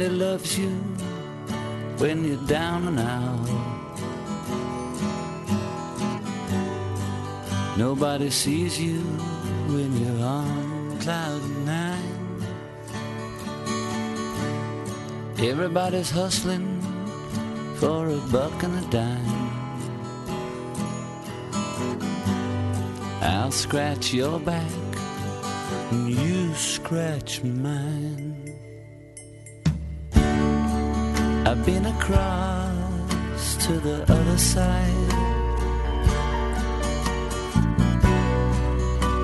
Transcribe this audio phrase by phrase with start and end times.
[0.00, 0.70] Nobody loves you
[1.98, 3.48] when you're down and out.
[7.76, 9.00] Nobody sees you
[9.68, 12.42] when you're on cloud nine.
[15.38, 16.80] Everybody's hustling
[17.76, 19.50] for a buck and a dime.
[23.20, 24.72] I'll scratch your back
[25.90, 28.29] and you scratch mine.
[31.60, 35.12] I've been across to the other side.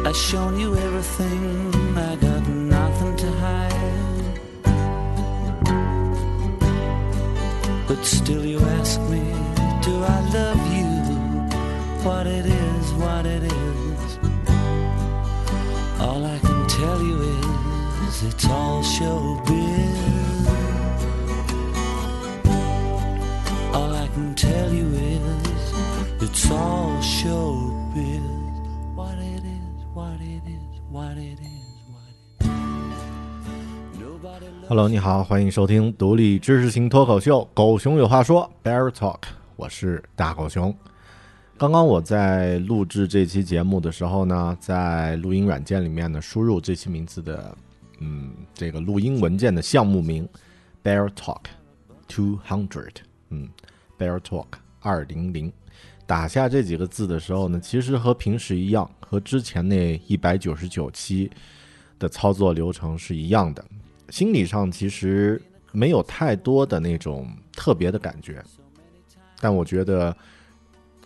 [0.06, 4.40] I've shown you everything, I got nothing to hide.
[7.88, 9.24] But still, you ask me,
[9.80, 10.90] do I love you?
[12.04, 14.18] What it is, what it is.
[16.00, 20.35] All I can tell you is, it's all showbiz.
[34.68, 39.18] Hello，你好，欢迎收听独立知识型脱口秀《狗熊有话说》（Bear Talk），
[39.56, 40.74] 我是大狗熊。
[41.58, 47.54] 刚刚我在录制这期节目的时候呢，在录音软件里面呢输入这期名字的，
[47.98, 50.26] 嗯，这个录音文件的项目名
[50.82, 51.42] Bear Talk
[52.08, 52.94] Two Hundred，
[53.28, 53.50] 嗯
[53.98, 54.46] ，Bear Talk
[54.80, 55.52] 二零零。
[56.06, 61.28] 打下这几个字的时候呢，其实和平时一样，和之前那一百九十九期
[61.98, 63.64] 的操作流程是一样的。
[64.10, 65.42] 心理上其实
[65.72, 68.40] 没有太多的那种特别的感觉，
[69.40, 70.16] 但我觉得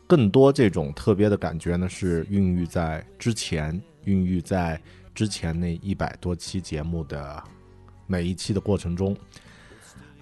[0.07, 4.79] 更多这种特别的感觉呢，是孕育在之前，孕育在
[5.15, 7.43] 之前那一百多期节目的
[8.07, 9.17] 每一期的过程中。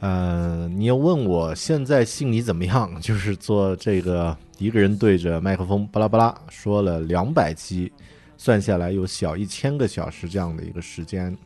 [0.00, 3.00] 呃，你要问我现在心里怎么样？
[3.00, 7.92] 就是做这个一个人对着麦克风巴拉巴拉说了两百期，
[8.36, 11.36] 算下来有小一千个小时这样的一个时间，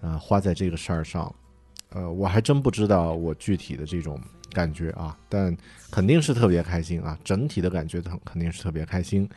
[0.00, 1.34] 呃，花在这个事儿上，
[1.90, 4.18] 呃，我还真不知道我具体的这种
[4.52, 5.54] 感觉啊，但
[5.90, 9.28] 肯定是特别开心啊，整体的感觉肯肯定是特别开心。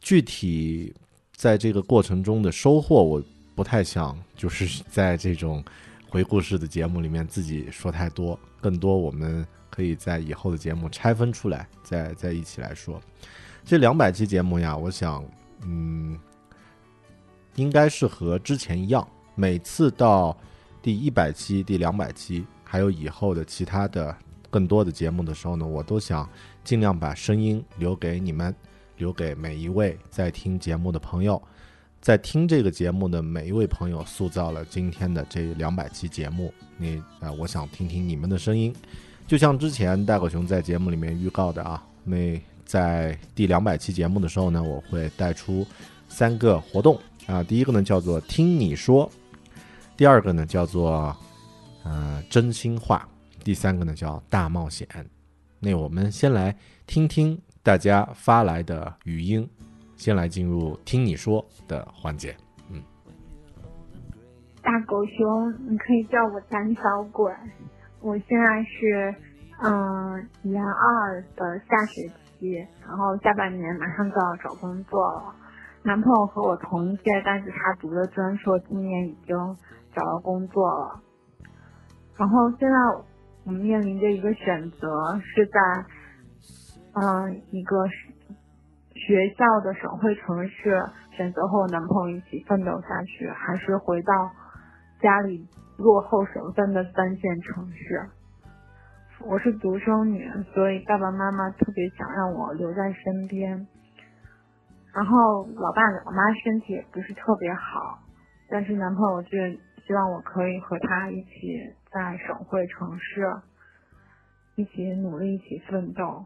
[0.00, 0.92] 具体
[1.36, 3.22] 在这个过程中的收获，我
[3.54, 5.64] 不太想就是在这种
[6.14, 13.00] 回顾式的节目里面自己说太多，更多我们可以在以后的节目拆分出来，再再一起来说。
[13.64, 15.24] 这两百期节目呀，我想，
[15.62, 16.16] 嗯，
[17.56, 19.04] 应该是和之前一样，
[19.34, 20.38] 每次到
[20.80, 24.16] 第一百期、第两百期，还有以后的其他的
[24.50, 26.30] 更多的节目的时候呢，我都想
[26.62, 28.54] 尽量把声音留给你们，
[28.98, 31.42] 留给每一位在听节目的朋友。
[32.04, 36.52] 在听这个节目的每一位朋友，塑造了今天的这两百期节目。
[36.76, 38.70] 你啊、呃我想听听你们的声音。
[39.26, 45.66] 就像之前大狗熊在节目里面预告的啊，那在第两百期节目的时候呢，我会带出
[46.06, 47.42] 三个活动啊。
[47.42, 49.10] 第一个呢叫做“听你说”，
[49.96, 51.16] 第二个呢叫做
[51.84, 53.08] 呃真心话，
[53.42, 54.86] 第三个呢叫大冒险。
[55.58, 56.54] 那我们先来
[56.86, 59.48] 听听大家发来的语音，
[59.96, 62.36] 先来进入听你说的环节。
[62.70, 62.82] 嗯
[64.62, 67.32] 大狗熊，你可以叫我胆小鬼。
[68.00, 69.14] 我现在是
[69.62, 72.08] 嗯研二的下学
[72.38, 72.56] 期，
[72.86, 75.34] 然后下半年马上就要找工作了。
[75.82, 79.36] 男朋友和我同届，但是他读的专硕今年已经
[79.94, 81.00] 找到工作了。
[82.16, 82.76] 然后现在
[83.44, 85.84] 我们面临着一个选择，是在
[86.94, 87.76] 嗯一个
[89.06, 94.30] 学校的省会城市选择和我男朋友一起奋斗下去，还是回到
[94.98, 95.46] 家里
[95.76, 98.08] 落后省份的三线城市。
[99.26, 103.66] 我是独生女，所以爸爸妈妈特别想让我留在身边。
[104.94, 107.98] 然后老爸老妈身体也不是特别好，
[108.48, 109.52] 但是男朋友却
[109.86, 113.36] 希望我可以和他一起在省会城市
[114.54, 116.24] 一起努力，一起奋斗。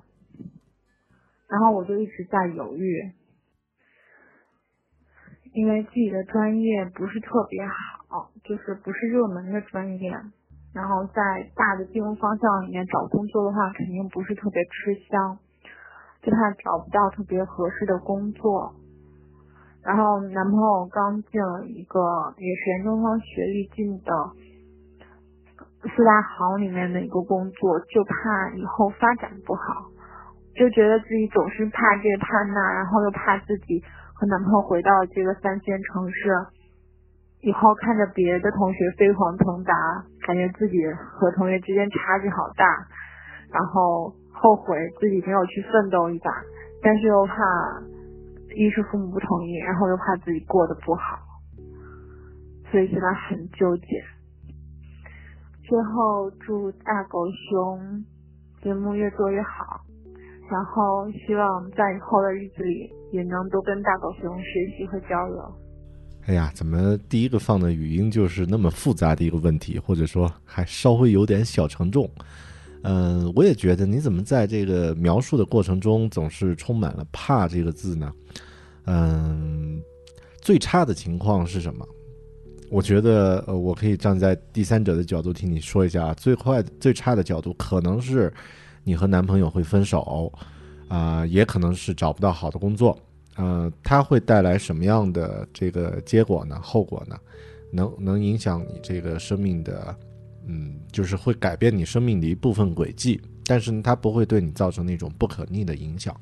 [1.48, 3.12] 然后我就一直在犹豫，
[5.52, 7.66] 因为自己的专业不是特别
[8.08, 10.12] 好，就是不是热门的专业。
[10.74, 15.38] 然后在大的金融方向里面找工作的话，肯定不是特别吃香。
[16.20, 18.74] 就怕找不到特别合适的工作，
[19.84, 24.12] 然后男朋友刚进了一个也是研究生学历进的
[25.84, 29.86] 四大行里面的一个工作，就怕以后发展不好，
[30.58, 33.82] 就觉得自己总是怕这怕那，然后又怕自己
[34.14, 36.34] 和男朋友回到这个三线城市
[37.40, 39.72] 以后，看着别的同学飞黄腾达，
[40.26, 42.66] 感觉自己和同学之间差距好大，
[43.52, 44.12] 然后。
[44.40, 46.30] 后悔自己没有去奋斗一把，
[46.80, 47.34] 但是又怕
[48.54, 51.18] 一是父母不同意，然后又怕自己过得不好，
[52.70, 53.84] 所以现在很纠结。
[55.64, 58.04] 最后祝大狗熊
[58.62, 59.80] 节目越做越好，
[60.50, 65.54] 然后希望在以后的日子里也能多跟大狗熊学习和交流。
[66.26, 72.10] 哎呀，怎么第一个放的语音就是那么复杂的一个问题，或者说还稍微有点小沉重？
[72.82, 78.12] 嗯，我也觉得，你怎么在这个描述的过程中总是充满了“怕”这个字呢？
[78.86, 79.82] 嗯，
[80.40, 81.84] 最差的情况是什么？
[82.70, 86.12] 我觉得，呃，我可以站在第三者的角度听你说一下。
[86.14, 88.32] 最坏、最差的角度可能是
[88.88, 90.32] 你和男朋友会分手，
[90.88, 92.98] 啊，也可能是找不到好的工作。
[93.36, 96.58] 呃，它会带来什么样的这个结果呢？
[96.62, 97.14] 后果呢？
[97.70, 99.94] 能能影响你这个生命的？
[100.46, 106.18] 嗯，就是会改变你生命的一部分轨迹，但是它不会对你造成那种不可逆的影响，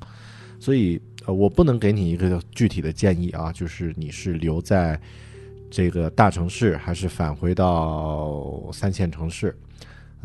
[0.59, 4.99] 所以呃，我不能给你一个具体的建议啊，就是你是留在
[5.71, 9.57] 这个大城市，还是返回到三线城市，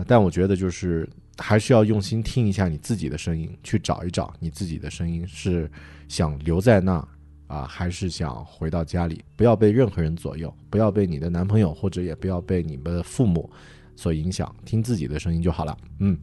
[0.09, 1.09] 但我觉得就是
[1.39, 5.71] 还是要用心听一下你自己的声音，去找一找你自己的声音是
[6.09, 7.07] 想留在那
[7.47, 9.25] 啊，还是想回到家里？
[9.37, 13.51] 不要被任何人左右，不要被你的男朋友，或者也不要被你们的父母。
[13.95, 15.77] 所影响，听自己的声音就好了。
[16.01, 16.19] 嗯，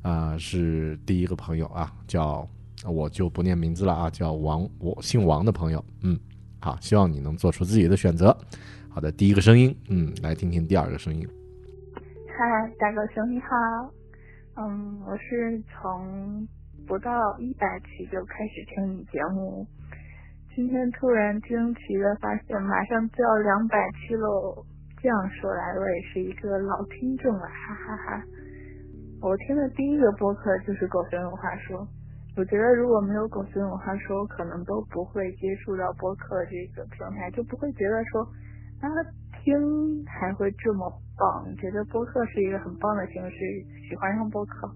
[0.00, 2.48] 啊，是第一个朋友啊，叫
[2.86, 5.84] 我就不念名字了啊，叫王，我姓王的朋友。
[6.00, 6.18] 嗯，
[6.60, 8.36] 好，希望你能做出自己的选择。
[8.88, 11.28] 好的，第一个声音，嗯，来听听第二个声音。
[12.28, 13.46] 嗨，大哥兄你好，
[14.54, 16.46] 嗯，我是从
[16.86, 19.66] 不到一百期就开始听你节目，
[20.54, 24.62] 今天突然惊奇的发现，马上就要两百期喽。
[25.00, 28.22] 这样说来，我也是一个老听众了，哈哈哈。
[29.22, 31.80] 我听的第一个播客就是《狗熊有话说》，
[32.36, 38.20] 我觉得如果没有《狗熊有话说》，我可能都不会接触到播客这个平台，就不会觉得说
[38.80, 38.86] 啊
[39.42, 43.38] 听还会这么棒，觉得播客是一个很棒的形式，
[43.88, 44.66] 喜欢上播客。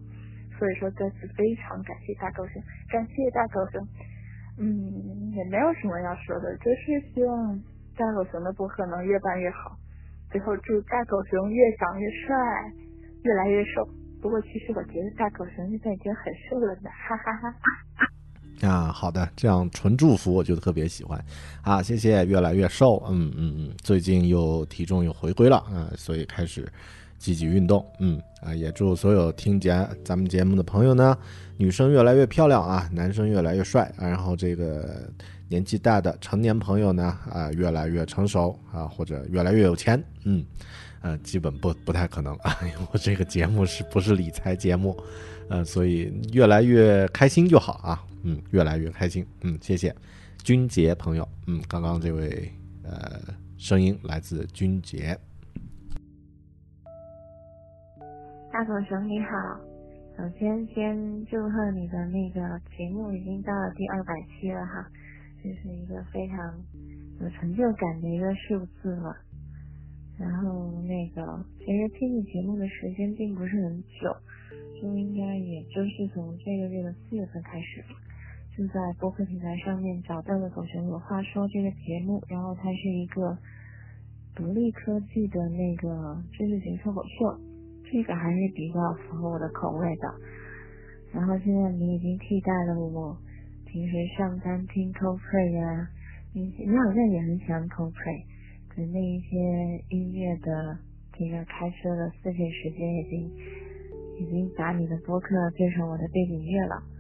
[0.57, 3.83] 所以说再次非常感谢大狗熊，感谢大狗熊。
[4.59, 4.71] 嗯，
[5.35, 7.61] 也没有什么要说的，就是希望
[7.99, 9.77] 大狗熊的播客能越办越好。
[10.31, 12.37] 最后祝大狗熊越长越帅，
[13.25, 13.85] 越来越瘦。
[14.23, 17.55] 不过其实我觉得大狗熊现在已经很瘦了呢，哈哈哈。
[18.61, 21.23] 啊，好的，这样纯祝福我就特别喜欢。
[21.63, 23.03] 啊，谢谢，越来越瘦。
[23.09, 26.67] 嗯嗯嗯，最近又体重又回归了啊，所以开始
[27.19, 27.85] 积极运动。
[27.99, 31.17] 嗯啊，也祝所有听节咱们节目的朋友呢，
[31.57, 33.93] 女生越来越漂亮啊，男生越来越帅。
[33.99, 35.11] 然后这个。
[35.49, 40.45] 年纪大的成年朋友呢，啊，越来越成熟啊，或者越来越有钱，嗯，
[41.03, 42.59] 呃，基本不不太可能啊，
[42.91, 44.99] 我这个节目是不是理财节目，
[45.49, 49.95] 呃，所以越来越开心就好啊，嗯，越来越开心，嗯，谢谢，
[50.43, 52.51] 君杰朋友，嗯，刚刚这位
[52.83, 53.23] 呃
[53.57, 55.17] 声音来自君杰，
[58.53, 59.29] 大狗熊你好，
[60.19, 64.91] 首先先祝贺你的那个节目已经到了第二百期了哈。
[65.41, 66.37] 这是一个非常
[67.21, 69.17] 有成就感的一个数字了。
[70.19, 74.11] 然后那个，其实听你节目的时间并不是很久，
[74.83, 77.89] 就应该也就是从这个月的四月份开始吧，
[78.57, 83.37] 就在播客平台上面找到了《狗熊有话说》这个节目，然后它是一个
[84.35, 87.39] 独立科技的那个知识型脱口秀，
[87.85, 90.09] 这个还是比较符合我的口味的。
[91.13, 93.15] 然后现在你已经替代了我
[93.67, 95.89] 平时上班听 Coldplay 呀，
[96.33, 98.25] 你你好像也很喜欢 Coldplay，
[98.73, 99.37] 可那一些
[99.91, 100.79] 音乐的
[101.13, 103.31] 这个开车的碎片时间已经
[104.17, 106.96] 已经把你的播客变成我的背景乐了。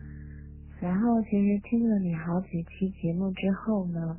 [0.80, 4.18] 然后其实听了你好几期节目之后呢，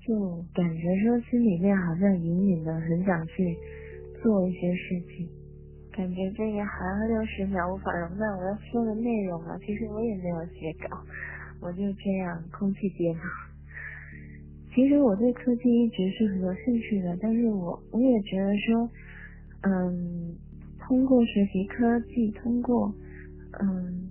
[0.00, 3.56] 就感觉说心里面好像隐隐的很想去
[4.22, 5.28] 做一些事情。
[5.92, 9.58] 感觉这个还六十秒无法容纳我要说的内容啊！
[9.66, 10.96] 其实我也没有写稿，
[11.60, 13.20] 我就这样空气接嘛。
[14.72, 18.88] 其实我对科技一直是很有兴趣的，但是我我也觉得说，
[19.62, 20.36] 嗯，
[20.78, 22.94] 通过学习科技，通过
[23.60, 24.07] 嗯，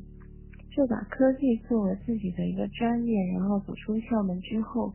[0.78, 4.94] 就把科技作为自己的一个专业，然后走出校门之后，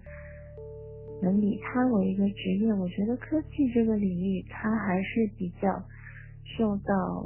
[1.20, 5.68] 能以它为一个职业，我觉得科技这个领域它还是比较。
[6.58, 7.24] 受到，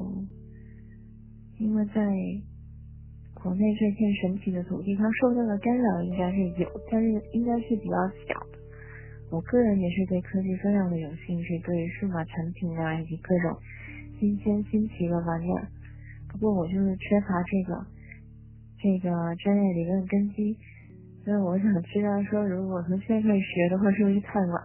[1.59, 2.07] 因为在
[3.35, 7.97] 国内这片神奇的土地，它受到的干扰应该是有，但是应该是比较
[8.29, 8.39] 小。
[9.33, 13.59] 我个人也是对科技非常的有兴趣，对数码产品啊以及各种
[14.21, 15.67] 新鲜新奇的玩意儿。
[16.29, 17.85] 不过我就是缺乏这个
[18.87, 19.11] 这个
[19.43, 20.57] 专业理论根基，
[21.25, 24.62] 所以我想知道说，如果从现在学的话，是不是太晚，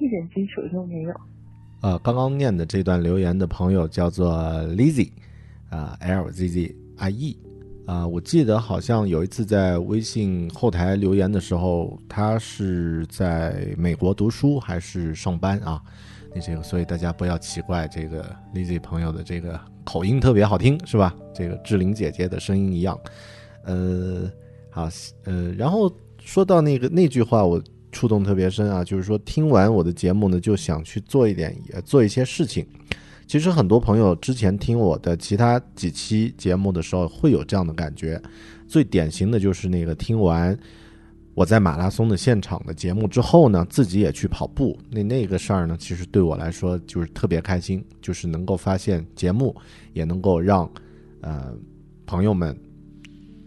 [0.00, 1.14] 一点基础都没有？
[1.80, 4.32] 呃，刚刚念的这段留言的朋友叫做
[4.76, 5.12] Lizzy，
[5.70, 7.38] 啊，L Z Z I E，
[7.86, 15.80] 啊，我记得好像有一次在微信后台留言的时候，他是在美国读书还是上班啊？
[16.34, 21.14] 那这个，所以大家不要奇怪，这个 Lizzy 朋友的这个口音特别好听，是吧？
[21.32, 22.98] 这个志玲姐姐的声音一样。
[23.64, 24.30] 呃，
[24.70, 24.88] 好，
[25.24, 27.62] 呃，然后说到那个那句话，我。
[27.94, 31.54] 触动特别深啊，就是说听完我的节目呢，就想去做一点，
[31.84, 32.66] 做一些事情。
[33.26, 38.18] 其实很多朋友之前听我的其他几期节目的时候，会有这样的感觉。
[38.66, 40.58] 最典型的就是那个听完
[41.34, 44.74] 我在马拉松的现场的节目之后呢，自己也去跑步。
[44.88, 49.54] 那那个事儿呢，其实对我来说就是特别开心，就是能够发现节目
[49.92, 50.66] 也能够让
[51.20, 51.54] 呃
[52.06, 52.58] 朋友们。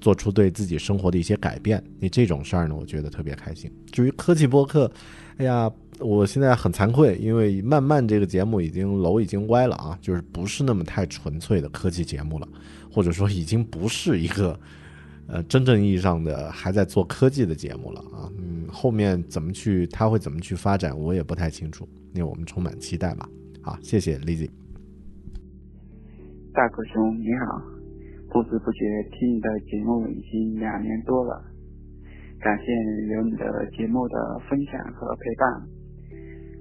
[0.06, 3.72] 做出对自己生活的一些改变，那这种事儿呢，我觉得特别开心。
[3.92, 4.92] 至于科技播客，
[5.38, 12.48] 哎呀，我现在很惭愧，因为慢慢这个节目已经楼已经歪了啊，就是不是那么太纯粹的科技节目了，
[12.92, 14.60] 或者说已经不是一个
[15.26, 18.30] 呃真正意义上的还在做科技的节目了啊。
[18.38, 21.90] 嗯，后面怎么去，他会怎么去发展，我也不太清楚。
[22.14, 23.28] 那我们充满期待吧。
[23.64, 24.52] 好，谢谢 Lizzy。
[26.54, 27.75] 大哥兄，你好。
[28.30, 31.42] 不知不觉听你的节目已经两年多了，
[32.42, 32.66] 感谢
[33.16, 35.68] 有你的节目的分享和陪伴，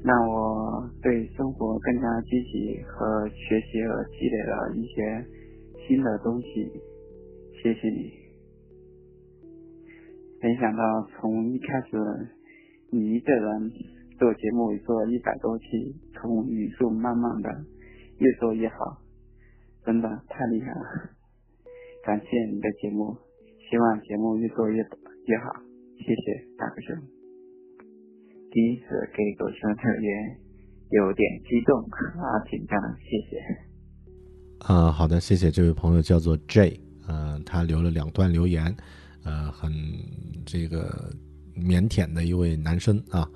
[0.05, 5.27] 让我对生活更加积极和学习而积累了一些
[5.89, 6.71] 新的东西。
[7.61, 8.13] 谢谢你。
[10.41, 10.83] 没想到
[11.17, 11.97] 从一开始
[12.91, 13.73] 你一个人
[14.19, 15.65] 做节目做一百多期，
[16.13, 17.51] 从语速慢慢的
[18.19, 19.01] 越做越好，
[19.85, 21.14] 真的太厉害了。
[22.05, 23.17] 感谢你的节目，
[23.71, 25.63] 希望节目越做越越好，
[25.97, 26.95] 谢谢大哥兄。
[28.51, 28.85] 第一次
[29.17, 30.39] 给狗熊留言，
[30.91, 33.41] 有点激动啊，紧张，谢谢。
[34.59, 38.77] 啊，好的，谢谢这位朋友，叫做 J，呃，他留了两段留言，
[39.25, 39.73] 呃，很
[40.45, 41.11] 这个
[41.57, 43.27] 腼腆的一位男生啊，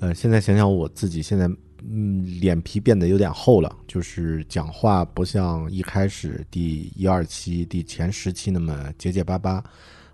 [0.00, 1.48] 呃，现在想想我自己现在。
[1.82, 9.62] 嗯，脸皮变得有点厚了，就是讲话不像一开始第一二期、第前十期那么结结巴巴。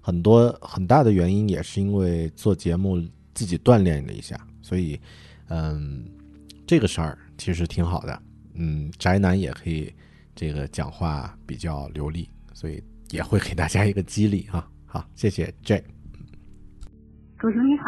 [0.01, 3.03] 很多很大的原因也是因为做节目
[3.33, 5.01] 自己锻炼了一下，所以，
[5.49, 6.05] 嗯，
[6.67, 8.23] 这个事儿其实挺好的。
[8.53, 9.91] 嗯，宅男也可以
[10.35, 14.69] 这个讲话比较流利，所以也会给大家一个激励啊。
[14.85, 15.83] 好，谢谢 J。
[17.39, 17.85] 主持人你好，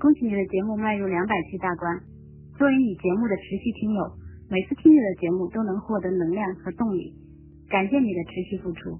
[0.00, 2.13] 恭喜你的节目迈入两百期大关。
[2.56, 4.00] 作为你节目的持续听友，
[4.48, 7.12] 每次听你的节目都能获得能量和动力，
[7.68, 8.94] 感谢你的持续付出。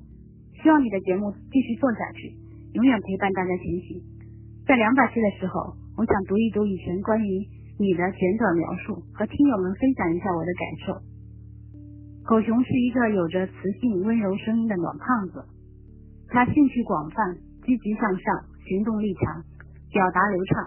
[0.61, 2.35] 希望你的节目继续做下去，
[2.75, 4.03] 永远陪伴大家前行。
[4.67, 7.47] 在两百期的时候，我想读一读以前关于
[7.79, 10.99] 你的简短描述，和听友们分享一下我的感受。
[12.27, 15.45] 狗熊是一个有着磁性温柔声音的暖胖子，
[16.27, 18.35] 他兴趣广泛，积极向上，
[18.67, 19.45] 行动力强，
[19.93, 20.67] 表达流畅，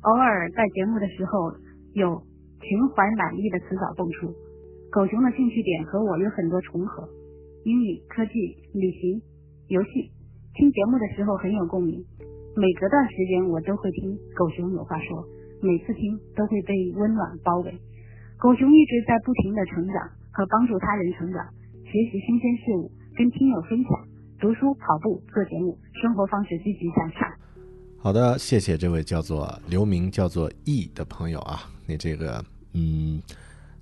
[0.00, 1.52] 偶尔在节目的时候。
[1.94, 2.22] 有
[2.60, 4.32] 情怀满意的词藻蹦出，
[4.90, 7.08] 狗熊的兴趣点和我有很多重合，
[7.64, 8.32] 英语、科技、
[8.72, 9.20] 旅行、
[9.68, 10.10] 游戏，
[10.54, 12.02] 听节目的时候很有共鸣，
[12.56, 15.22] 每隔段时间我都会听狗熊有话说，
[15.60, 17.72] 每次听都会被温暖包围。
[18.38, 19.94] 狗熊一直在不停的成长
[20.32, 21.44] 和帮助他人成长，
[21.84, 23.90] 学习新鲜事物，跟听友分享，
[24.40, 27.28] 读书、跑步、做节目，生活方式积极向上。
[27.98, 33.22] 好的，谢谢这位叫做刘明叫做 E 的朋友啊，这个嗯，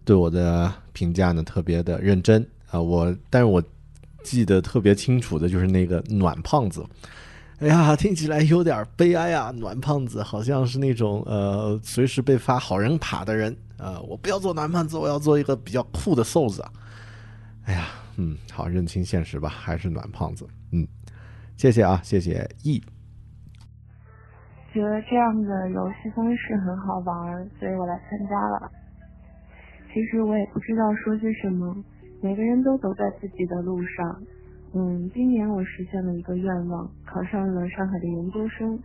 [0.05, 3.63] 对我的评价呢特别的认真啊，我但是我。
[4.23, 6.85] 记得特别清楚的就是那个暖胖子，
[7.61, 9.51] 哎呀，听起来有点悲哀啊！
[9.57, 13.99] 暖胖子好像是那种呃，随时被发好人卡的人啊！
[14.01, 16.63] 我不要做暖胖子，我要做一个比较酷的瘦子。
[17.65, 20.47] 哎呀，嗯，好，认清现实吧，还是暖胖子。
[20.73, 20.87] 嗯，
[21.57, 22.83] 谢谢啊，谢谢 E。
[24.73, 28.71] 觉得这样的游戏方式很好玩，所以我来参加了。
[29.93, 31.75] 其实我也不知道说些什么。
[32.23, 34.23] 每个人都走在自己的路上，
[34.75, 38.79] 嗯，今年我实现了一个愿望，考上了上海的研究生，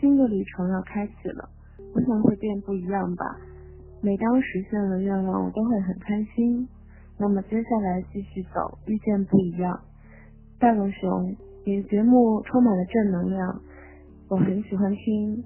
[0.00, 1.48] 新的旅程要开启了，
[1.94, 3.24] 我想会变不一样吧。
[4.02, 6.68] 每当实现了愿望，我都会很开心。
[7.18, 9.80] 那么接下来继续走，遇见不一样。
[10.58, 13.60] 大狗熊，你的节目充满了正能量，
[14.32, 15.44] 我很喜欢听，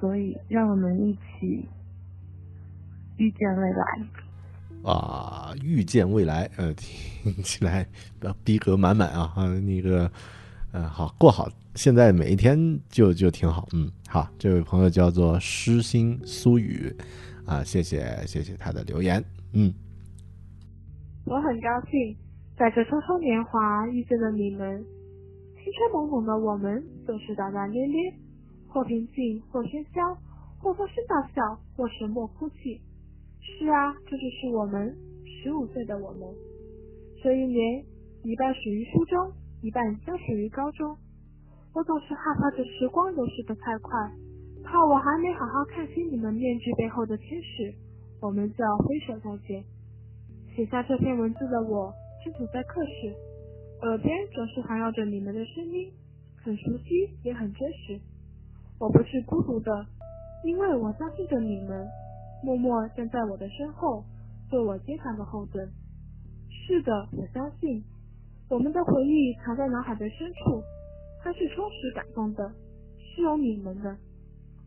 [0.00, 1.62] 所以让我们一起
[3.18, 4.90] 遇见未来。
[4.90, 7.86] 啊，遇见未来，呃，听起来
[8.42, 9.30] 逼格满满啊！
[9.36, 10.10] 啊，那个，
[10.72, 16.90] 呃，好过好，现在每一天就就挺好，嗯，好，这位朋友叫做诗心苏雨，
[17.44, 19.70] 啊，谢谢谢谢他的留言，嗯，
[21.26, 22.16] 我很高兴
[22.56, 24.82] 在这匆匆年华遇见了你们，
[25.56, 28.14] 青春懵懂的我们总是大大咧咧，
[28.68, 30.16] 或平静，或喧嚣，
[30.60, 31.42] 或放声大笑，
[31.76, 32.80] 或沉默哭泣。
[33.40, 36.20] 是啊，这就是我们十五岁的我们。
[37.20, 37.84] 这一年，
[38.22, 40.96] 一半属于初中，一半将属于高中。
[41.74, 43.90] 我总是害怕着时光流逝的太快，
[44.62, 47.74] 怕我还没好好看清你们面具背后的天使，
[48.22, 49.64] 我们就要挥手再见。
[50.54, 51.92] 写下这篇文字的我，
[52.24, 53.12] 正处在课室，
[53.82, 55.90] 耳边总是环绕着你们的声音，
[56.42, 58.00] 很熟悉，也很真实。
[58.78, 59.86] 我不是孤独的，
[60.44, 61.86] 因为我相信着你们。
[62.42, 64.02] 默默站在我的身后，
[64.48, 65.70] 做我坚强的后盾。
[66.48, 67.84] 是的，我相信
[68.48, 70.62] 我们的回忆藏在脑海的深处，
[71.22, 72.50] 它是充实感动的，
[72.96, 73.94] 是有你们的。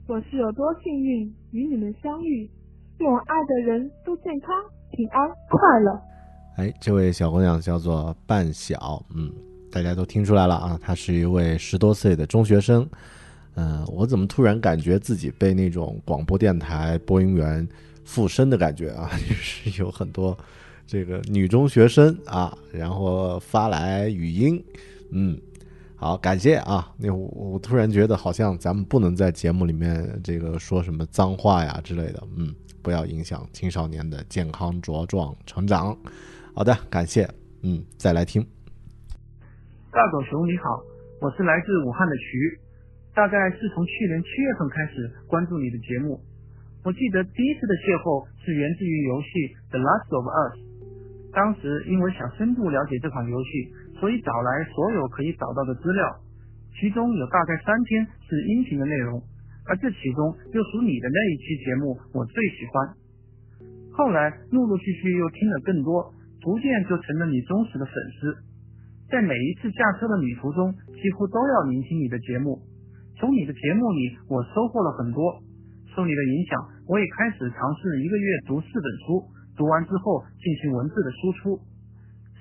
[0.08, 2.48] 我是有多幸运与你们相遇，
[3.00, 4.50] 愿我爱的人都健康、
[4.92, 6.00] 平安、快乐。
[6.58, 9.34] 哎，这位小姑娘叫做半晓，嗯，
[9.74, 12.88] 大家都听出来了啊，她是一位十多岁的中学生。
[13.56, 17.68] 嗯，我怎么突然感觉自己被那种广播电台播音员
[18.06, 19.10] 附身的感觉啊？
[19.28, 20.38] 就是有很多
[20.86, 24.64] 这个女中学生啊，然后发来语音，
[25.10, 25.36] 嗯，
[25.96, 26.92] 好，感谢啊。
[26.96, 35.98] 那我我突然觉得好像咱们不能在节目里面这个说什么脏话呀之类的，嗯，不要影响青少年的健康茁壮成长。
[36.54, 37.28] 好的，感谢，
[37.62, 38.46] 嗯，再来听。
[39.94, 40.82] 大狗熊你好，
[41.22, 42.58] 我是来自武汉的徐。
[43.14, 46.18] 大概是从去年七月份开始关注你的节目，
[46.84, 49.30] 我记得第一次的邂逅是源自于游戏
[49.70, 50.54] 《The Last of Us》，
[51.30, 53.70] 当时因为想深度了解这款游戏，
[54.02, 56.02] 所以找来所有可以找到的资料，
[56.74, 59.22] 其中有大概三篇是音频的内容，
[59.70, 62.98] 而这其中又属你的那一期节目我最喜欢。
[63.94, 66.10] 后来陆陆续续又听了更多，
[66.42, 68.34] 逐渐就成了你忠实的粉丝，
[69.14, 72.58] 在每一次驾车的旅途中，几乎都要聆听你的节目。
[73.22, 75.38] 从你的节目里，我收获了很多。
[75.94, 76.58] 受你的影响，
[76.90, 79.22] 我也开始尝试一个月读四本书，
[79.54, 81.62] 读完之后进行文字的输出。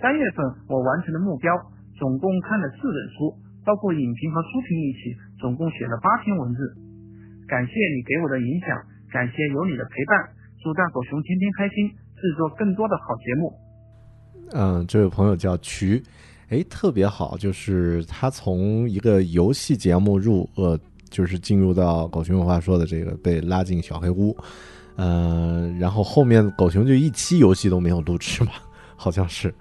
[0.00, 0.40] 三月份
[0.72, 1.52] 我完成了目标，
[2.00, 3.36] 总共看了四本书，
[3.68, 5.12] 包括影评和书评一起，
[5.44, 6.72] 总共写了八篇文字。
[7.52, 8.72] 感谢你给我的影响，
[9.12, 10.32] 感谢有你的陪伴。
[10.64, 13.52] 祝大狗熊天天开心，制作更多的好节目。
[14.56, 16.00] 嗯，这位朋友叫渠。
[16.52, 24.36] 哎，特别好，就是他从一个游戏节目入，呃，就是进入到狗熊有话说的这个被拉进小黑屋，
[24.96, 28.52] 呃，然后后面狗熊就一期游戏都没有录制嘛，
[28.96, 29.52] 好像是，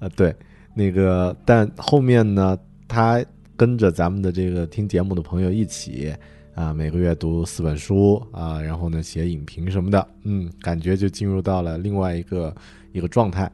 [0.00, 0.34] 呃，对，
[0.74, 2.58] 那个，但后面呢，
[2.88, 3.24] 他
[3.56, 6.12] 跟着咱们的这个听节目的朋友一起
[6.56, 12.52] 啊，每个月读四本书啊，然后呢写影评什么的，嗯，感觉就进入到了另外一个
[12.90, 13.48] 一个状态，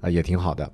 [0.00, 0.70] 啊，也挺好的。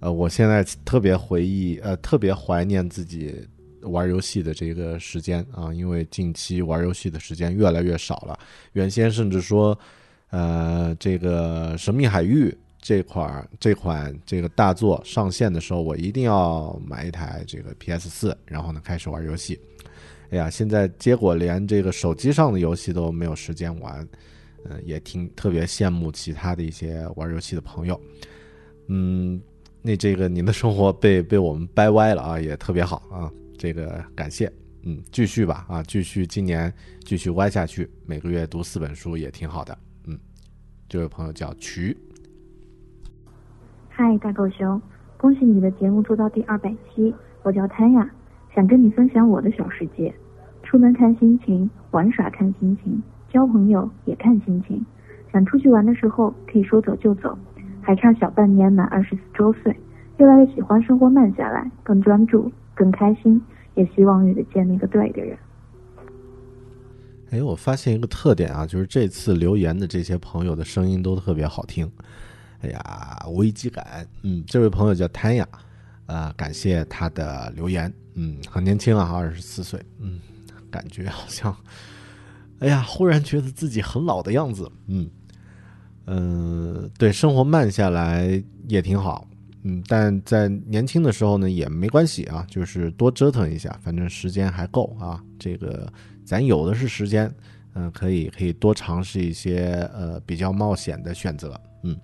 [0.00, 3.34] 呃，我现在特别回忆，呃，特别怀念自己
[3.82, 8.38] 玩游戏的这个时间啊，因为近期玩游戏的时间越来越少了。
[8.74, 9.76] 原先甚至说，
[10.30, 12.48] 呃，这个《神秘海域》
[12.80, 19.58] 这款这款这个大作上线的时候，我一定要买一台这个 PS 四，然后呢开始玩游戏。
[20.30, 24.06] 哎呀，现在结果连这个手机上的游戏都没有时间玩，
[24.64, 28.00] 嗯，也挺特别羡慕其他的一些玩游戏的朋友。
[28.88, 29.40] 嗯，
[29.82, 34.52] 那这个您的生活被被我们掰歪了啊，也特别好啊，这个感谢。
[34.84, 39.76] 嗯，继续吧啊，继续今年继续歪下去，每个月读四本书也挺好的。
[40.06, 40.18] 嗯，
[40.88, 41.96] 这位朋友叫渠。
[43.88, 44.80] 嗨，大狗熊，
[45.16, 47.12] 恭喜你的节目做到第二百期。
[47.42, 48.10] 我叫谭雅，
[48.54, 50.14] 想跟你分享我的小世界。
[50.62, 54.84] 出门看心情，玩耍看心情，交朋友也看心情。
[55.32, 57.36] 想出去玩的时候，可以说走就走。
[57.88, 59.74] 还差小半年满二十四周岁，
[60.18, 63.40] 越来越喜欢生活慢下来，更专注，更开心。
[63.76, 65.38] 也希望遇见那个对的人。
[67.30, 71.90] 哎，我发现一个特点啊，就是这次留言的这些朋友的声音都特别好听。
[72.60, 74.06] 哎呀，危机感。
[74.22, 75.48] 嗯，这位朋友叫谭雅，
[76.04, 77.90] 呃，感谢他的留言。
[78.16, 79.80] 嗯，很年轻啊，二十四岁。
[79.98, 80.20] 嗯，
[80.70, 81.56] 感觉好像，
[82.58, 84.70] 哎呀，忽然觉得自己很老的样子。
[84.88, 85.08] 嗯，
[86.10, 89.28] 嗯，对，生活慢下来也挺好。
[89.62, 95.22] 嗯，但在年轻的时候呢，也没关系啊，就是多折腾一下，反正时间还够啊。
[95.38, 95.92] 这个
[96.24, 97.30] 咱有的是时间，
[97.74, 101.60] 嗯，可以可以多尝试一些呃比较冒险的选择。
[101.82, 101.94] 嗯，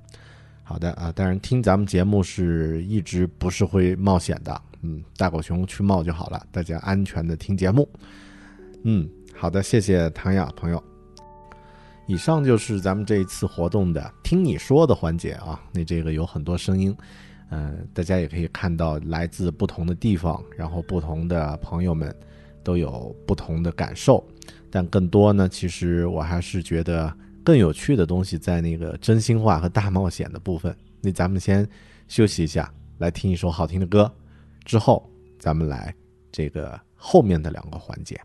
[0.62, 4.60] 好的啊，当然听咱们节目是一直不是会冒险的。
[4.82, 7.88] 嗯，大狗熊去冒就好了，大家安全的听节目。
[8.82, 10.93] 嗯，好的，谢谢唐雅朋友。
[12.06, 16.94] 以上就是咱们这一次活动的听你说的环节啊，那这个有很多声音。
[17.50, 22.12] 嗯，大家也可以看到来自不同的地方，然后不同的朋友们
[22.64, 24.26] 都有不同的感受，
[24.70, 27.14] 但更多呢，其实我还是觉得
[27.44, 30.74] 更有趣的东西在那个真心话和大冒险的部分。
[31.00, 31.68] 那咱们先
[32.08, 34.10] 休息一下，来听一首好听的歌，
[34.64, 35.94] 之后咱们来
[36.32, 38.18] 这个后面的两个环节。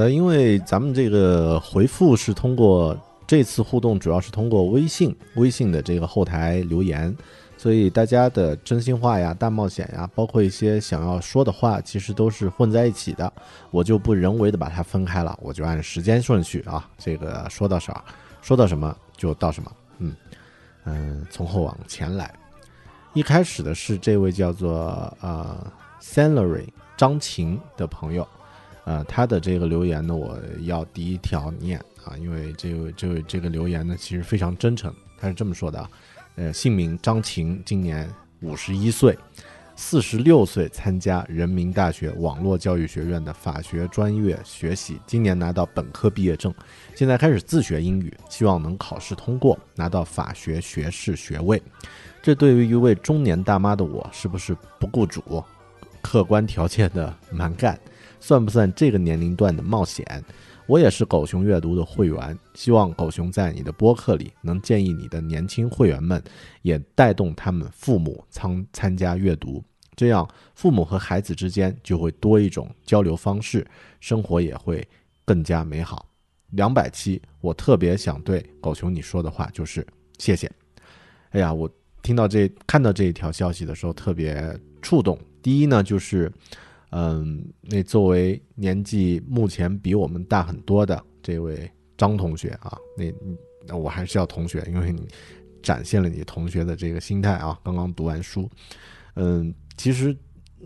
[0.00, 7.14] 的，因为咱们这个回复是通过这次互动，主要是通过微信，微信的这个后台留言，
[7.58, 13.30] 所以大家的真心话呀、大冒险呀，包括一些想要说的话，其实都是混在一起的，
[13.70, 18.02] 我就不人为的把它分开了，我就按时间顺序啊，这个说到啥，
[18.40, 20.16] 说到什么就到什么，嗯
[20.86, 22.32] 嗯，从后往前来。
[23.12, 24.72] 一开始的是这位叫做
[25.20, 28.26] 呃 salary 张琴的朋友，
[28.90, 34.92] 呃，他的这个留言呢，我要第一条念啊，因为这位这位这个留言呢，其实非常真诚。
[35.16, 35.90] 他是这么说的，
[36.34, 39.16] 呃，姓名张琴，今年五十一岁，
[39.76, 46.52] 四十六岁参加人民大学网络教育学院的法学专业学习，今年拿到本科毕业证，
[46.96, 51.62] 现在开始自学英语，希望能考试通过，拿到法学学士学位。
[52.20, 55.22] 这对于一位中年大妈的我，是不是不顾主、
[56.02, 57.78] 客观条件的蛮干？
[58.20, 60.24] 算不算这个年龄段的冒险？
[60.66, 66.22] 我也是狗熊阅读的会员，希望狗熊在你的播客里能建议你的年轻会员们，
[66.62, 69.64] 也带动他们父母参参加阅读，
[69.96, 73.66] 这样父母和孩子之间就会多一种交流方式，
[73.98, 74.86] 生活也会
[75.24, 76.06] 更加美好。
[76.50, 79.84] 两百期，我特别想对狗熊你说的话就是
[80.18, 80.48] 谢谢。
[81.30, 81.68] 哎呀，我。
[82.02, 85.18] 听到这看到这一条消息的时候，特别触动。
[85.42, 86.32] 第一呢，就是，
[86.90, 93.12] 嗯，那作为年纪目前比我们大很多的这位张同学啊，那
[93.66, 95.06] 那我还是要同学，因为你
[95.62, 97.58] 展现了你同学的这个心态啊。
[97.62, 98.50] 刚刚读完书，
[99.14, 100.16] 嗯，其实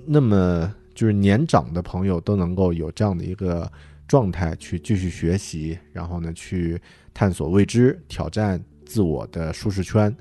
[0.07, 3.71] 那么就是年长的朋友都能够有这样的一个
[4.09, 6.81] 状态去继续学习，然后呢去
[7.13, 10.15] 探索未知、挑战自我的舒适圈。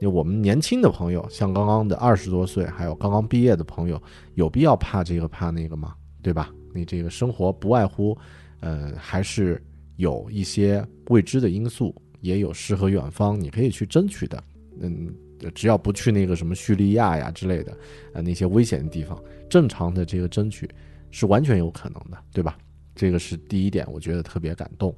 [0.00, 4.00] 就我们年轻的朋友，像刚刚的二十多岁，还有刚刚毕业的朋友，
[4.34, 5.94] 有必要怕这个怕那个吗？
[6.22, 6.50] 对吧？
[6.74, 8.16] 你这个生活不外乎，
[8.60, 9.60] 呃，还是
[9.96, 14.42] 有一些未知的因素，也有诗和远方你可以去争取的。
[14.80, 15.12] 嗯，
[15.54, 17.76] 只要不去那个什么叙利亚呀之类的，
[18.12, 20.68] 呃，那些危险的地方，正常的这个争取
[21.10, 22.56] 是完全有可能的，对吧？
[22.94, 24.94] 这个是第一点，我觉得特别感动。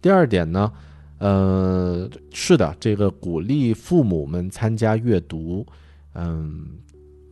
[0.00, 0.70] 第二点呢？
[1.22, 5.64] 呃，是的，这个鼓励父母们参加阅读，
[6.14, 6.66] 嗯，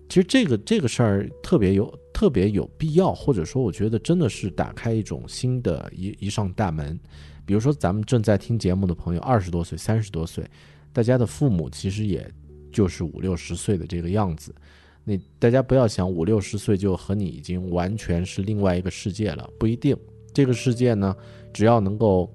[0.09, 6.97] 其实这个这个事儿特别有特别有必要，或者说我觉得真的是打开一种新的一一扇大门。
[7.45, 10.49] 比如说，咱们正在听节目的朋友，二十多岁、三十多岁，
[10.93, 12.25] 大家的父母其实也
[12.71, 14.55] 就是五六十岁的这个样子。
[15.03, 19.97] 那大家不要想五六十岁就和你已经完全是另外一个世界了，不一定。
[20.33, 21.17] 这个世界呢，
[21.53, 22.33] 只要能够。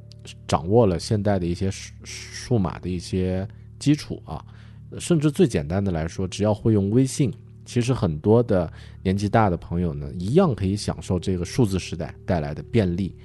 [0.48, 3.48] 掌握了现代的一些数数码的一些
[3.80, 4.44] 基础啊，
[5.00, 7.34] 甚至最简单的来说，只要会用微信，
[7.66, 8.72] 其实很多的
[9.04, 13.16] 年纪大的朋友呢，一样可以享受这个数字时代带来的便利，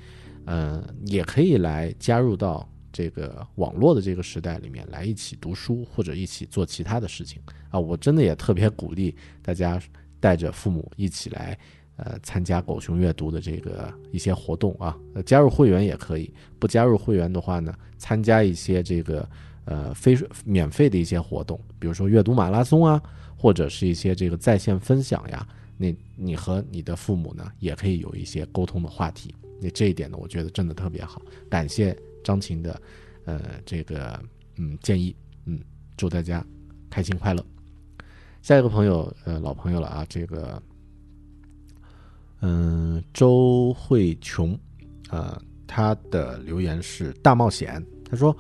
[0.47, 9.81] 嗯，也可以来加入到这个网络的这个时代里面来一起读书或者一起做其他的事情啊，我真的也特别鼓励大家
[10.19, 11.59] 带着父母一起来。
[12.03, 16.33] 呃，参加狗熊阅读的这个一些活动啊，加入会员也可以。
[16.59, 19.29] 不加入会员的话呢，参加一些这个
[19.67, 23.03] 呃非免费的一些活动，比如说阅读马拉松啊，
[23.37, 25.47] 或者是一些这个在线分享呀。
[25.77, 29.35] 那你和你的父母呢，也可以有一些沟通的话题。
[29.61, 31.21] 那这一点呢，我觉得真的特别好。
[31.51, 32.81] 感谢张琴的
[33.27, 34.19] 呃这个
[34.57, 35.61] 嗯建议，嗯，
[35.99, 36.43] 祝大家
[36.89, 37.45] 开心快乐。
[38.41, 40.63] 下一个朋友，呃，老朋友了啊，这个。
[42.41, 44.59] 嗯，周慧琼，
[45.11, 47.85] 呃，他的留言是大冒险。
[48.11, 48.37] 他说，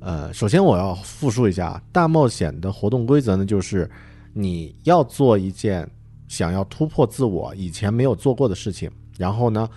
[0.00, 3.88] 呃，首先我要复述一下大冒险的活动规则呢，就是
[4.32, 5.88] 你要做一件
[6.28, 9.68] 想要突破自我以前没有做过的事情，然后呢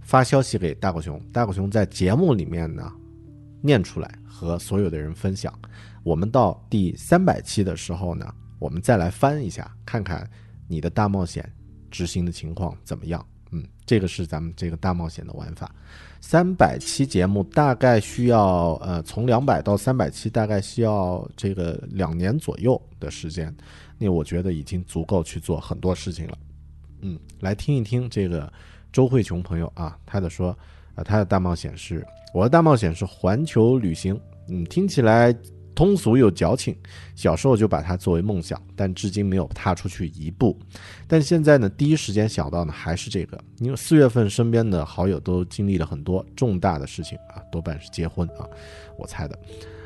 [0.00, 2.90] 发消息给大狗熊，大狗熊在节目里面呢
[3.60, 5.52] 念出来和所有的人分享。
[6.02, 8.26] 我们到第三百期的时候呢，
[8.58, 10.28] 我们再来翻一下，看看
[10.66, 11.48] 你的大冒险。
[11.92, 13.24] 执行的情况怎么样？
[13.52, 15.70] 嗯，这个是咱们这个大冒险的玩法。
[16.22, 23.54] 三百期节目大概需要呃，从两百到三百期大概需要这个两年左右的时间。
[23.98, 26.38] 那我觉得已经足够去做很多事情了。
[27.02, 28.50] 嗯，来听一听这个
[28.90, 30.56] 周慧琼朋友啊，他的说
[30.94, 34.18] 啊，他的大冒险是我的大冒险是环球旅行。
[34.48, 35.32] 嗯，听起来。
[35.74, 36.76] 通俗又矫情，
[37.14, 40.58] 小时候就把它作为梦想，但至今没有踏出去一步。
[41.06, 48.46] 但现在呢，第一时间想到呢还是这个，因为四月份身边的好友都经历了很多重大的事情啊，多半是结婚啊，
[48.98, 49.38] 我猜的。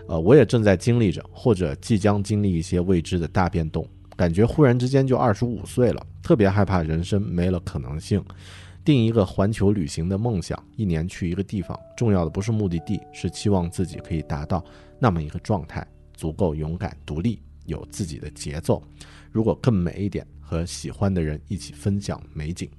[0.09, 3.85] 呃，我也正在经历着，或者即将经历一些未知的大变动，
[4.17, 8.23] 感觉忽然之间就二十五岁了，特别害怕人生没了可能性。
[8.87, 14.65] 定一个环球旅行的梦想，一年去一个地方，重要的不是目的地，是期望自己可以达到。
[15.01, 18.81] 那么一个状态，足够勇敢、独立，有自己的节奏。
[19.33, 22.71] 如果更美一点，和喜欢的人一起分享美景。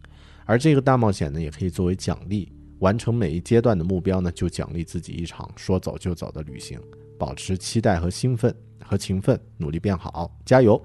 [0.46, 2.50] 而这个大冒险呢，也可以作为奖励。
[2.80, 6.80] 完成每一阶段的目标呢，就奖励自己一场说走就走的旅行。
[7.20, 10.82] 保持期待和兴奋和勤奋，努力变好，加油！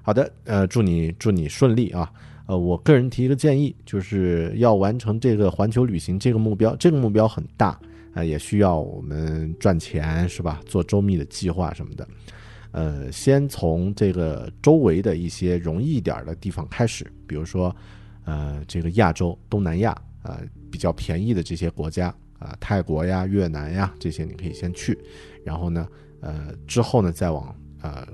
[0.00, 2.10] 好的，呃，祝你祝你顺利啊！
[2.46, 7.78] 呃，我个人提一个建议，就是要完成这个环球旅行这个目标，这个目标很大
[8.14, 10.60] 啊、也需要我们赚钱，是吧？
[10.66, 12.06] 做周密的计划什么的。
[12.70, 17.74] 呃，先从这个周围的一些容易一点的地方开始，比如说，
[18.24, 19.90] 呃，这个亚洲、东南亚
[20.22, 24.98] 啊、比较便宜的这些国家啊、泰国呀、越南呀这些，你可以先去，
[25.44, 25.88] 然后呢，
[26.20, 28.06] 呃，之后呢再往呃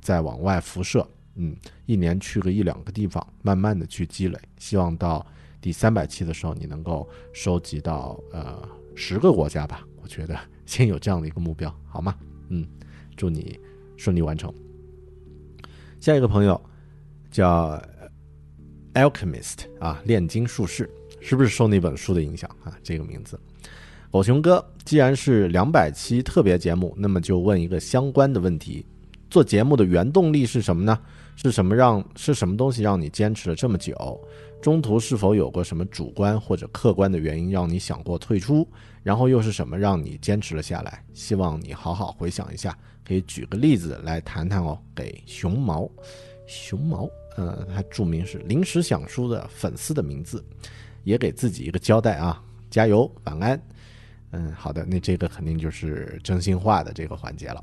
[0.00, 1.04] 再往外辐射，
[1.40, 5.24] 嗯，一年去个一两个地方，慢慢的去积累，希望到
[5.60, 9.86] 第三百期的时候，你能够收集到呃十个国家吧。
[10.02, 12.16] 我觉得先有这样的一个目标，好吗？
[12.48, 12.66] 嗯，
[13.16, 13.58] 祝你
[13.96, 14.52] 顺利完成。
[16.00, 16.60] 下一个朋友
[17.30, 17.80] 叫
[18.94, 22.76] Alchemist 啊，炼金术士，是不是受那本书的影响啊？
[22.82, 23.38] 这个名字。
[24.10, 28.84] 狗熊哥，既然是两百期特别节目，那么就问一个相关的问题：
[29.28, 30.98] 做节目的原动力是什么呢？
[31.40, 34.20] 是什么让是什么东西让你坚持了这么久？
[34.60, 38.66] 中途是否有过什么主观或者客观的原因让你想过退出？
[39.04, 41.04] 然后又是什么让你坚持了下来？
[41.14, 44.76] 希望你好好回想一下，可以举个例子来谈谈哦。
[44.96, 45.88] 给熊毛，
[46.48, 50.44] 熊毛，呃，他注明是临时想书的粉丝的名字，
[51.04, 53.62] 也给自己一个交代啊，加油，晚安。
[54.32, 57.62] 嗯，好的，那这个肯定就是真心话的这个环节了。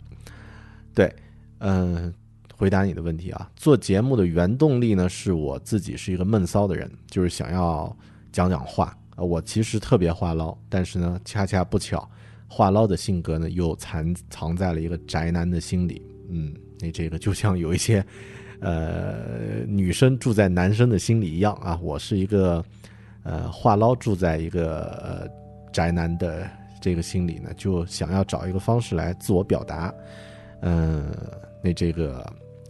[0.93, 1.13] 对，
[1.59, 2.11] 嗯，
[2.57, 7.95] 回答你的问题啊，做节目的原动力呢，是我自己是一个闷骚的人，就是想要
[8.31, 8.97] 讲讲话。
[9.17, 12.09] 呃，我其实特别话唠，但是呢，恰恰不巧，
[12.47, 16.01] 话唠的性格呢，又藏藏在了一个宅男的心里。
[16.29, 18.05] 嗯，那这个就像有一些
[18.61, 22.63] 呃女生住在男生的心里一样啊，我是一个
[23.23, 25.29] 呃话唠住在一个
[25.73, 26.49] 宅男的
[26.81, 29.93] 这个心里呢，就想要找一个方式来自我表达。
[30.61, 31.05] 嗯，
[31.61, 32.25] 那这个，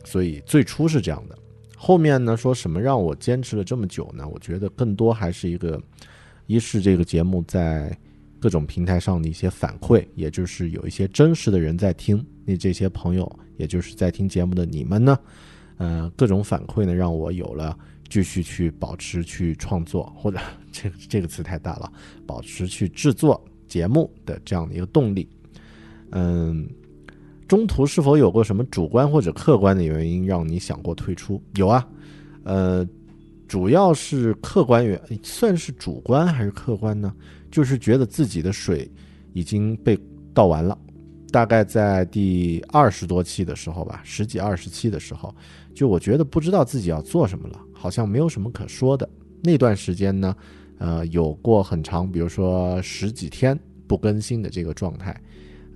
[0.05, 1.37] 所以最初是这样的。
[1.77, 4.27] 后面呢，说什么让我坚持了这么久呢？
[4.27, 5.79] 我觉得更多还是一个，
[6.47, 7.95] 一是这个节目在
[8.39, 12.25] 各种平台上的一些反馈，也就是有一些真实的人在听。
[12.45, 15.19] 那这些朋友，也就是在听节目的你们呢，
[15.77, 17.77] 呃，各种反馈呢，让我有了
[18.09, 20.39] 继续去保持去创作，或者
[20.71, 21.91] 这个这个词太大了，
[22.25, 25.29] 保持去制作节目的这样的一个动力。
[26.11, 26.67] 嗯。
[27.47, 31.39] 中途是否有过什么主观或者客观的原因让你想过退出？
[31.55, 31.87] 有啊，
[32.43, 32.87] 呃，
[33.47, 37.13] 主要是客观原，算是主观还是客观呢？
[37.51, 38.91] 就是觉得自己的水
[39.33, 39.95] 已经被
[40.33, 40.75] 倒完了，
[41.31, 45.33] 大概在第二十多期的时候吧，十几二十期的时候，
[45.73, 49.07] 就我觉得不知道自己要做什么了，好像没有什么可说的。
[49.43, 50.35] 那段时间呢，
[50.79, 55.15] 呃，有过很长，比如说十几天不更新的这个状态。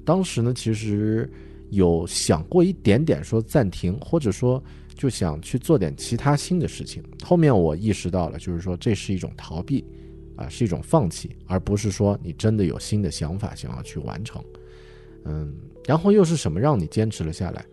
[0.03, 1.31] 当时呢，其实。
[1.69, 4.61] 有想过一点点说暂停，或者说
[4.95, 7.03] 就想去做点其他新的事情。
[7.23, 9.85] 后面我意识到了，就是说这是一种逃避，
[10.35, 14.43] 啊，是一种放弃，而不是说你真的有新的想法想要去完成。
[15.25, 15.53] 嗯，
[15.85, 17.63] 然后又是什么让你坚持了下来？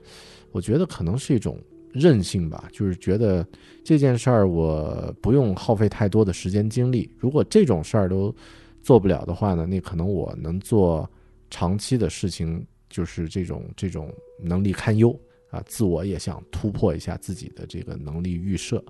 [0.53, 1.59] 我觉得可能是一种
[1.93, 3.47] 韧性吧，就是觉得
[3.83, 7.11] 这件事儿我不用耗费太多的时间精力。
[7.19, 8.35] 如果这种事儿都
[8.83, 11.09] 做不了的话呢，那可能我能做
[11.51, 12.65] 长期的事情。
[12.97, 14.11] 就是这种这种
[14.43, 15.15] 能力堪忧
[15.51, 18.83] 啊，自我也想突破一下自己的这个能力预设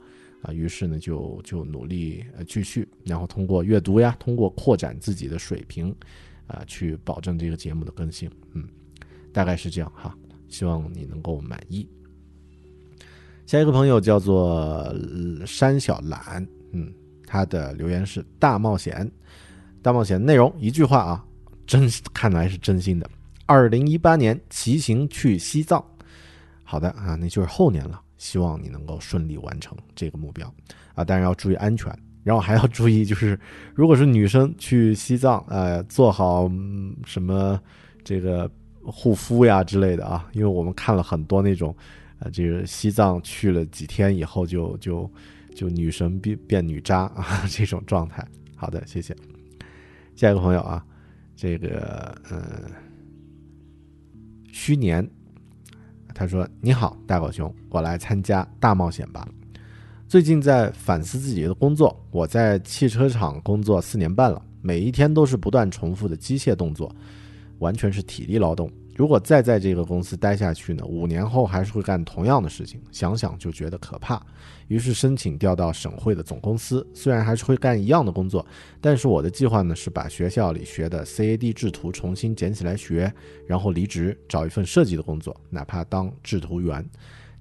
[0.43, 5.93] 啊，于是呢就就努力呃继续，然后通过阅读呀，通过扩展自己的水平
[6.47, 8.31] 啊，去保证这个节目的更新。
[8.53, 8.65] 嗯，
[9.33, 10.17] 大概是这样哈，
[10.49, 11.89] 希望你能够满意。
[13.45, 14.95] 下一个朋友叫做
[15.45, 16.95] 山小懒，嗯，
[17.27, 19.11] 他的留言是大冒险，
[19.83, 21.27] 大冒险内容一句话啊，
[21.67, 23.11] 真看来是真心的。
[23.47, 25.83] 二零一八年骑行去西藏，
[26.65, 28.03] 好的啊，那就是后年了。
[28.19, 30.51] 希望你能够顺利完成这个目标
[30.95, 33.39] 啊，当然要注意安全，然后还要注意，就是
[33.75, 36.51] 如果是女生去西藏，呃，做好
[37.05, 37.61] 什么
[38.03, 38.51] 这个
[38.83, 41.77] 护肤呀之类的啊，因为我们看了很多那种，
[42.21, 45.09] 呃，这个西藏去了几天以后就就
[45.55, 48.27] 就女神变变女渣啊这种状态。
[48.57, 49.15] 好的，谢谢。
[50.15, 50.83] 下一个朋友啊，
[51.37, 52.86] 这个嗯。
[54.59, 55.07] 虚年，
[56.15, 59.29] 他说：“你好，大狗熊，我来参加大冒险吧。
[60.09, 66.91] 最近在反思自己的工作，我在汽车厂工作四年半了，每一天都是不断重复的机械动作，
[67.59, 68.73] 完全是体力劳动。
[68.97, 74.21] 如果再在这个公司待下去呢，五年后还是会干同样的事情，想想就觉得可怕。”
[74.69, 78.45] 于是申请调到省会的总公司，虽然还是会干一样的工作，
[78.81, 83.13] 但是我的计划呢是把学校里学的 CAD 制图重新捡起来学，
[83.47, 86.85] 然后离职找一份设计的工作，哪怕当制图员。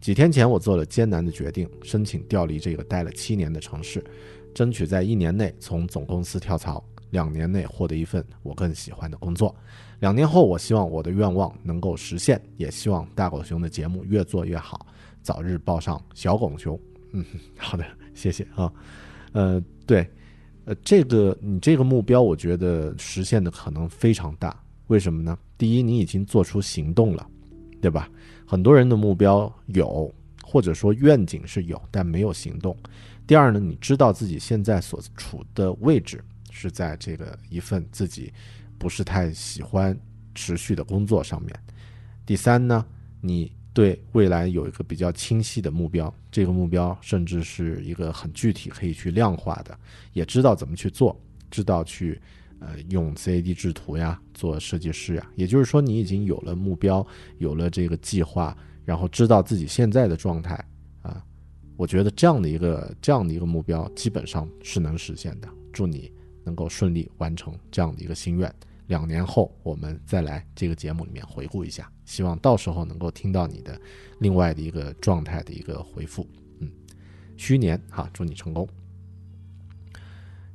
[0.02, 4.04] 几天前我做了艰难的决定，申请调离这个待了七年的城市，
[4.54, 9.56] 争取在一年内从总公司跳槽，两年内获得一份我更喜欢的工作。
[10.06, 14.86] 两年后，我希望我的愿望能够实现，也希望大狗熊的节目越做越好，
[15.24, 16.80] 早日抱上小狗熊。
[17.12, 17.26] 嗯，
[17.58, 17.84] 好的，
[18.14, 18.72] 谢谢啊。
[19.32, 20.08] 呃，对，
[20.66, 24.56] 呃，这个你这个目标，我觉得实现的可能非常大。
[24.90, 25.36] 为什么呢？
[25.58, 27.28] 第一，你已经做出行动了，
[27.82, 28.08] 对吧？
[28.46, 32.78] 很多人的目标有，或者说愿景是有，但没有行动。
[33.26, 38.32] 第二呢，你知道自己现在所处的位置是在这个一份自己
[38.86, 40.00] 不是太喜欢
[40.36, 41.60] 持续的工作上面。
[42.24, 42.86] 第三呢，
[43.20, 49.76] 你对未来有一个比较清晰的目标，这个目标甚至是一个很具体可以去量化的，
[50.14, 51.20] 也知道怎么去做，
[51.50, 52.22] 知道去。
[52.60, 57.06] 呃，用 CAD 制图呀，做设计师呀，也就是说，你已经有了目标，
[57.40, 58.56] 有了这个计划，
[58.86, 60.64] 然后知道自己现在的状态
[61.02, 61.26] 啊。
[61.76, 65.50] 我觉得这样的一个这样的一个目标，基本上是能实现的。
[65.74, 66.12] 祝你
[66.46, 68.54] 能够顺利完成这样的一个心愿。
[68.88, 73.80] 两年后，我们再来这个节目里面回顾一下，希望到时候能够听到你的
[74.20, 76.28] 另外的一个状态的一个回复。
[76.60, 76.72] 嗯，
[77.36, 78.68] 虚年哈，祝你成功。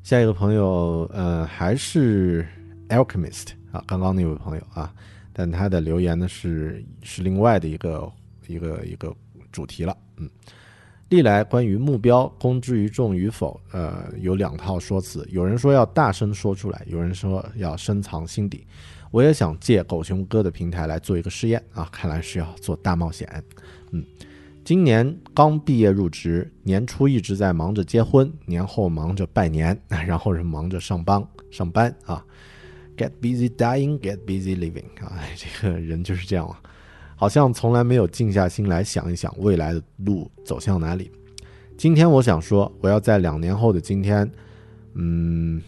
[0.02, 2.46] 下一个朋友，呃，还是
[2.88, 4.94] Alchemist 啊，刚刚那位朋友啊，
[5.32, 8.12] 但他的留言呢是是另外的一个
[8.46, 9.14] 一个一个
[9.52, 10.30] 主题了，嗯，
[11.10, 18.66] 历来关于目标公之于众与否，呃，有两套说辞，有人说要大声说出来，有人说要深藏心底，
[19.10, 23.28] 我也想借狗熊哥的平台来做一个试验啊，看来是要做大冒险，
[23.90, 24.02] 嗯。
[24.62, 32.24] 今年刚毕业入职，年初一直在忙着结婚，年后忙着拜年， 然后是忙着上班上班啊。
[32.96, 36.60] Get busy dying, get busy living 啊，这个人就是这样啊，
[37.20, 41.12] 好像从来没有静下心来想一想未来的路走向哪里。
[41.76, 44.26] 今天我想说，我要在两年后的今天，
[44.94, 45.60] 嗯，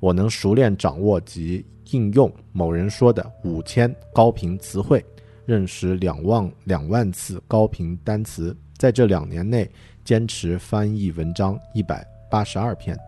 [0.00, 5.04] 我能熟练掌握及应用某人说的五千高频词汇。
[5.44, 9.70] 认识两万两万次高频单词，在这两年内
[10.06, 12.98] 坚持翻译文章一百八十二篇。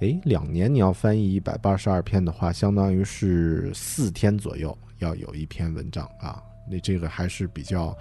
[0.00, 6.42] 诶，两年你要翻译一百八十二篇的话，相当于是四天左右要有一篇文章啊。
[6.70, 7.96] 那这个还是比较，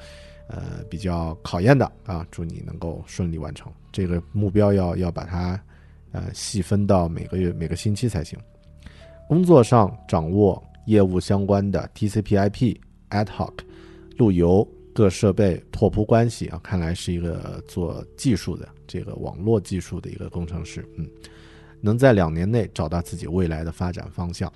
[0.47, 2.25] 呃，比较考验的啊。
[2.31, 5.59] 祝你能够顺利完成这个目标，要要把它，
[6.11, 8.39] 呃，细分到每个月每个星期才行。
[9.27, 12.77] 工作上掌握业务相关的 TCP/IP。
[13.09, 13.53] ad hoc，
[14.17, 20.83] 路由各设备拓扑关系啊，看来是一个做技术的这个网络技术的一个工程师。
[20.97, 21.07] 嗯，
[21.79, 24.51] 能在两年内找到自己未来的发展方向。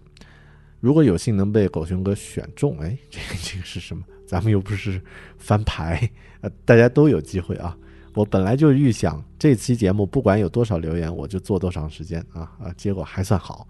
[0.80, 4.04] 如果有幸能被狗熊哥选中，哎， 这个这个是什么？
[4.26, 5.02] 咱们又不是
[5.38, 6.10] 翻牌，
[6.42, 7.78] 呃，大家都有机会啊。
[8.14, 13.68] 我本来就预想这期节目不管有多少留言，我就做多长时间啊啊，结果还算好。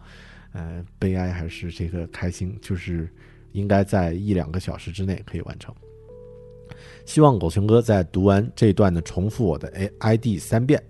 [0.54, 3.10] 呃，悲哀还是这个开心，就是。
[3.54, 5.74] 应该在一两个小时之内可以完成。
[7.06, 10.84] 希望狗熊哥在读完这段的重复我的 A I D 三遍，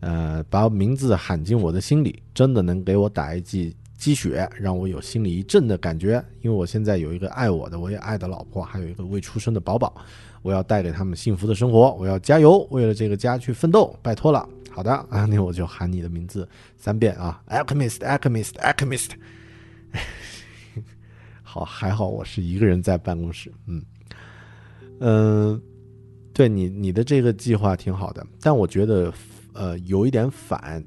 [0.00, 6.24] 呃，把名字喊进我的心里，真的能给我打一剂积雪，让我有心里一震的感觉。
[6.40, 9.94] 因为我现在有一个爱我的，我也爱的老婆，还有一个未出生的宝宝，
[10.40, 14.48] 我要带给他们幸福的生活，我要加油，为了这个家去奋斗，拜托了。
[14.70, 16.48] 好的啊，那我就喊你的名字
[16.78, 19.10] 三遍啊，Alchemist，Alchemist，Alchemist。
[21.42, 23.82] 好，还好我是一个人在办公室，嗯，
[25.00, 25.60] 嗯，
[26.32, 29.12] 对你你的这个计划挺好的，但我觉得
[29.52, 30.82] 呃有一点反，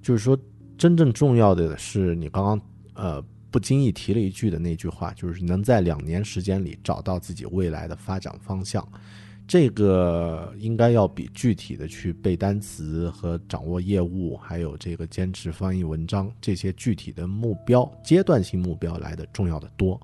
[0.00, 0.38] 就是说
[0.76, 2.60] 真正重要的是你刚刚
[2.94, 8.86] 呃不经意提了一句的那句话，就是能在两年时间里找到自己未来的发展方向。
[9.46, 20.00] 这个应该要比具体的去背单词和掌握业务，还有这个坚持翻译文章这些具体的目标、阶段性目标来的重要的多。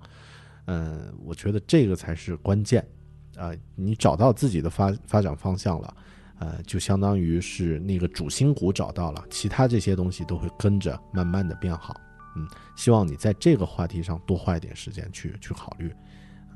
[0.66, 2.87] 嗯，我觉得这个才是关键。
[3.35, 5.97] 啊，你找到自己的发发展方向了，
[6.41, 11.95] 呃，就相当于是那个主心骨找到了，其他这些东西都会跟着慢慢的变好。
[12.36, 15.93] 嗯，希望你在这个话题上多花一点时间去去考虑。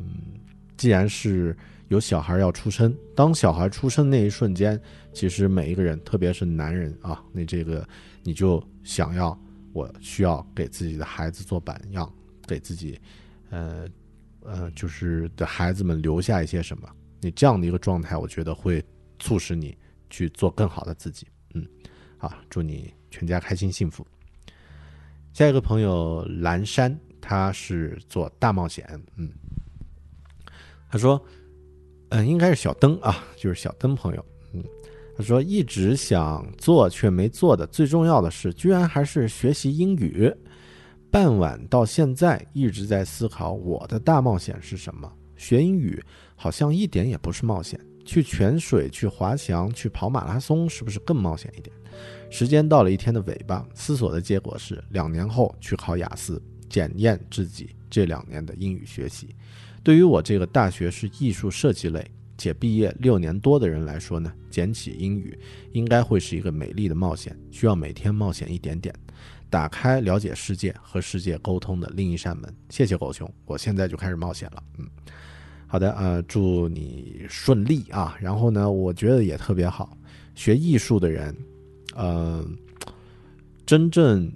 [0.01, 0.41] 嗯，
[0.77, 1.57] 既然是。
[1.89, 4.81] 有小孩要出生，当小孩出生那一瞬间，
[5.13, 7.87] 其实每一个人，特别是男人啊，那这个
[8.23, 9.39] 你就想要，
[9.75, 12.11] 我需要给自己的孩子做榜样，
[12.49, 12.99] 给自己，
[13.51, 13.87] 呃，
[14.41, 16.89] 呃，就是的孩子们留下一些什么？
[17.21, 18.83] 你这样的一个状态，我觉得会
[19.19, 19.77] 促使你
[20.11, 21.27] 去做更好的自己。
[21.55, 21.67] 嗯，
[22.17, 24.07] 好，祝你全家开心幸福。
[25.33, 29.31] 下一个朋友蓝山，他是做大冒险，嗯，
[30.91, 31.23] 他说。
[32.11, 34.25] 嗯，应该是小灯啊，就是小灯朋友。
[34.53, 34.63] 嗯，
[35.17, 40.33] 他说一直想做却没做的最重要的事，居然还是学习英语。
[41.11, 45.13] 傍晚到现在一直在思考我的大冒险是什么。
[45.35, 46.01] 学英语
[46.37, 51.75] 好像一点也不是冒险，去泉水、去滑翔、去跑马拉松，是不是更冒险一点？
[52.31, 59.35] 时间到了一天的尾巴，思索的结果是两年后去考雅思，检验自己这两年的英语学习。
[59.83, 62.05] 对于我这个大学是艺术设计类
[62.37, 65.39] 且毕业六年多的人来说呢，捡起英语
[65.73, 68.95] 应该会是一个美丽的冒险，需要每天冒险一点点。
[69.49, 72.53] 打开了解世界和世界沟通的另一扇门。
[72.71, 74.63] 谢谢狗熊，我现在就开始冒险了。
[74.79, 74.89] 嗯，
[75.75, 78.17] 好的，呃，祝你顺利啊。
[78.21, 79.99] 然后呢，我觉得也特别好。
[80.37, 81.37] 学艺术的人，
[81.97, 82.47] 呃，
[83.67, 84.33] 真正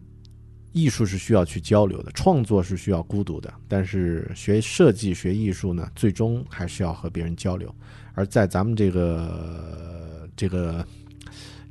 [0.72, 3.54] 艺术是需要去交流的，创作是需要孤独的。
[3.68, 7.72] 但是学设计、学艺术呢，最终还是要和别人交流。
[8.14, 10.84] 而在咱们这个这个。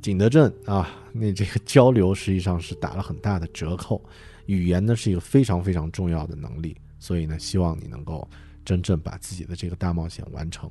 [0.00, 4.02] 景德镇啊，那这个交流实际上是打了很大的折扣。
[4.46, 8.26] 语言呢是一个非常非常重要的能力，所以呢，希望你能够
[8.68, 10.70] 真正把自己的这个大冒险完成。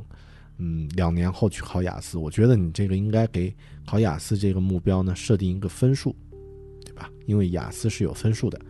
[0.57, 3.51] 嗯，两年后去考雅思，我觉得你这个应该给
[3.87, 6.15] 考雅思这个目标呢设定一个分数，
[6.85, 7.09] 对吧？
[7.25, 8.61] 因为雅思是有分数的。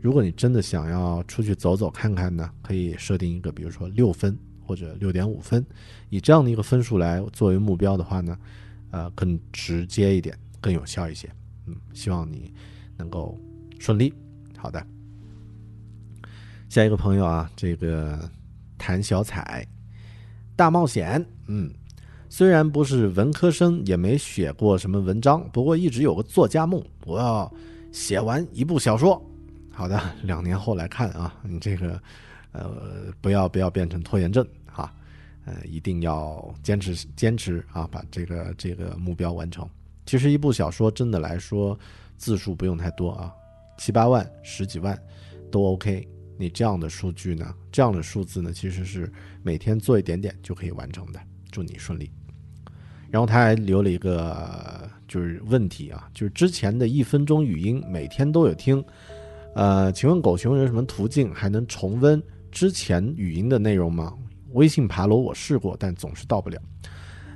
[0.00, 5.64] 如果你真的想要出去走走看看呢，可以设定一个，比如说六分或者六点五分，
[6.10, 8.36] 以这样的一个分数来作为目标的话呢。
[8.90, 11.26] 呃，更直接一点，更有效一些。
[11.64, 12.52] 嗯，希望你
[12.98, 13.40] 能够
[13.78, 14.12] 顺利。
[14.58, 14.86] 好的，
[16.68, 18.30] 下一个朋友啊，这个
[18.82, 19.64] 谭小彩，
[20.56, 21.24] 大冒险。
[21.46, 21.72] 嗯，
[22.28, 27.48] 虽然不是文科生，也没写过什么文章，不过一直有个作家梦，我要
[27.92, 29.24] 写完一部小说。
[29.70, 32.02] 好的，两年后来看啊，你这个
[32.50, 32.72] 呃，
[33.20, 34.92] 不要不要变成拖延症啊。
[35.44, 39.64] 呃，一定要坚持坚持啊，把这个这个目标完成。
[40.06, 41.78] 其实一部小说真的来说，
[42.18, 43.32] 字数不用太多啊，
[43.78, 45.00] 七八万、十几万
[45.52, 46.08] 都 OK。
[46.38, 49.10] 你这样的数据呢，这样的数字呢，其实是
[49.42, 51.20] 每天做一点点就可以完成的。
[51.50, 52.10] 祝你顺利。
[53.10, 58.82] 然后他还留了一个就是问题啊，就是之前的一分钟语音每天都有听，
[59.54, 64.14] 呃，请问狗熊有什么途径还能重温之前语音的内容吗？
[64.52, 66.58] 微信爬楼我试过，但总是到不了。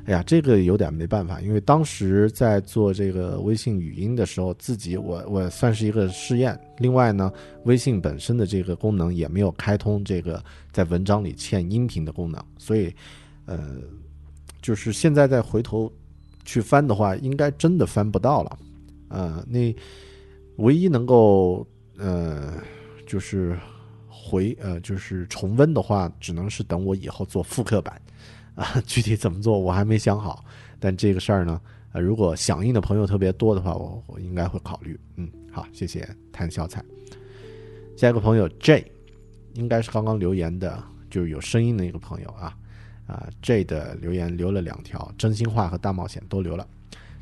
[0.07, 6.59] 哎呀，这个有点没办法，因为当时在做这个微信语音的时候，自己我我算是一个试验。
[6.79, 7.33] 另外呢，
[7.65, 12.95] 微信本身的这个功能也没有开通这个在文章里嵌音频的功能，所以，
[13.47, 13.79] 呃，
[14.63, 15.93] 就是现在再回头
[16.45, 18.59] 去翻的话，应该真的翻不到了。
[19.09, 19.75] 呃，那
[20.59, 21.67] 唯一能够
[21.99, 22.55] 呃，
[23.07, 23.59] 就是。
[24.29, 28.03] 回呃，就是重温的话，只能是等我以后做复刻版，
[28.57, 30.45] 啊， 具体怎么做我还没想好。
[30.81, 31.61] 但这个事儿呢，
[31.93, 34.99] 呃，如果响应的朋友特别多的话，我我应该会考虑。
[35.15, 36.85] 嗯，好，谢谢谭小彩。
[37.97, 38.85] 下一个朋友 J，
[39.55, 42.57] 应该是刚刚留言的，就是有声音的一个朋友啊
[43.07, 46.67] 啊，J 的留言留了两条，真心话和大冒险都留了。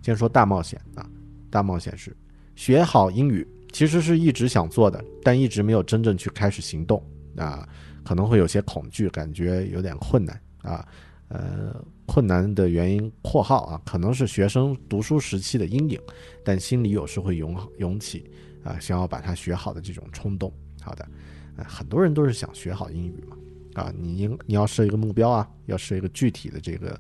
[0.03, 1.07] 先说大冒险啊，
[1.51, 2.17] 大冒险是
[2.57, 3.47] 学好英语。
[3.73, 7.03] 其实是一直想做的，但一直没有真正去开始行动
[7.37, 7.69] 啊，
[8.05, 10.87] 可能会有些恐惧，感觉有点困难啊。
[11.29, 11.75] 呃，
[12.07, 15.99] 困难的原因（括号啊）可能是学生读书时期的阴影，
[16.45, 18.31] 但心里有时会涌涌起
[18.63, 20.53] 啊，想要把它学好的这种冲动。
[20.81, 21.09] 好的，
[21.57, 23.37] 呃，很多人都是想学好英语嘛
[23.75, 26.91] 啊，你应你要设一个目标啊，要设一个具体的这个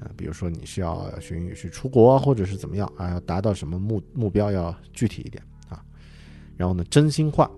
[0.00, 5.82] 呃，比如说你是要学英语去出国，或者是怎么样啊，要达到什么目目标，要具体一点啊。
[6.56, 6.84] 然后呢？
[6.84, 7.50] 真心话。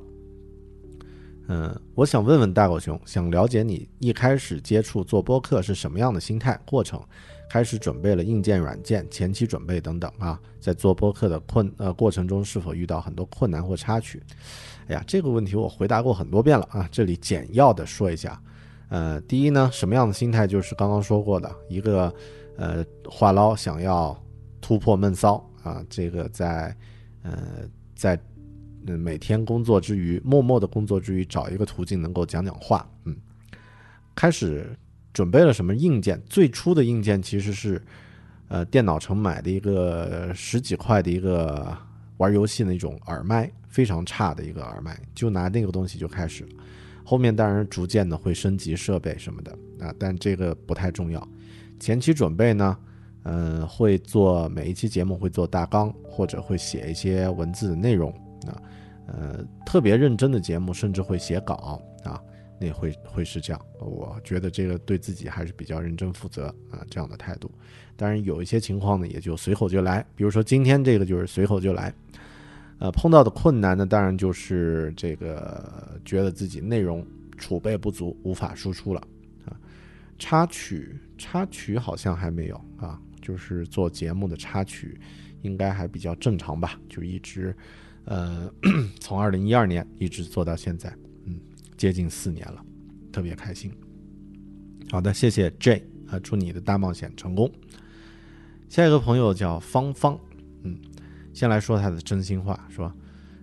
[1.50, 7.02] 嗯，我想问问大狗熊，想了解你一开始接触做播客是什么样的心态过程？
[7.48, 14.22] 开始准备了硬件、软件、前期准备等等啊，在做播客的困呃过程中，是否遇到很多困难或插曲？
[14.88, 18.38] 哎呀，这个问题我回答过很多遍了啊，这里简要的说一下。
[18.90, 20.46] 呃，第一呢，什么样的心态？
[20.46, 22.14] 就是刚刚说过的一个
[22.58, 24.14] 呃话唠，想要
[24.60, 26.76] 突破闷骚啊，这个在
[27.22, 27.62] 呃
[27.94, 28.20] 在。
[28.86, 32.88] 嗯，每天工作之余，默默的工作之余，找一个途径能够讲讲话。
[33.04, 33.16] 嗯，
[34.14, 34.76] 开始
[35.12, 36.20] 准备了什么硬件？
[36.26, 37.82] 最初的硬件其实是，
[38.48, 41.76] 呃，电脑城买的一个十几块的一个
[42.16, 46.50] 玩游戏那种耳麦，非常差的一个耳麦，就拿那个东西就开始了。
[47.04, 51.26] 后面当然逐渐的会升级设备什么的啊，但这个不太重要。
[51.80, 52.78] 前期准备呢，
[53.24, 58.12] 嗯，会做每一期节目会做大纲，或者会写一些文字的内容。
[58.46, 58.62] 啊，
[59.06, 62.20] 呃，特别认真的节目甚至会写稿啊，
[62.60, 63.66] 那会会是这样。
[63.78, 67.50] 我觉得这个对自己还是比较认真负责啊这样的态度。
[67.96, 71.92] 当然有一些情况呢，也就随口就来，比如说今天这个就是随口就来。
[72.80, 77.04] 呃，碰到的困难呢，当然就是这个觉得自己内容
[77.36, 79.00] 储备不足，无法输出了
[79.44, 79.58] 啊。
[80.16, 84.96] 插曲插曲好像还没有啊，就是做节目的插曲，
[85.42, 87.52] 应该还比较正常吧，就一直
[88.08, 88.50] 呃
[89.00, 90.92] 从二零一二年一直做到现在，
[91.26, 91.38] 嗯，
[91.76, 92.64] 接近四年了，
[93.12, 93.70] 特别开心。
[94.90, 97.52] 好的，谢谢 J 啊，祝你的大冒险成功。
[98.68, 100.18] 下一个朋友叫芳芳，
[100.62, 100.76] 嗯。
[101.34, 102.92] 先来说他的真心话，说：“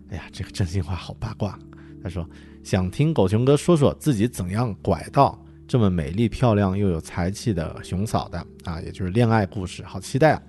[0.09, 1.57] 哎呀，这个真心话好八卦。”
[2.03, 2.27] 他说
[2.61, 10.43] ：“想听狗熊哥说说自己怎样拐到这么美丽漂亮又有才气的熊嫂的啊，也就是恋爱故事，好期待啊。”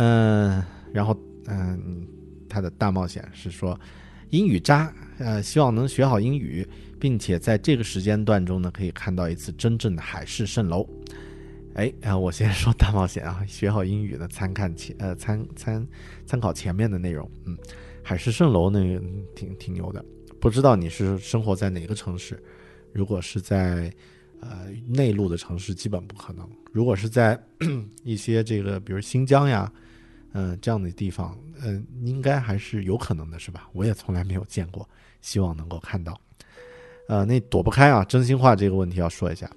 [0.00, 1.14] 嗯，然后
[1.48, 2.06] 嗯，
[2.48, 3.78] 他的大冒险是说
[4.30, 6.66] 英语渣，呃，希望能学好英语，
[6.98, 10.88] 并且在这个时间段中呢，可以看到一次真正的海市蜃楼。
[11.74, 15.86] 哎啊，我先说大冒险啊， 学好英语呢，参看前呃参参
[16.26, 17.56] 参考前面的内容，嗯，
[18.02, 19.00] 海市蜃楼那个
[19.34, 20.04] 挺挺牛的，
[20.40, 22.42] 不知道你是生活在哪个城市？
[22.92, 23.92] 如果是在
[24.40, 27.40] 呃内陆的城市，基本不可能；如果是在
[28.02, 29.72] 一些这个比如新疆呀，
[30.38, 33.68] 嗯这样的地方，嗯应该还是有可能的，是吧？
[33.72, 34.88] 我也从来没有见过，
[35.20, 36.16] 希望能够看到。
[37.08, 39.50] 呃，那躲不开啊，真心话这个问题要说一下。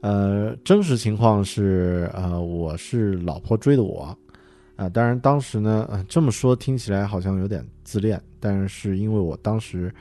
[0.00, 4.16] 呃，真实情况是，呃，我是老婆追的我，
[4.76, 9.92] 啊，当然当时呢，呃，这么说听起来好像有点自恋，但是因为我当时，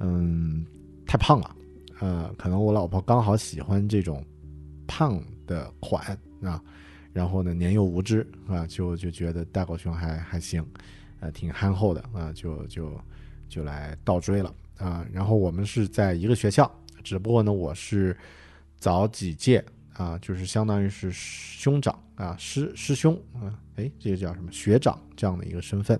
[0.00, 0.64] 嗯，
[1.06, 1.56] 太胖了，
[2.00, 4.24] 呃，可能我老婆刚好喜欢这种
[4.86, 6.62] 胖的款啊，
[7.12, 10.64] 然后呢，年幼无知啊，就就觉得大狗熊还还行，
[11.20, 13.00] 呃，挺憨厚的啊，就就
[13.48, 16.70] 就来倒追了啊，然后我们是在一个学校，
[17.02, 18.16] 只不过呢，我是。
[18.78, 25.96] 早几届啊，就是相当于是兄长啊，师师兄啊，哎，这个叫什么学长这样的一个身份，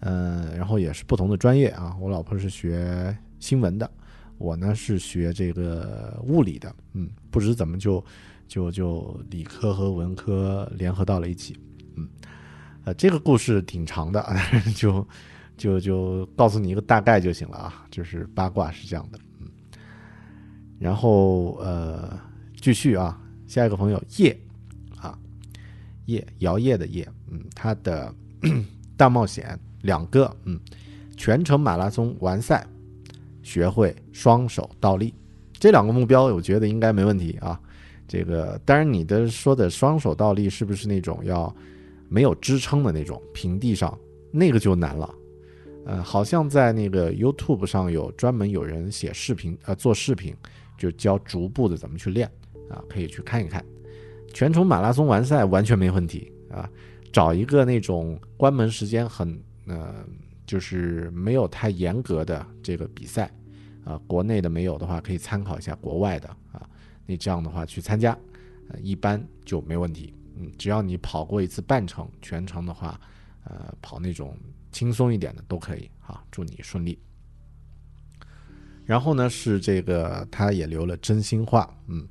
[0.00, 1.96] 呃，然后也是不同的专业啊。
[2.00, 3.88] 我老婆是学新闻的，
[4.38, 8.04] 我呢是学这个物理的，嗯，不知怎么就
[8.50, 11.56] 就就理科和文科联合到了一起，
[11.94, 12.08] 嗯，
[12.82, 14.26] 呃，这个故事挺长的，
[14.74, 15.06] 就
[15.56, 19.18] 就就告诉你一个大概就行了啊，就是八卦是这样的。
[19.38, 19.46] 嗯
[20.80, 22.18] 然后呃，
[22.60, 24.36] 继续啊，下一个朋友叶，
[24.96, 25.16] 啊，
[26.06, 28.12] 叶摇曳的叶，嗯，他的
[28.96, 30.58] 大冒险两个，嗯，
[31.16, 32.66] 全程马拉松完赛，
[33.44, 35.14] 学会双手倒立，
[35.52, 37.60] 这两个目标我觉得应该没问题啊。
[38.10, 41.54] 这个当然你的说的双手倒立是不是那种要
[42.08, 43.96] 没有支撑的那种平地上，
[44.32, 45.14] 那个就难了。
[45.86, 50.34] 呃，好像在那个 YouTube 上有专门有人写视频，呃，做视频。
[50.76, 52.26] 就教逐步的怎么去练
[52.70, 53.62] 啊，可以去看一看。
[54.32, 56.66] 全程马拉松完赛完全没问题啊，
[57.12, 59.94] 找一个那种关门时间很呃，
[60.46, 63.30] 就是没有太严格的这个比赛
[63.84, 66.66] 啊，国内的没有的话，可以参考一下国外的啊。
[67.10, 68.16] 你这样的话去参加，
[68.68, 70.14] 呃，一般就没问题。
[70.38, 72.98] 嗯，只要你跑过一次半程，全程的话，
[73.42, 74.36] 呃，跑那种
[74.70, 76.22] 轻松一点的都可以啊。
[76.30, 76.96] 祝你顺利。
[78.86, 82.06] 然后呢，是这个，他也留了真心话，嗯，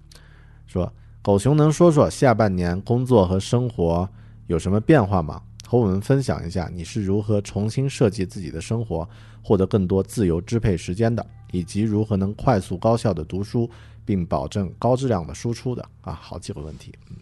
[0.67, 0.91] 说
[1.21, 4.07] 狗熊能说说下半年工作和生活
[4.47, 5.41] 有什么变化吗？
[5.65, 9.07] 和我们分享一下你是如何重新设计自己的生活，
[9.41, 13.69] 获得更多自由支配时间的，以及如何能快速高效的读书，
[14.05, 17.17] 并保证高质量的输出的啊，好几个问题，嗯，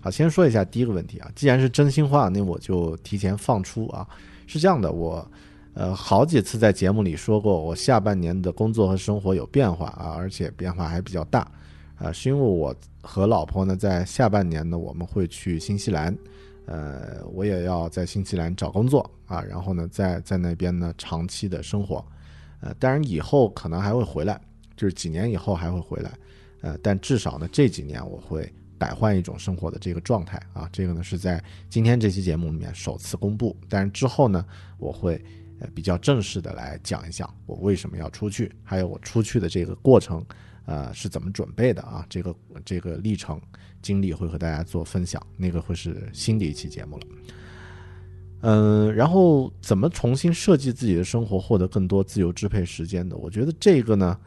[0.00, 4.08] 好，先说一下第一个问题啊，既然是真心话，那我就提前放出啊，
[4.46, 5.26] 是这样的，我。
[5.74, 11.50] 呃，好几次在节目里说过，我下半年的工作和生活有变化啊，而且变化还比较大，
[11.96, 16.14] 啊，是因为我和老婆呢，在下半年呢，我们会去新西兰，
[16.66, 22.04] 呃，我也要在新西兰找工作啊，然后呢，在在那边呢长期的生活，
[22.60, 24.38] 呃，当然以后可能还会回来，
[24.76, 26.12] 就是几年以后还会回来，
[26.62, 34.42] 呃，但至少呢这几年我会改换一种生活的这个状态啊，这个呢是在今天这期节目里面首次公布，但是之后呢，
[34.78, 35.22] 我会
[35.60, 35.68] 呃。
[35.74, 40.20] 比较正式的来讲一讲我为什么要出去，还有我出去的这个过程，
[40.66, 42.04] 呃是怎么准备的啊？
[42.08, 42.34] 这个
[42.64, 43.40] 这个历程
[43.80, 47.06] 经历会和大家做分享，那个会是新的一期节目了。
[48.40, 53.16] 嗯，然后怎么重新设计自己的生活，获得更多自由支配时间的？
[53.16, 54.18] 我觉得这个呢，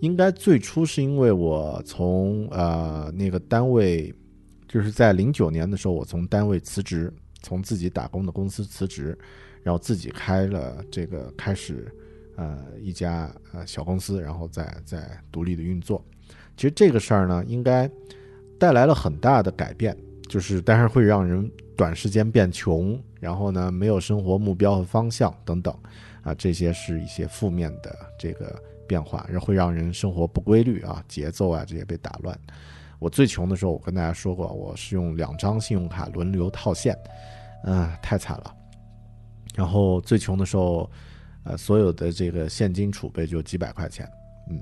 [0.00, 4.14] 应该最初是因为我从呃那个单位，
[4.68, 9.18] 就是在零九年的时候，我从单位辞职，从自己打工的公司辞职。
[9.62, 11.92] 然后自己开了这个开始，
[12.36, 16.04] 呃一家呃小公司，然后再再独立的运作。
[16.56, 17.90] 其实这个事儿呢，应该
[18.60, 19.96] 带来了很大的改变，
[20.28, 25.76] 就是但是会让人短时间变穷，然后呢没有生活目标和方向等等，
[26.22, 28.54] 啊，这些是一些负面的这个
[28.86, 32.38] 变化，会让人生活不规律啊，节奏啊这些被打乱。
[32.98, 36.96] 我最穷的时候，我跟大家说过，我是用两张信用卡轮流套现，
[37.64, 38.54] 嗯，太惨了。
[39.54, 40.90] 然后最穷的时候，
[41.44, 44.10] 呃，所有的这个现金储备就几百块钱，
[44.50, 44.60] 嗯，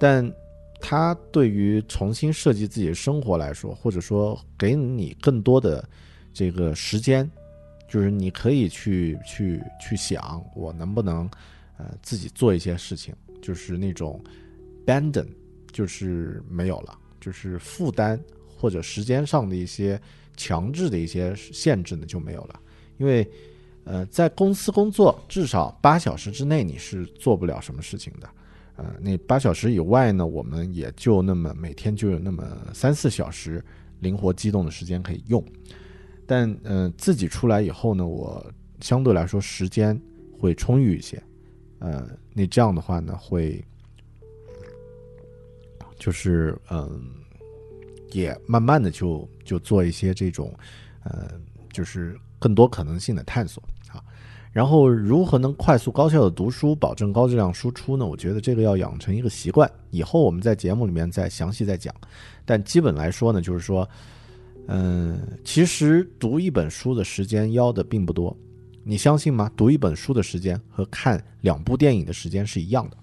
[0.00, 0.32] 但。
[0.78, 5.82] 它对于重新设计自己的生活来说，或者说给你更多的
[6.34, 7.28] 这个时间，
[7.88, 11.28] 就是你可以去去去想，我能不能
[11.78, 14.22] 呃自己做一些事情，就是那种
[14.84, 15.26] abandon，
[15.72, 18.20] 就是没有了，就是负担
[18.56, 20.00] 或者时间上的一些
[20.36, 22.60] 强制的一些限制呢就没有了，
[22.98, 23.28] 因为
[23.84, 28.28] 呃在公司工作至少八小时之内你是做不了什么事情的。
[28.78, 33.64] 呃，那八小时以外呢，我们也就那么每天就有那么三四小时
[34.00, 35.42] 灵活机动的时间可以用。
[36.26, 38.52] 但呃，自己出来以后呢，我
[38.82, 39.98] 相对来说时间
[40.38, 41.22] 会充裕一些。
[41.78, 43.62] 呃，那这样的话呢，会
[45.98, 47.00] 就是嗯，
[48.12, 50.52] 也慢慢的就就做一些这种
[51.04, 51.30] 呃，
[51.72, 54.02] 就是更多可能性的探索啊。
[54.52, 58.06] 然后如何能快速高效的读书，保证高质量输出呢？
[58.06, 59.70] 我觉得这个要养成一个习惯。
[59.90, 61.94] 以后我们在节目里面再详细再讲。
[62.46, 63.86] 但基本来说呢，就是说，
[64.66, 68.34] 嗯，其实读一本书的时间要的并不多。
[68.88, 69.50] 你相信吗？
[69.56, 72.96] 读一本书的时间和看两部电影的时间是一样的。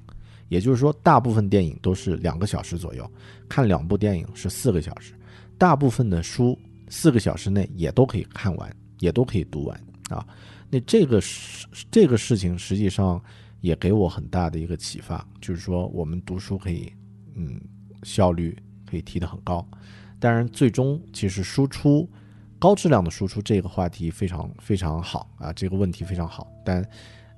[0.48, 3.12] 也就是说，大部分电影都是两个小时左右，
[3.50, 5.14] 看两部电影是四个小时。
[5.58, 6.58] 大部分的书
[6.88, 9.78] 四个小时内也都可以看完，也都可以读完
[10.08, 10.26] 啊。
[10.70, 13.22] 那这个事，这个事情实际上
[13.60, 16.94] 也给我很大的一个启发，就是说我们读书可以，
[17.36, 17.60] 嗯，
[18.04, 18.58] 效率
[18.90, 19.68] 可以提得很高。
[20.18, 22.10] 当然，最终其实输出
[22.64, 26.50] 高质量的输出这个话题非常非常好啊，这个问题非常好。
[26.64, 26.82] 但，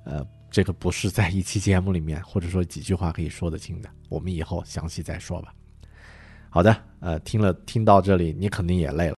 [0.04, 5.52] 呃，这个不是在一期节目里面或者说几句话可以说得清的，我们以后详细再说吧。
[6.48, 9.16] 好的，呃，听了听到这里，你肯定也累了。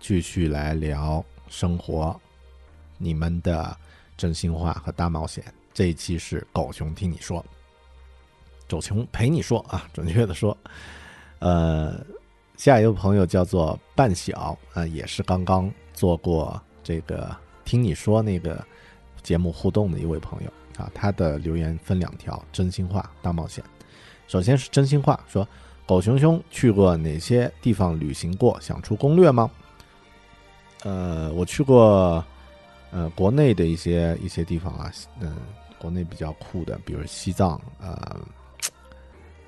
[0.00, 2.18] 继续来聊生活，
[2.96, 3.76] 你们的
[4.16, 5.44] 真心话和大冒险。
[5.74, 7.44] 这一期是狗熊听你说，
[8.68, 10.56] 狗熊陪你说啊，准确的说，
[11.38, 12.00] 呃，
[12.56, 18.66] 下一个朋友叫做半小，呃，也是刚刚做过这个听你说那个
[19.22, 20.50] 节目互动的一位朋友
[20.82, 23.62] 啊，他的留言分两条：真心话、大冒险。
[24.26, 25.46] 首先是真心话，说。
[25.86, 28.56] 狗熊熊去过哪些地方旅行过？
[28.60, 29.50] 想出攻略吗？
[30.84, 32.24] 呃，我去过，
[32.90, 35.36] 呃，国内的一些一些地方啊，嗯，
[35.78, 38.20] 国内比较酷的，比如西藏，呃，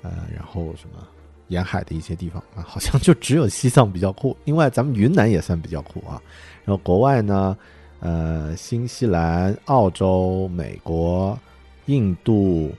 [0.01, 1.07] 呃，然后什么
[1.47, 4.35] 沿海的一些地方啊，好像就只有西藏比较酷。
[4.45, 6.21] 另外，咱们云南也算比较酷啊。
[6.63, 7.57] 然后国外呢，
[7.99, 11.37] 呃，新西兰、澳洲、美国、
[11.85, 12.73] 印度、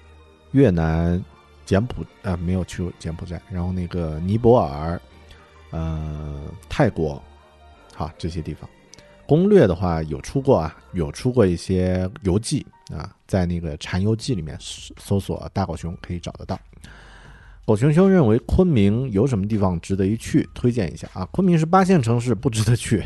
[0.53, 1.23] 越南。
[1.67, 5.01] 柬埔寨呃没有去过柬埔寨，然后那个尼泊尔，
[5.71, 7.23] 呃泰国，
[7.95, 8.69] 好这些地方，
[9.27, 16.59] 攻略的话有出过啊，有出过一些游记啊，在那个禅游记里面搜索大狗熊可以找得到。
[17.65, 21.25] 狗熊熊认为昆明有什么地方值得一去，推荐一下啊。
[21.33, 23.03] 昆明是八线城市，不值得去。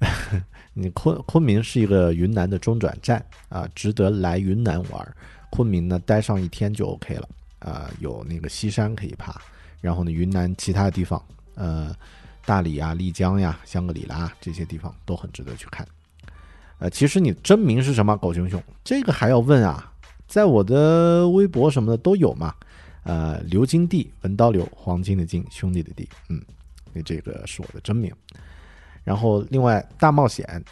[0.72, 5.16] 你昆昆明是一个云南的中转站啊，值得来云南玩。
[5.50, 7.28] 昆明呢待上一天就 OK 了。
[7.60, 9.40] 啊，有那个西山可以爬，
[9.80, 11.22] 然后呢，云南其他地方，
[11.54, 11.94] 呃，
[12.46, 15.86] 大理啊、丽江呀、香格里拉这些地方都很值得去看。
[16.78, 18.16] 呃，其实你真名是什么？
[18.16, 19.92] 狗熊熊，这个还要问啊？
[20.26, 22.54] 在我的微博什么的都有嘛？
[23.04, 26.42] 呃，刘金娣，文刀刘，黄金的金，兄弟的弟，嗯，
[26.92, 28.12] 那这个是我的真名。
[29.04, 30.64] 然后另外大冒险，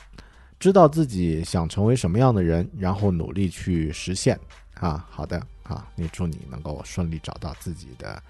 [0.59, 4.39] 知道自己想成为什么样的人，然后努力去实现
[4.75, 5.07] 啊。
[5.11, 5.41] 好的。
[5.63, 8.21] 啊，也祝你能够顺利找到自己的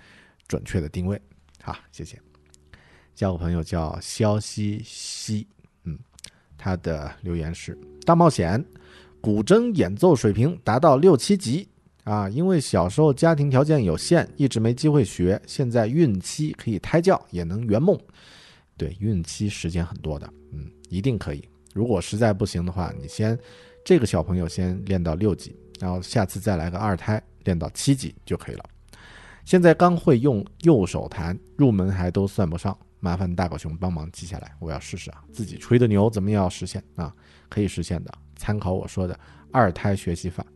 [0.47, 1.21] 准确的定位。
[1.63, 2.21] 好，谢谢。
[3.15, 5.47] 交个朋友叫肖西西，
[5.85, 5.99] 嗯，
[6.57, 8.65] 他的留言是：大冒险，
[9.21, 11.69] 古筝演奏水平达到六七级
[12.05, 12.29] 啊！
[12.29, 17.99] 因为小时候家庭条件有限，一直没机会学，现在孕期可以胎教，也能圆梦。
[18.77, 21.47] 对，孕期时间很多的，嗯，一定可以。
[21.73, 23.39] 如果实在不行的话，你先
[23.85, 25.55] 这个小朋友先练到六级。
[25.79, 28.65] 然后下次再来个二胎，练到七级就可以了。
[29.45, 35.25] 现在刚会用右手弹，入门还都算不上，麻烦大狗熊帮忙记下来，我要试试啊。
[35.33, 37.13] 自己吹的牛，怎么也要实现啊？
[37.49, 39.19] 可以实现的，参考我说的
[39.51, 40.47] 二胎学习法，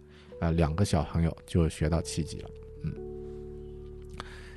[0.40, 2.50] 啊，两个小朋友就学到七级了。
[2.84, 2.94] 嗯，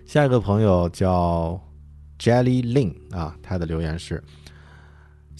[0.05, 1.59] 下一个朋友叫
[2.19, 4.23] Jelly Lin 啊，他的留言是。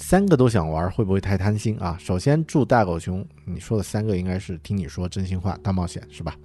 [0.01, 1.97] 三个都想玩，会不会太贪心啊？
[1.99, 6.37] 首先祝大狗熊，你说的三个应该是听你说真心话大冒险是吧？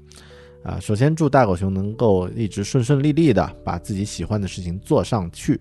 [0.65, 5.61] 啊，首先祝大狗熊能够一直顺顺利利的把自己喜欢的事情做上去，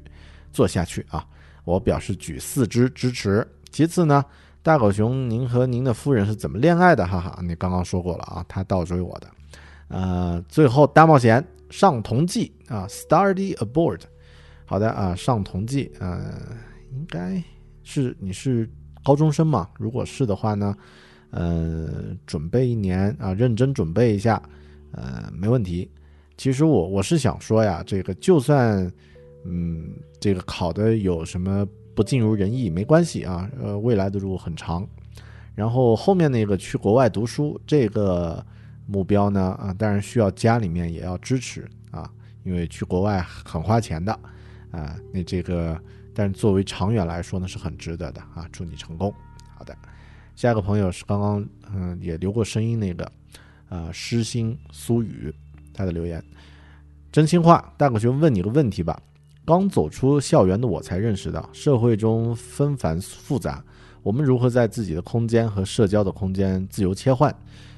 [0.54, 1.28] 做下去啊！
[1.66, 3.46] 我表示举四支支持。
[3.72, 4.24] 其次呢，
[4.62, 7.06] 大狗熊，您和您的夫人是怎么恋爱的？
[7.06, 9.28] 哈哈，你刚刚说过了啊，他倒追我的。
[9.88, 14.00] 呃，最后大冒险上同济啊，study aboard。
[14.66, 16.34] 好的啊，上同济，呃，
[16.92, 17.44] 应该。
[17.86, 18.70] 是你是
[19.04, 19.68] 高中生嘛？
[19.78, 20.74] 如果是的话呢，
[21.32, 24.42] 呃，准备一年啊，认真准备一下，
[24.94, 25.92] 呃，没问题。
[26.38, 28.90] 其实我我是想说呀，这个就算
[29.46, 31.66] 嗯，这个考的有什么
[31.96, 34.88] 不尽如人意，没关系啊，呃，未来的路很长。
[35.56, 38.46] 然后后面那个去国外读书这个
[38.88, 42.10] 目标呢，啊，当然需要家里面也要支持啊，
[42.44, 44.12] 因为去国外很花钱的
[44.72, 45.80] 啊，那这个。
[46.16, 48.48] 但是作为长远来说呢，是很值得的啊！
[48.52, 49.12] 祝你成功。
[49.56, 49.76] 好的，
[50.36, 53.12] 下一个朋友是刚刚嗯也留过声音那个，
[53.70, 55.34] 呃，诗心苏雨，
[55.74, 56.24] 他的留言，
[57.12, 59.02] 真心话，大狗熊问你个问题吧。
[59.46, 63.64] 刚走出校园的我才认识到，社会中纷繁复杂，
[64.02, 67.34] 我们如何在自己的空间和社交的空间自由切换？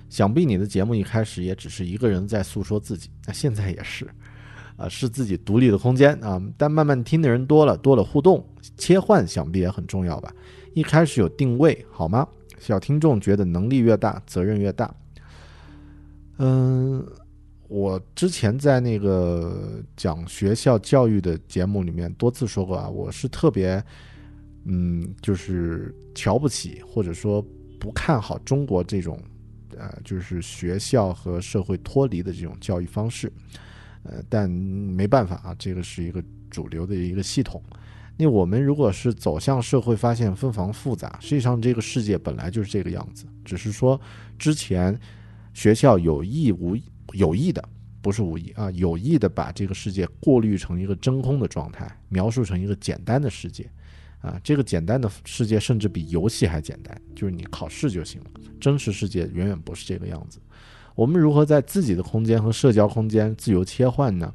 [0.07, 4.07] 想必你的节目一开始也只是一个人在诉说自己，那现在也是。
[4.77, 8.45] 啊，是自己独立的空间啊，但慢慢听的人多了，多了互动
[8.77, 10.29] 切换，想必也很重要吧。
[10.73, 12.27] 一开始有定位好吗？
[12.59, 14.93] 小听众觉得能力越大，责任越大。
[16.39, 17.07] 嗯，
[17.67, 23.83] 我之前在那个讲学校教育的节目里面多次说过啊，我是特别，
[24.65, 27.43] 嗯，就是瞧不起或者说
[27.79, 29.19] 不看好中国这种，
[29.77, 33.31] 呃，就是学校和社会脱离的这种教育方式，
[34.03, 37.61] 呃，但没办法啊，这个是一个主流的一个系统。
[38.17, 43.99] 那我们如果是走向社会，发现纷繁复杂，实际上这个世界本来就是这个样子，只是说
[44.37, 44.99] 之前。
[45.55, 46.83] 学校有意无意
[47.15, 47.63] 有意的，
[48.01, 53.69] 不是无意啊，有意的把这个世界过滤成一个真空的状态，描述成一个简单的世界，
[54.21, 58.27] 啊，这个简单的世界甚至比游戏还简单，就是你考试就行了。
[58.59, 60.39] 真实世界远远不是这个样子。
[60.93, 64.33] 我们如何在自己的空间和社交空间自由切换呢？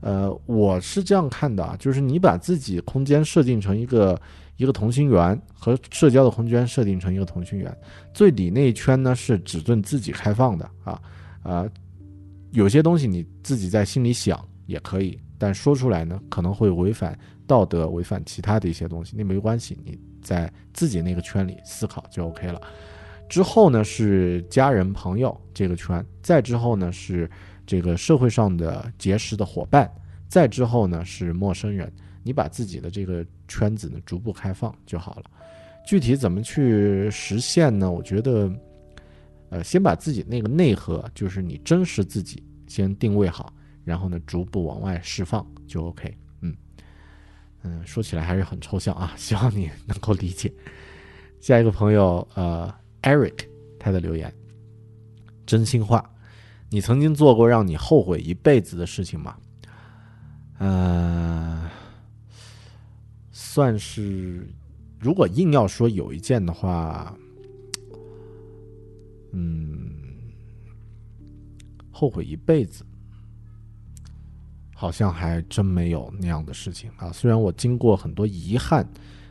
[0.00, 4.20] 呃，我是这样看的啊，就是你把自己空间设定成一个。
[4.56, 7.76] 一个同心圆和社交的空间设定成一个同心圆，
[8.14, 11.02] 最里那一圈呢是只对自己开放的啊
[11.42, 11.68] 啊，
[12.54, 22.60] 有些东西你自己在心里想也可以，但说出来呢可能会违反道德，违反其他的一些东西，那没关系，你在自己那个圈里思考就 OK 了。
[23.28, 27.28] 之后呢是家人朋友这个圈，再之后呢是
[27.66, 29.90] 这个社会上的结识的伙伴，
[30.28, 31.92] 再之后呢是陌生人。
[32.22, 35.24] 你把自己的这个圈子呢逐步开放就好了，
[35.84, 37.90] 具体怎么去实现呢？
[37.90, 38.48] 我觉得，
[39.54, 46.12] 呃，先把自己那个内核，就是你真实自己先定位好，然后呢逐步往外释放就 OK。
[46.40, 46.56] 嗯
[47.62, 50.52] 嗯，说起来还是很抽象啊， 希望你能够理解。
[51.40, 53.46] 下一个朋友，呃，Eric，
[53.78, 54.34] 他的留言，
[55.46, 56.04] 真心话，
[56.68, 59.36] 你曾经做过让你后悔一辈子的事情吗？
[60.58, 61.62] 嗯。
[63.30, 64.48] 算是，
[64.98, 67.16] 如果硬要说有一件的话，
[69.36, 69.90] 嗯，
[71.90, 72.86] 后悔一辈子，
[74.72, 77.10] 好像还真没有那样的事情啊。
[77.10, 78.88] 虽然我经过很多遗憾，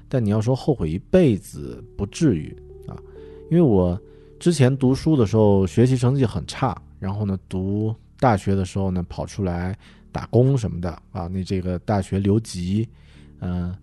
[0.09, 2.53] 但你要说后悔一辈子，不至于
[2.85, 2.99] 啊。
[3.49, 3.97] 因为我
[4.39, 9.77] 之前读书的时候学习成绩很差，然后呢，读大学的时候呢，跑出来
[10.11, 11.27] 打工什么的啊。
[11.27, 12.87] 那这个大学留级，
[13.39, 13.73] 嗯。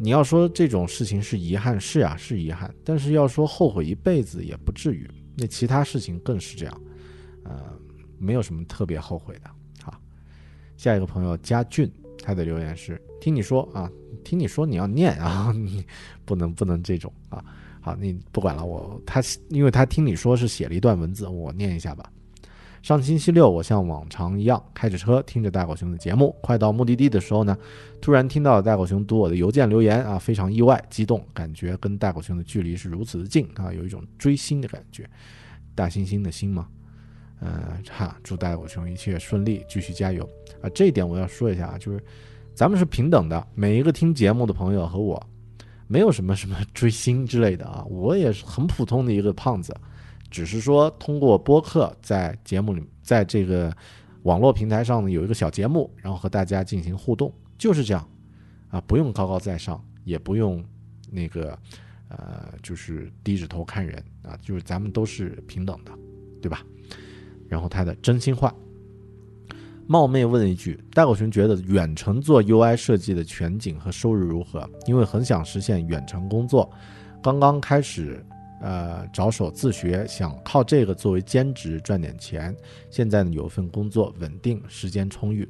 [0.00, 2.72] 你要说这种事情是遗憾，是啊，是遗憾。
[2.84, 5.08] 但是要说后悔一辈子也不至于。
[5.36, 6.80] 那其他事情更是这样，
[7.44, 7.60] 呃，
[8.18, 9.50] 没有什么特别后悔的。
[9.82, 10.00] 好，
[10.76, 11.90] 下一个朋友佳俊，
[12.22, 13.90] 他的留言是：听你说啊，
[14.24, 15.84] 听你说你要念啊， 你
[16.24, 17.44] 不能不能这种啊。
[17.80, 22.12] 好，你不管了，我他因为他听你说是写了一段文字，我念一下吧。
[22.82, 26.34] 上星期六，我像往常一样开着车，听着大狗熊的节目。
[26.40, 27.56] 快到目的地的时候呢，
[28.00, 35.08] 突然听到大狗熊读我的邮件留言啊，非常意外、激动，感觉跟大狗熊的距离是如此的近啊，有一种追星的感觉。
[35.74, 36.66] 大猩猩的星嘛，
[37.40, 40.28] 呃，哈，祝大狗熊一切顺利，继续加油
[40.60, 40.70] 啊！
[40.70, 42.02] 这一点我要说一下啊，就是
[42.54, 45.24] 咱们是平等的，每一个听节目的朋友和我，
[45.86, 49.72] 没有什么什么追星之类的啊，我也是很普通的一个胖子。
[50.30, 53.74] 只是说通过播客在节目里，在这个
[54.22, 58.08] 网络平台上呢有一个小节目，然后和大家进行互动，就是这样，
[58.68, 60.62] 啊，不用高高在上，也不用
[61.10, 61.58] 那个
[62.08, 65.92] 呃，就是低着头看人啊，就是咱们都是平等的，
[66.42, 66.62] 对吧？
[67.48, 68.54] 然后他的真心话，
[69.86, 74.68] 冒昧问一句，大狗熊觉得远程做 UI 设计的前景和收入如何？
[74.86, 76.70] 因为很想实现远程工作，
[77.22, 78.22] 刚刚开始。
[78.60, 82.54] 呃，着手自学，想靠这个作为兼职赚点钱。
[82.90, 85.48] 现在呢，有份工作稳定，时间充裕。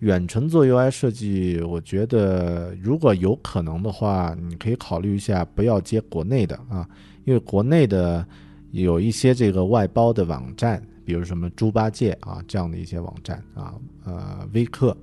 [0.00, 6.86] 远程做 UI 设计，我觉得如果有可能的话，你可以考虑一下，不要接国内的啊，
[7.24, 8.26] 因为国内的
[8.72, 13.74] 有一些这个外包的网站，比如什么猪八戒啊这样的一些网站啊，
[14.04, 14.94] 呃，微课。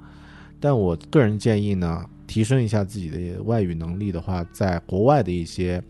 [0.59, 5.81] 但我个人建议呢，提升一下自己的外语能力的话，在国外的一些。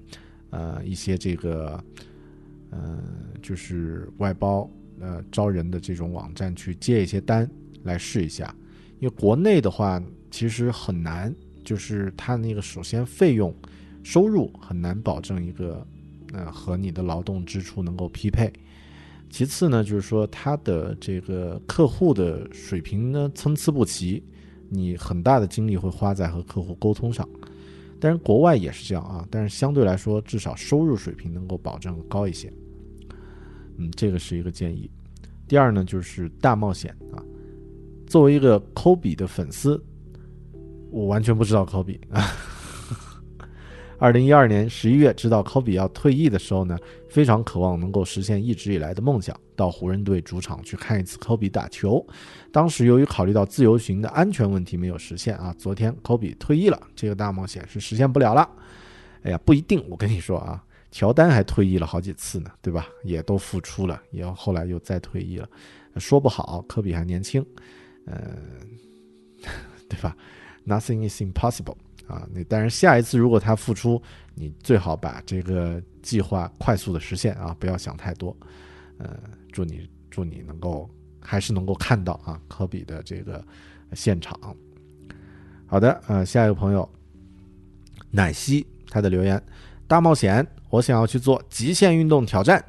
[0.51, 1.83] 呃，一些这个，
[2.69, 3.01] 呃，
[3.41, 7.49] 就是外包呃招人的这种网站去接一些单
[7.83, 8.53] 来试一下，
[8.99, 11.33] 因为国内的话其实很难，
[11.63, 13.55] 就是它那个首先费用
[14.03, 15.85] 收入很难保证一个
[16.33, 18.51] 呃和你的劳动支出能够匹配，
[19.29, 24.23] 其次呢就是说它的这个客户的水平呢参差不齐，
[24.69, 27.27] 你很大的精力会花在和客户沟通上。
[28.01, 32.51] 但是国外也是这样啊，但是相对来说，至少收入水平能够保证高一些。
[33.77, 34.89] 嗯，这个是一个建议。
[35.47, 37.23] 第二呢，就是大冒险啊。
[38.07, 39.81] 作为一个科比的粉丝，
[40.89, 42.21] 我完全不知道科比啊，
[44.01, 46.75] 二零一二年十一月，知道科比要退役的时候呢，
[47.07, 52.03] 非常渴望能够实现一直以来的梦想，到湖人队主场去看一次科比打球。
[52.51, 55.53] 当时由于考虑到自由行的安全问题，没有实现啊。
[55.55, 58.49] 昨天科比退役了，这个大冒险是实现不了了。
[59.21, 62.87] 哎呀，不一定，我跟你说啊，乔丹还退役了好几次呢，对吧？
[63.03, 65.47] 也都复出了，也后来又再退役了，
[65.97, 67.45] 说不好，科比还年轻，
[68.07, 68.35] 呃，
[69.87, 70.17] 对吧
[70.65, 71.75] ？Nothing is impossible。
[72.11, 74.01] 啊，你但是下一次如果他复出，
[74.35, 78.35] 你最好把这个计划快速的实现啊，不要想太多。
[78.97, 79.17] 呃，
[79.51, 80.89] 祝你祝你能够
[81.21, 83.43] 还是能够看到啊科比的这个
[83.93, 84.37] 现场。
[85.65, 86.87] 好的，呃，下一个朋友
[88.09, 89.41] 奶昔他的留言：
[89.87, 92.63] 大冒险，我想要去做极限运动挑战。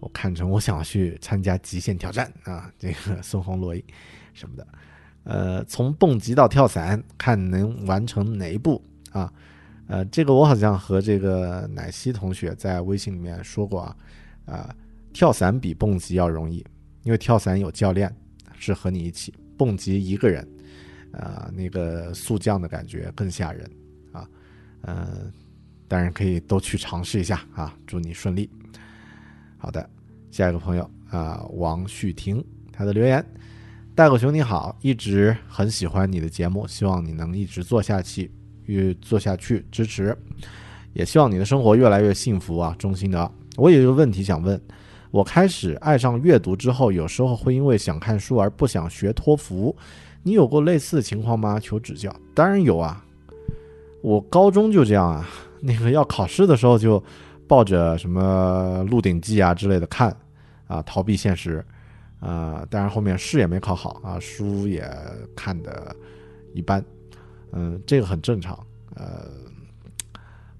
[0.00, 3.82] 我看成我想要去参加极限挑战啊，这个 孙红雷
[4.34, 4.66] 什么的。
[5.24, 9.32] 呃，从蹦极到跳伞，看能完成哪一步啊？
[9.86, 13.96] 呃，这个我好像和这个奶昔同学在微信里面说过啊，
[14.46, 14.74] 啊，
[15.12, 16.64] 跳伞比蹦极要容易，
[17.02, 18.14] 因为跳伞有教练
[18.58, 20.46] 是和你一起，蹦极一个人，
[21.12, 23.70] 啊，那个速降的感觉更吓人
[24.12, 24.28] 啊，
[24.82, 25.30] 嗯，
[25.86, 28.50] 当然可以都去尝试一下啊，祝你顺利。
[29.58, 29.88] 好的，
[30.30, 33.24] 下一个朋友啊，王旭婷，他的留言。
[33.96, 38.28] 大狗熊你好，一直很喜欢你的节目，希望你能一直做下去，
[38.64, 40.16] 越做下去支持，
[40.94, 42.74] 也希望你的生活越来越幸福啊！
[42.76, 43.30] 衷心的。
[43.56, 44.60] 我有一个问题想问，
[45.12, 49.76] 我开始爱上阅读之后，有时候会因为想看书而不想学托福，
[50.24, 51.60] 你有过类似的情况吗？
[51.60, 52.12] 求指教。
[52.34, 53.04] 当然有啊，
[54.02, 55.24] 我高中就这样啊，
[55.60, 57.00] 那个要考试的时候就
[57.46, 60.16] 抱着什么《鹿鼎记》啊之类的看，
[60.66, 61.64] 啊，逃避现实。
[62.24, 64.90] 啊，当然后面试也没考好啊，书也
[65.36, 65.94] 看的
[66.54, 66.82] 一般，
[67.52, 68.58] 嗯，这个很正常，
[68.94, 69.28] 呃，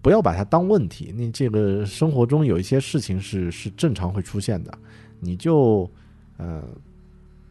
[0.02, 1.12] 不要把它当问题。
[1.16, 4.78] 你这个生活中有一些事情是是正常会出现的，
[5.20, 5.90] 你就
[6.36, 6.62] 呃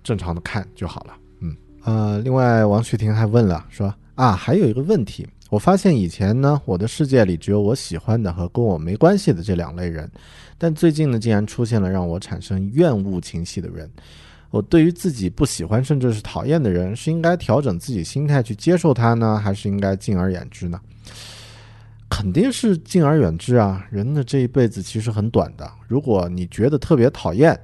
[0.04, 1.18] 正常的看就好了。
[1.40, 10.12] 嗯，呃，另外王旭婷还问了，说啊，还有一个问题，我发现以前呢，我的世界里只有我喜欢的和跟我没关系的这两类人。
[10.58, 13.88] 但最近呢，竟然出现了让我产生厌恶情绪的人。
[14.50, 20.82] 我对于自己不喜欢甚至是讨厌的人，是应该调整自己心态去接受他呢，还是应该敬而远之呢？
[22.10, 23.86] 肯定是敬而远之啊！
[23.92, 25.72] 人的这一辈子其实很短的。
[25.88, 27.56] 如果你觉得特别讨厌，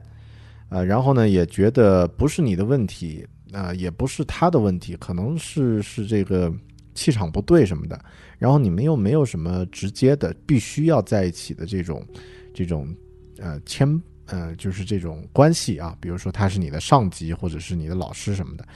[0.70, 6.54] 呃，然后呢，也觉得不是你的问题，啊，也不是他的问题，可能是是这个
[7.00, 8.00] 气场不对什么的。
[8.38, 12.06] 然后你们又没有什么直接的必须要在一起的这种。
[12.52, 12.94] 这种
[13.38, 13.88] 呃牵
[14.26, 18.68] 呃就是这种关系啊，比如说他是你的上级或者是你的老师什么的，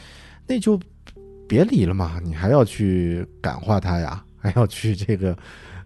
[0.47, 0.79] 那就
[1.49, 5.35] 别理了嘛，你还要去感化他呀， 还要去这个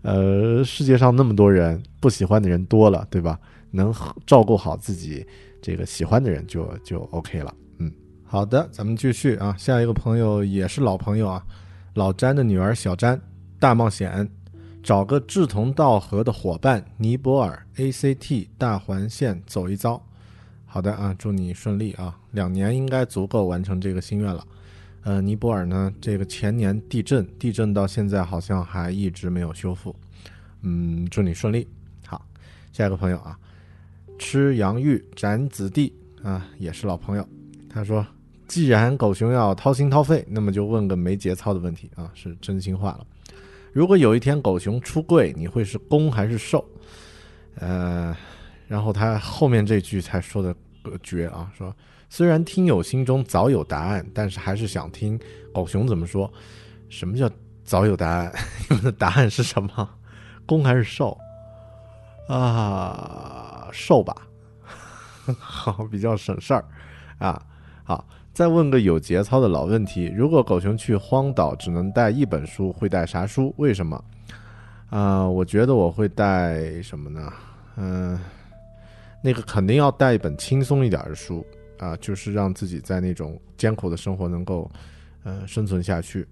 [0.04, 3.40] 呃世界上那么多人不喜欢的人多了，对吧？
[3.72, 3.92] 能
[4.28, 5.26] 照顾好自己
[5.62, 7.52] 这个喜欢的人就就 OK 了。
[7.80, 7.92] 嗯，
[8.26, 11.44] 好的，咱们继续啊，下一个朋友也是老朋友啊，
[11.98, 13.20] 老詹的女儿小詹
[13.60, 14.30] 大冒险。
[14.84, 20.00] 找个志同道合的伙伴，尼泊尔 ACT 大环线走一遭。
[20.68, 22.16] 好的啊，祝你顺利啊！
[22.34, 24.46] 两年应该足够完成这个心愿了。
[25.06, 29.96] 呃，尼泊尔呢，这个前年地震，地震到现在好像还一直没有修复。
[30.62, 31.68] 嗯，祝你顺利。
[32.06, 32.24] 好，
[32.72, 33.36] 下一个朋友啊，
[34.20, 35.92] 吃洋芋斩子弟
[36.22, 37.28] 啊，也是老朋友。
[37.68, 38.06] 他说，
[38.48, 43.06] 既然狗熊要掏心掏肺，那么就问个没节操的问题啊，是真心话了。
[43.74, 46.64] 如果有一天狗熊出柜，你会是攻还是受？
[47.56, 48.16] 呃，
[48.68, 50.56] 然后他后面这句才说的
[51.04, 51.76] 绝啊，说
[52.10, 55.20] 虽然听友心中早有答案，但是还是想听
[55.54, 56.32] 狗熊怎么说。
[56.90, 57.30] 什么叫
[57.66, 58.32] 早有答案？
[58.70, 59.90] 你们的答案是什么？
[60.48, 61.18] 攻还是受？
[62.30, 64.16] 啊，受吧，
[65.38, 66.64] 好，比较省事儿
[67.20, 67.46] 啊，
[67.84, 68.08] 好。
[68.38, 73.52] 再问个有节操的老问题：如果狗熊去荒岛只能带一本书，会带啥书？
[73.58, 74.00] 为什么？
[74.92, 77.34] 啊，我觉得我会带什么呢？
[77.78, 78.20] 嗯，
[79.24, 81.44] 那个肯定要带一本轻松一点的书
[81.80, 84.70] 啊，就是让自己在那种艰苦的生活能够，
[85.24, 86.24] 呃，生存下去。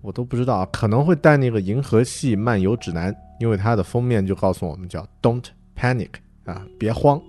[0.00, 5.44] 我都不知道，可能会带那个《银河系漫游指南》，因为它的封面就告诉我们叫 “Don't
[5.78, 6.10] panic”
[6.44, 7.22] 啊，别慌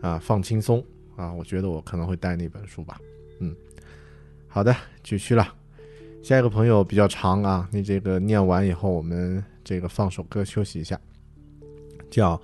[0.00, 0.84] 啊，放轻松
[1.14, 1.32] 啊。
[1.32, 3.00] 我觉得我可能会带那本书吧。
[4.52, 4.74] 好的，
[5.04, 5.54] 继续了。
[6.24, 11.00] 下一个朋友比较长啊，你这个念完以后，我们这个放首歌休息一下。
[12.10, 12.38] 叫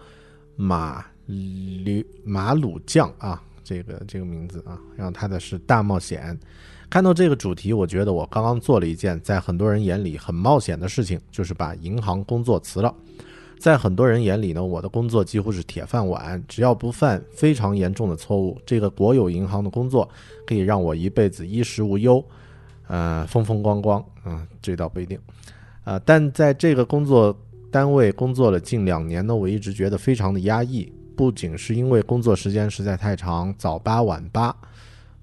[0.54, 6.38] 马驴马鲁酱啊，这个这个名字啊，然后他的是大冒险。
[6.88, 12.94] 看到这个主题，我觉得我刚刚做了一件在很多人眼里很冒险的事情，就是把银行工作辞了。
[13.58, 20.08] 在很多人眼里呢，我的工作几乎是铁饭碗，只要不犯非常严重的错误，这个国有银行的工作
[20.46, 22.24] 可以让我一辈子衣食无忧，
[22.86, 24.04] 呃，风风光光。
[24.24, 25.18] 嗯，这倒不一定。
[25.84, 27.36] 呃，但在这个工作
[27.70, 34.54] 单位工作了近两年呢，我一直觉得非常的压抑，不仅是因为工作时间实在太长，早八晚八。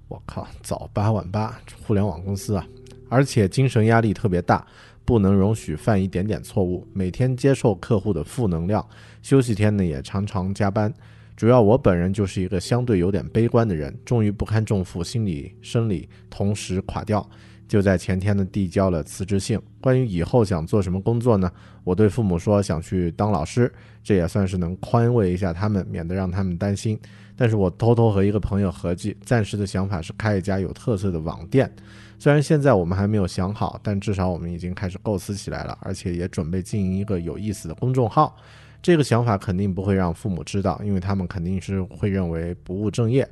[0.08, 2.66] 我靠，早八晚八，互联网公司啊，
[3.08, 4.64] 而且精神压力特别大，
[5.04, 8.86] 不能容许犯一点点错误，每天接受客户的负能量，
[9.22, 10.92] 休息天呢也常常加班。
[11.36, 17.28] 主要我本人就是一个相对有点悲观的人，终于不堪重负，心理生理同时垮掉，
[17.66, 19.60] 就在前天呢递交了辞职信。
[19.80, 21.50] 关于以后想做什么工作呢？
[21.82, 23.70] 我对父母说想去当老师，
[24.02, 26.98] 这也算是能宽慰一下他们，免得让他们担心。
[27.36, 31.70] 但是我偷偷和一个朋友合计，暂时的想法是开一家有特色的网店。
[32.18, 38.34] 虽然现在我们还没有想好，但至少我们已经开始构思起来了，而且也准备经营一个有意思的公众号。
[38.82, 43.28] 这个想法肯定不会让父母知道，因为他们肯定是会认为不务正业。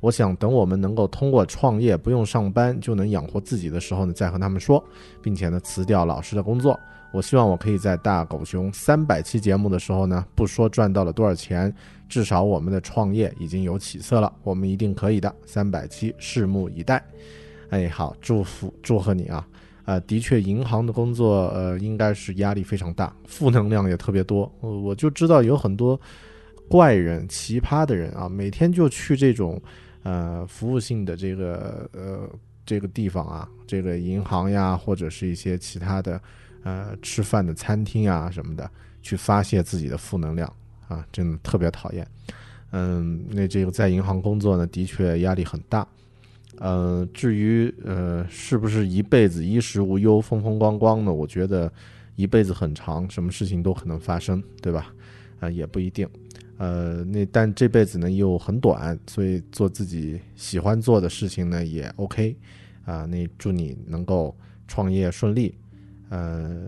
[0.00, 4.82] 我想等我们能够通过创业不用上班就能养活自己的时候呢，再和他们说，
[5.22, 6.78] 并且呢辞掉老师的工作。
[7.12, 11.74] 我希望我可以在大狗熊三百期节目的时候呢，不说赚到了多少钱。
[12.06, 15.34] 至少我们的创业已经有起色了，我们一定可以的。
[15.46, 17.02] 三百期，拭目以待。
[17.74, 19.44] 哎，好，祝福祝贺你啊！
[19.84, 24.48] 呃，的确，银行的工作呃应该是压力非常大，负能量也特别多。
[24.60, 26.00] 我就知道有很多
[26.68, 29.60] 怪人、奇葩的人啊，每天就去这种
[30.04, 32.30] 呃服务性的这个呃
[32.64, 36.20] 这个地方啊，这个银行呀，或者是一些其他的
[36.62, 38.70] 呃吃饭的餐厅啊什么的，
[39.02, 40.48] 去发泄自己的负能量。
[40.86, 42.06] 啊，真的特别讨厌。
[42.70, 45.84] 嗯，那这个在银行工作呢，的确压力很大。
[46.58, 51.12] 呃，至于呃是不是一辈子衣食无忧、风风光光呢？
[51.12, 51.70] 我觉得
[52.16, 54.94] 一辈子很长，什么事情都可能发生，对吧？
[55.40, 56.08] 啊，也不一定。
[56.56, 62.36] 呃，那但这辈子呢又很短，所以做自己喜欢做的事情呢也 OK。
[62.84, 64.36] 啊，那祝你能够
[64.68, 65.54] 创业顺利。
[66.10, 66.66] 呃，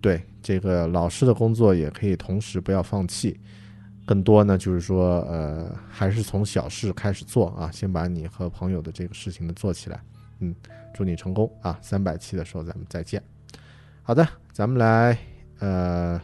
[0.00, 3.38] 对这个老师的工作也可以同时不要放弃。
[4.06, 10.00] 更多呢，就是说，呃，还是从小事开始做啊，先把你和朋友的这个事情呢做起来，
[10.38, 10.54] 嗯，
[10.94, 11.76] 祝你成功啊！
[11.82, 13.20] 三百期的时候咱们再见。
[14.02, 15.18] 好的，咱们来
[15.58, 16.20] 呃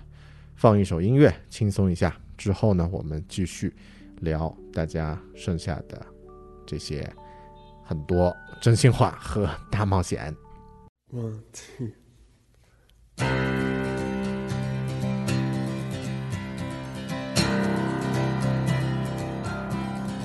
[0.55, 2.17] 放一首音乐，轻松一下。
[2.39, 3.75] 之后呢，我们继续
[4.21, 6.01] 聊大家剩下的
[6.65, 7.09] 这些
[7.85, 10.35] 很多真心话和大冒险。
[11.13, 13.62] One two。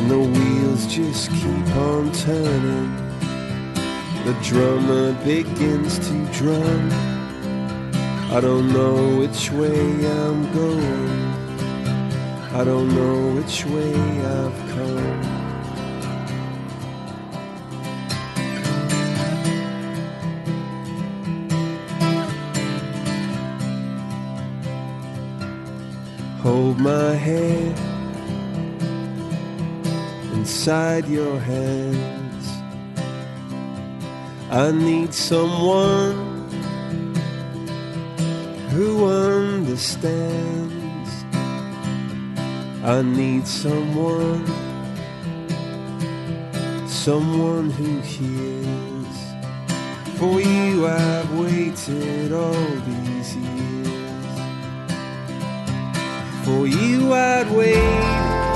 [0.00, 2.90] And the wheels just keep on turning.
[4.24, 6.90] The drummer begins to drum.
[8.32, 9.78] I don't know which way
[10.20, 11.20] I'm going.
[12.54, 13.92] I don't know which way
[14.38, 15.22] I've come.
[26.42, 27.89] Hold my hand
[30.50, 32.46] inside your hands.
[34.50, 36.16] I need someone
[38.70, 41.12] who understands.
[42.82, 44.44] I need someone,
[46.88, 49.16] someone who hears.
[50.18, 54.38] For you, I've waited all these years.
[56.44, 58.49] For you, I'd wait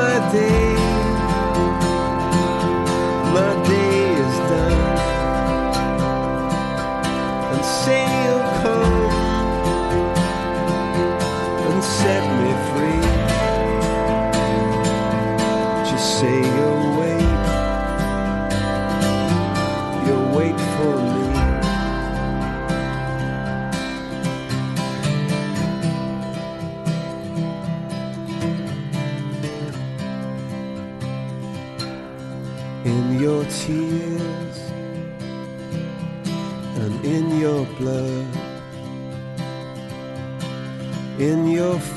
[0.00, 0.69] a day.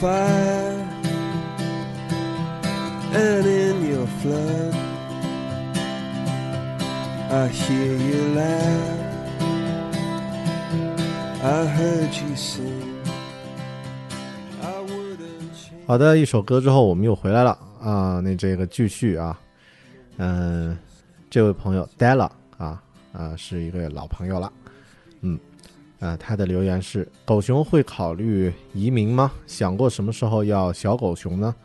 [0.04, 0.86] Fire
[3.14, 4.76] and in your flood.
[7.32, 9.00] I hear you laugh.
[11.42, 12.92] I heard you sing.
[15.88, 19.40] 好的，一首歌之后我们又回来了啊，那这个继续啊，
[20.18, 20.78] 嗯、
[21.30, 24.52] 这位朋友 Della 啊啊是一个老朋友了，
[26.04, 29.32] 啊他的留言是：狗熊会考虑移民吗？
[29.48, 31.56] 想过什么时候要小狗熊呢？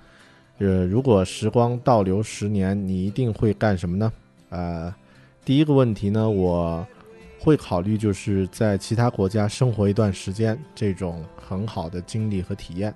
[0.58, 4.12] 呃，如果时光倒流十年，你一定会干什么呢？
[4.50, 4.94] 呃，
[5.44, 6.86] 第一个问题呢，我
[7.40, 12.94] 会考虑就是在其他国家生活一段时间，这种很好的经历和体验。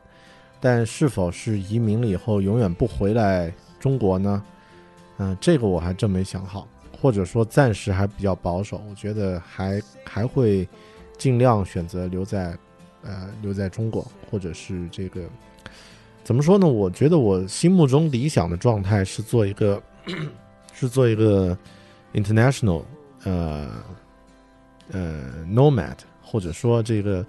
[0.60, 4.40] 但是否是移民了以后永远不回来中国呢？
[5.18, 6.68] 嗯、这个我还真没想好，
[7.00, 8.80] 或者说暂时还比较保守。
[8.88, 10.68] 我觉得还还会
[11.18, 12.56] 尽量选择留在
[13.02, 15.22] 呃留在中国，或者是这个
[16.24, 16.66] 怎么说呢？
[16.66, 19.82] 我觉得我心目中理想的状态是做一个
[20.72, 21.56] 是做一个
[22.12, 22.82] international
[23.24, 23.70] 呃
[24.90, 27.24] 呃 nomad，或者说这个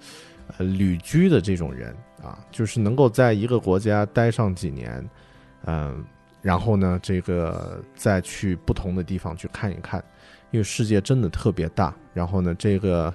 [0.56, 5.08] 呃旅居的这种人啊，就是能够在一个国家待上几年，
[5.66, 6.04] 嗯、
[6.40, 10.02] 然后呢，这个再去不同的地方去看一看，
[10.50, 11.94] 因为世界真的特别大。
[12.12, 13.12] 然后呢，这个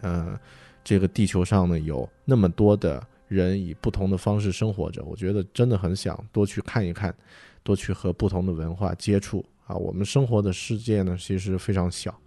[0.00, 0.38] 呃，
[0.84, 7.14] 这个地球上呢有那么多的人以不同的方式生活着，我觉得真的很想多去看一看，
[7.62, 9.76] 多去和不同的文化接触啊。
[9.76, 12.18] 我们生活的世界呢，其实非常小。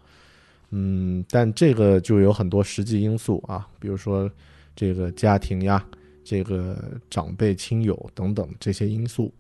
[0.70, 4.32] 嗯，但这个就有很多实际因素啊，比如说
[4.76, 5.86] 这个家庭呀、
[6.24, 9.34] 这个长辈、亲友等等这些因素。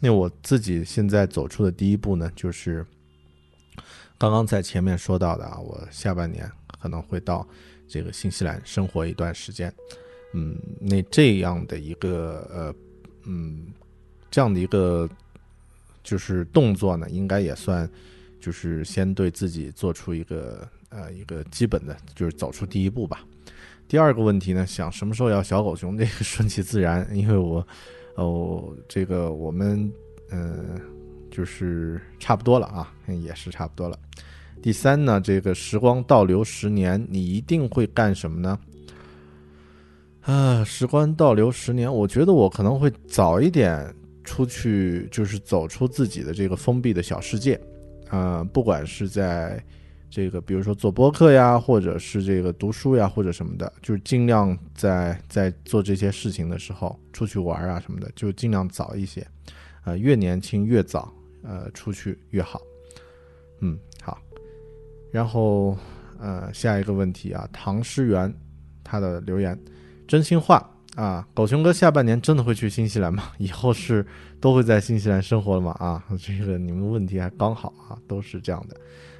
[0.00, 2.84] 那我自己现在走出的第一步呢，就是
[4.18, 6.50] 刚刚在前面说到的啊，我下半年
[6.82, 7.46] 可能会到
[7.86, 9.72] 这个新西兰生活一段时间。
[10.34, 12.74] 嗯，那这样的一个呃，
[13.24, 13.66] 嗯，
[14.30, 15.08] 这样的一个
[16.02, 17.88] 就是动作呢，应该也算
[18.40, 23.24] 就是先对自己做出一个呃一个基本的，就是走出第一步吧。
[23.86, 27.66] 第二个问题呢，想什么时候要小狗熊，这个顺其自然，因为我
[28.16, 29.92] 哦，这个我们
[30.30, 30.80] 嗯、
[31.30, 33.98] 就是差不多了啊，也是差不多了。
[34.62, 38.58] 第三呢，这个时光倒流十年，你一定会干什么呢？
[40.20, 47.60] 啊，时光倒流十年，我觉得我可能会早一点出去，就是走出自己的这个封闭的小世界。
[48.08, 49.60] 啊，不管是在
[50.08, 59.26] 这个，比如说做播客呀，或者是这个读书呀，或者什么的，就是尽量在在做这些事情的时候，出去玩啊什么的，就尽量早一些。
[59.84, 61.12] 呃，越年轻越早，
[61.42, 62.60] 呃，出去越好。
[63.60, 63.78] 嗯，
[65.12, 65.76] 然后，
[66.18, 68.32] 呃，下一个问题啊，唐诗源
[68.82, 69.56] 他的留言，
[70.08, 73.24] 真心话啊，狗熊哥下半年真的会去新西兰吗？
[73.38, 74.04] 以后是
[74.40, 75.70] 都会在新西兰生活了吗？
[75.78, 78.76] 啊， 这个你们问题还刚好啊，都是这样的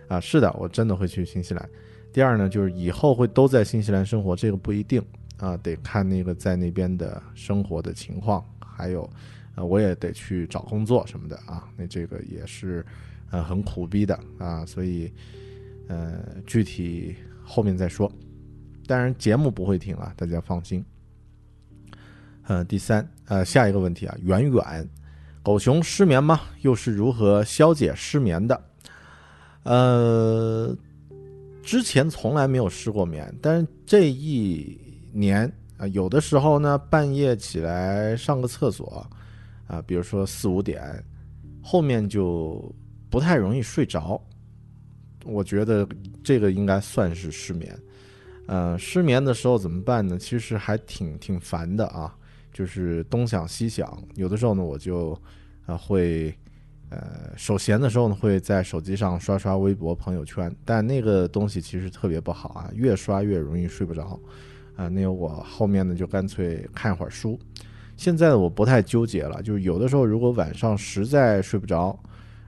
[0.09, 0.19] 啊。
[0.19, 1.69] 是的，我真的会去新西兰。
[2.13, 5.01] 第二呢，就是以后会都在新西兰生活，这个不一定
[5.37, 9.09] 啊，得看那个在那边的生活的情况，还有。
[9.55, 12.83] 呃，我也得去找工作什么的啊，那这个也是，
[13.31, 15.13] 呃，很苦逼的啊，所以，
[15.89, 17.15] 呃，具体
[17.45, 18.11] 后面再说。
[18.87, 20.85] 当然，节目不会停啊，大家放心。
[22.45, 24.89] 呃，第三，呃，下一个问题啊，远远，
[25.43, 26.41] 狗熊失眠吗？
[26.63, 28.63] 又是如何消解失眠的？
[29.63, 30.77] 呃，
[31.63, 34.79] 之前从来没有失过眠，但是这一
[35.13, 39.07] 年啊、有的时候呢，半夜起来上个厕所。
[39.69, 41.03] 啊，比如说四五点，
[41.63, 42.75] 后面就
[43.09, 44.23] 不太容易睡着。
[45.25, 45.87] 我觉得
[46.23, 47.79] 这个应该算是失眠。
[48.47, 50.19] 呃，失眠的时候怎么办呢？
[50.19, 52.15] 其实还挺挺烦的啊，
[52.53, 53.97] 就是东想西想。
[54.17, 55.17] 有的时候呢，我就
[55.67, 56.35] 呃会
[56.91, 64.19] 呃手闲的时候呢，会在手机上刷刷微博、朋友圈，但那个东西其实特别不好啊，越刷越容易睡不着。
[64.75, 67.39] 啊、呃，那我后面呢就干脆看会儿书。
[67.97, 71.89] 现在我不太纠结了，就是有的时候如果晚上实在睡不着，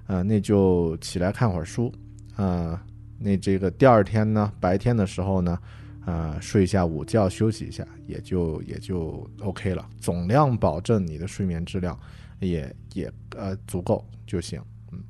[0.06, 1.92] 啊、呃，那就起来看会儿书，
[2.34, 2.80] 啊、呃，
[3.18, 5.52] 那这个第二天呢，白天的时候呢，
[6.00, 11.98] 啊、呃，睡一下午觉休息一下，也就也就 OK 了，总量保证你的睡眠质量
[12.40, 14.60] 也也呃足够就行，
[14.92, 15.02] 嗯，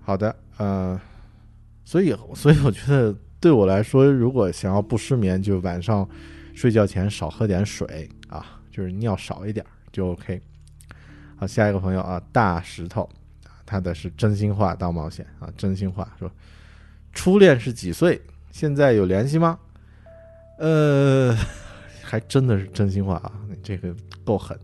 [0.00, 1.00] 好的，呃，
[1.84, 6.08] 所以所以我觉得对我来说，如果想要不失眠，就晚上
[6.54, 8.52] 睡觉前少喝点水啊。
[8.68, 10.38] 就是尿少一点就 OK。
[11.36, 13.08] 好，下一个朋友啊，大石头，
[13.66, 16.30] 他的是真心话大冒险啊，真心话说，
[17.12, 18.20] 初恋是几岁？
[18.52, 19.58] 现在有联系吗？
[20.58, 21.36] 呃，
[22.02, 23.94] 还真的是真心话啊，你这个
[24.24, 24.58] 够狠。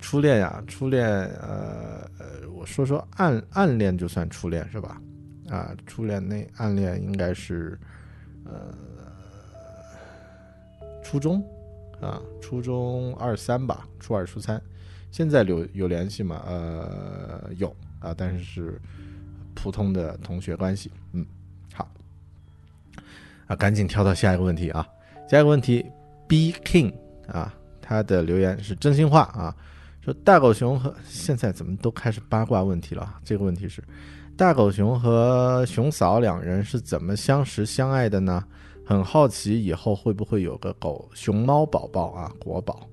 [0.00, 5.00] 初恋呀，初恋，呃呃，我说说暗暗恋就算初恋是吧？
[5.48, 7.78] 啊，初恋那暗恋应该是，
[8.44, 8.74] 呃，
[11.04, 11.42] 初中
[12.00, 14.60] 啊，初中二三吧，初二初三。
[15.10, 16.42] 现在有有联系吗？
[16.46, 18.80] 呃，有啊，但是是
[19.54, 20.90] 普通的同学关系。
[21.12, 21.24] 嗯，
[21.72, 21.88] 好，
[23.46, 24.86] 啊，赶紧跳到下一个问题啊，
[25.28, 25.84] 下一个问题
[26.28, 26.92] ，B King
[27.28, 29.54] 啊，他的留言是真心话啊，
[30.02, 33.18] 说大狗熊和现在怎么都开始八卦问题了？
[33.24, 33.82] 这个问题是
[34.36, 38.44] 大狗熊和熊嫂两人是怎么相识相爱的呢？
[38.84, 42.88] 很好奇以后会不会有个狗熊猫宝宝啊，国宝。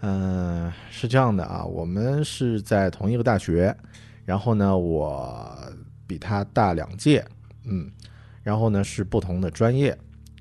[0.00, 3.72] 嗯，是这样的啊，我们是在同一个大学，
[4.24, 5.56] 然后呢，我
[6.06, 7.24] 比他大两届，
[7.64, 7.90] 嗯，
[8.42, 9.96] 然后呢是不同的专业，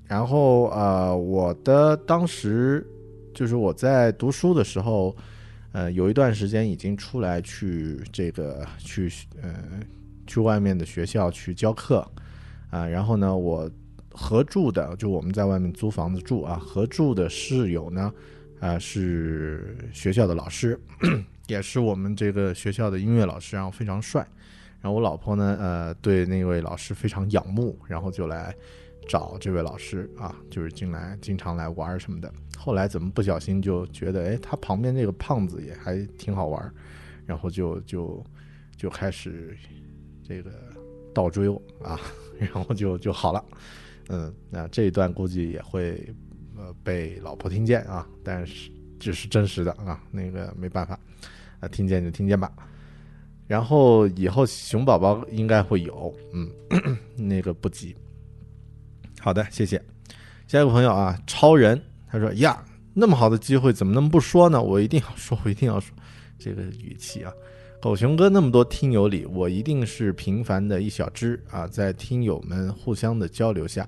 [0.05, 2.85] 然后呃，我的当时
[3.33, 5.15] 就是我在读书的时候，
[5.71, 9.53] 呃，有一段时间已经出来去这个去呃
[10.27, 12.07] 去外面的学校去教课
[12.69, 13.69] 啊，然后呢，我
[14.11, 18.11] 合住的就我们在外面租房子住啊，合住的室友呢。
[18.61, 20.79] 啊，是学校的老师，
[21.47, 24.25] 也是我们这个学校的音乐老师，然后非常帅。
[24.81, 28.55] 然后我老婆呢，呃，对那位老师非常仰慕，然后就来
[29.07, 32.33] 找这位老师啊，就是进来经常来玩什么的。
[32.57, 36.73] 后来怎么不小心就觉得，哎，他旁边那个胖子也还挺好玩，
[37.25, 38.25] 然后就就
[38.75, 39.57] 就开始
[40.23, 40.51] 这个
[41.13, 41.99] 倒追我啊，
[42.39, 43.45] 然后就就好了。
[44.09, 46.13] 嗯，那这一段估计也会。
[46.57, 48.69] 呃，被老婆听见啊，但是
[49.01, 50.97] 这是真实的啊，那个没办法，
[51.59, 52.51] 啊，听见就听见吧。
[53.47, 56.47] 然后以后熊宝宝应该会有，嗯，
[57.17, 57.95] 那个不急。
[59.19, 59.81] 好的，谢谢。
[60.47, 62.63] 下一个朋友啊，超人，他说呀，
[62.93, 64.61] 那么好的机会怎么能不说呢？
[64.61, 65.95] 我一定要说，我一定要说，
[66.37, 67.33] 这个语气啊，
[67.81, 73.87] 狗熊哥那么多听友里，我一定是平凡的一小只啊，在听友们互相的交流下。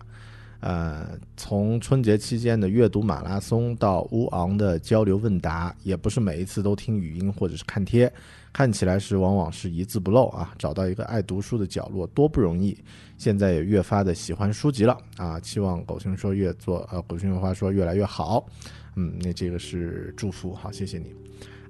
[0.64, 8.10] 呃，从春节期间的阅读马拉松到乌昂的交流问答，也不是每一次都听语音或者是看贴，
[8.54, 10.56] 看起来是往往是一字不漏啊。
[10.58, 12.78] 找到一个爱读书的角落多不容易，
[13.18, 15.38] 现在也越发的喜欢书籍了啊。
[15.38, 18.48] 期望狗熊说越做呃，狗熊有话说越来越好。
[18.96, 21.14] 嗯，那这个是祝福，好，谢谢你。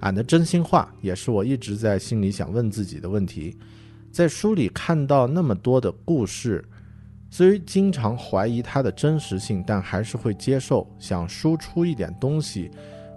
[0.02, 3.56] 俺的真心话也是我一直在心里想问自己的问题，
[4.12, 6.64] 在书里看到那么多的故事。
[7.36, 10.88] 虽经常怀疑它的真实性，但还是会接受。
[11.00, 12.70] 想输出一点东西，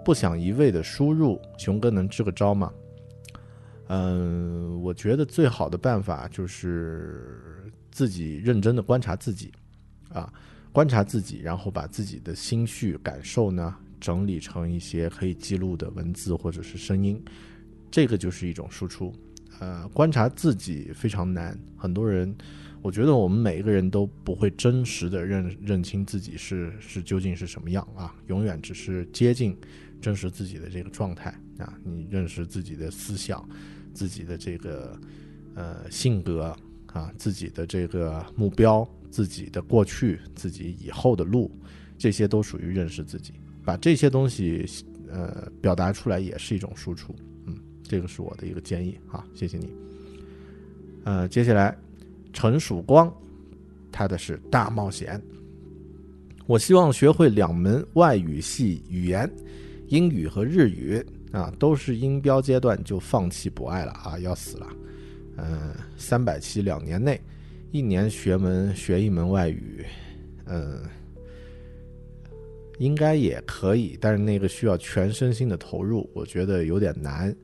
[0.04, 1.40] 不想一味的输入。
[1.56, 2.72] 熊哥能支个招吗？
[3.86, 9.52] 嗯，我觉得最好的办法就是自己认真的观察自己，
[10.08, 10.32] 啊，
[10.72, 17.24] 观察自己，然后把自己的心绪感受呢整理成一些可以记录的文字或者是声音，
[17.88, 19.14] 这个就是一种输出。
[19.60, 22.34] 呃，观察自己非常难，很多人。
[22.88, 29.54] 我觉得我们每一个人都不会真实的认认清自己是是究竟是什么样啊，永远只是接近
[30.00, 31.28] 真实自己的这个状态
[31.58, 31.78] 啊。
[31.84, 33.46] 你认识自己的思想，
[33.92, 34.98] 自己的这个
[35.54, 36.56] 呃性格
[36.86, 41.50] 啊，自己的这个目标，自己的过去，自己以后的路，
[41.98, 43.34] 这些都属于认识自己。
[43.66, 44.64] 把这些东西
[45.10, 49.74] 呃表达出来也是一种输出，嗯，这个是我的一个建议啊，谢谢你。
[51.04, 51.76] 呃，接下来。
[52.40, 53.12] 陈曙光，
[53.90, 55.20] 他的是大冒险。
[56.46, 59.28] 我希望学会两门外语系语言，
[59.88, 64.68] 英语和日语啊，都是音标阶段就放弃不爱了啊，要死了。
[65.36, 67.20] 嗯，三百期两年内，
[67.72, 69.84] 一年学门学一门外语，
[70.46, 70.80] 嗯，
[72.78, 77.34] 应该也可以，但是那个需要全身心的投入，我觉得有点难。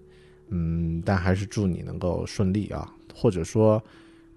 [0.51, 3.83] 嗯，但还是祝你能够顺利啊，或者说。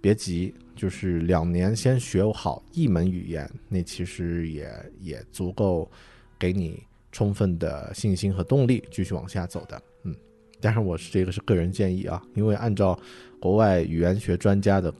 [0.07, 4.71] 别急，就是两年先学好一门语言，那其实也
[5.01, 5.91] 也足够
[6.39, 6.81] 给你
[7.11, 9.83] 充分的信心和动力继续往下走的。
[10.03, 10.15] 嗯，
[10.61, 12.97] 但是我是这个是个人建议啊，因为按照
[13.37, 14.93] 国外语言学专家的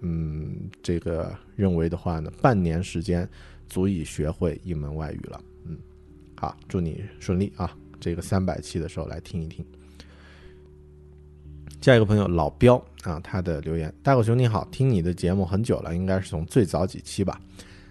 [0.00, 3.28] 嗯这个认为的话呢，半年时间
[3.68, 5.38] 足以学会一门外语了。
[5.66, 5.76] 嗯，
[6.34, 7.76] 好，祝你顺利啊！
[8.00, 9.62] 这个三百期的时候来听一听。
[11.82, 17.40] 下一个朋友老彪啊，他的留言：大狗熊你好，听你的节目很久了，应该是从最早几期吧，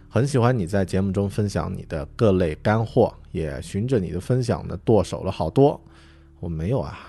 [0.09, 5.79] 很喜欢你在节目中分享你的各类干货，也循着你的分享呢剁手了好多。
[6.41, 6.99] 我没有啊，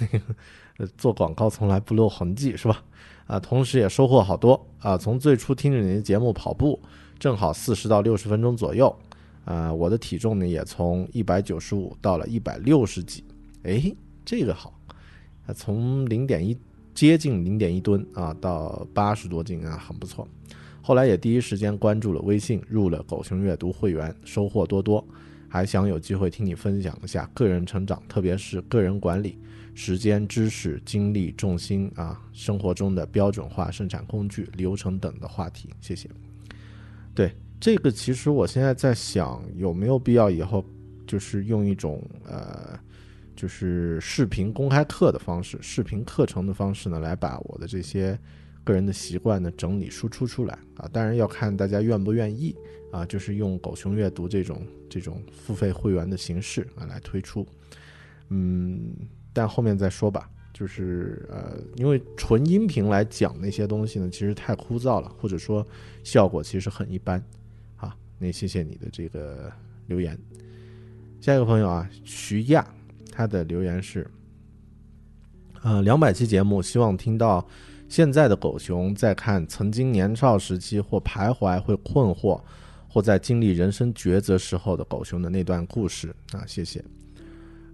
[0.00, 2.82] 那个，做广告从来不露痕迹，是吧？
[3.28, 4.98] 啊，同时也收获好多啊。
[4.98, 6.82] 从最初听着你的节目跑步，
[7.20, 8.94] 正好四十到六十分钟左右，
[9.44, 13.22] 啊，我的体重呢也从一百九十五到了一百六十几，
[13.62, 13.94] 哎，
[14.24, 14.76] 这个好，
[15.46, 16.58] 啊，从零点一
[16.94, 20.26] 接近零点一吨啊到八十多斤啊，很不错。
[20.80, 25.04] 后来也第一时间关注了微信，入了狗熊阅读会员，收获多多。
[25.48, 29.38] 还想有机会听你分享一下个人成长，特别是个人管理、
[29.72, 35.70] 时间、知识、精力、重心啊，生活中的标准化生产工具、流程等的话题。
[35.80, 36.10] 谢谢。
[37.14, 40.64] 对这个，其实我现在在想，有没有必要以后
[41.06, 42.78] 就是用一种呃，
[43.34, 48.18] 就是视频公开课的方式、视频课程的方式呢，来把我的这些
[48.62, 50.88] 个人的习惯呢整理输出出来啊。
[50.92, 52.54] 当然要看大家愿不愿意。
[52.94, 57.44] 啊，就是用狗熊阅读这种这种付费会员的形式啊来推出，
[58.28, 58.94] 嗯，
[59.32, 60.30] 但后面再说吧。
[60.52, 65.66] 就是呃，因为纯音频来讲那些东西呢，其实太枯燥了，或者说
[66.04, 67.20] 效果其实很一般。
[67.74, 69.52] 好，那谢谢你的这个
[69.88, 70.16] 留言。
[71.20, 72.64] 下一个朋友啊，徐亚，
[73.14, 74.10] 他的留言是：
[75.62, 77.46] 呃，两百期节目，希望听到
[77.88, 82.40] 现在的狗熊在看曾经年少时期或徘徊会困惑。
[82.86, 86.80] 或在经历人生抉择时候的狗熊的那段故事啊，谢谢。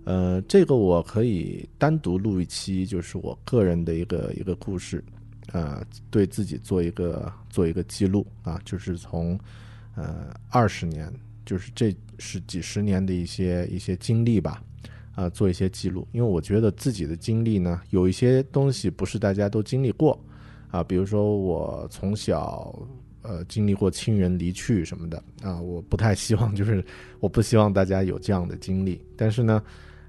[0.05, 5.05] 呃，这个我可以单独录一期，就是我个人的一个一个故事，
[5.53, 9.39] 呃，对自己做一个做一个记录啊，就是从
[9.95, 11.13] 呃二十年，
[11.45, 14.65] 就是这是几十年的一些一些经历吧，
[15.21, 16.07] 啊，做一些记录。
[16.13, 20.19] 因为我觉得自己的经历呢，有一些东西不是大家都经历过
[20.71, 22.75] 啊，比如说我从小。
[23.23, 26.83] 呃，经历过亲人离去什么的啊，我不太希望，就是
[27.21, 28.99] 我不希望大家有这样的经历。
[29.15, 29.63] 但是呢，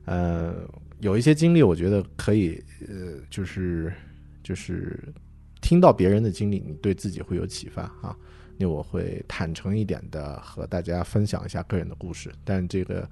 [0.05, 0.55] 呃，
[1.01, 3.91] 有一些经历，我觉得可以，呃，就是
[4.41, 4.97] 就是
[5.59, 8.15] 听到别人的经历，你对自己会有启发啊。
[8.57, 13.05] 那我会坦诚一点的和大家分享一下个人的故事，但这个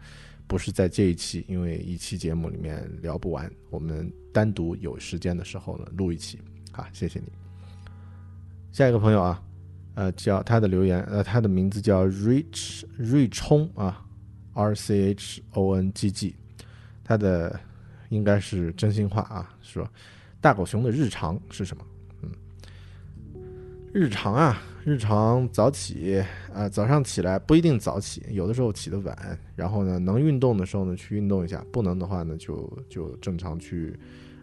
[0.49, 6.39] 不是在这一期，因为一期节目里面聊不完，我们单独有时间的时候呢录一期。
[6.71, 7.31] 好，谢谢你。
[8.71, 9.41] 下一个朋友啊。
[9.95, 14.01] 呃，叫他的留言，呃，他的名字叫 Rich 瑞冲啊
[14.53, 16.35] ，R C H O N G G，
[17.03, 17.59] 他的
[18.07, 19.85] 应该是真心话啊，说
[20.39, 21.85] 大狗熊的日常是什么？
[22.21, 22.31] 嗯，
[23.91, 33.97] 日常啊，日常早起啊，早上起来不一定早起，有的时候起得晚，然后呢，能运动的时候呢去运动一下，不能的话呢就就正常去，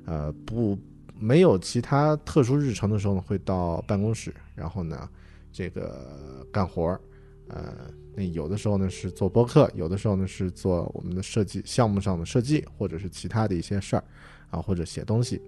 [0.05, 0.79] 呃，不
[1.19, 5.09] 没有其他特殊日程的时候呢会到办公室，然后呢。
[5.53, 7.01] 这个干活儿，
[7.49, 14.05] 呃，那有的时候呢是做播客，有的时候呢是做我们的设计项目上的设计，或者是其他的一些事儿，
[14.51, 15.41] 啊，或者写东西，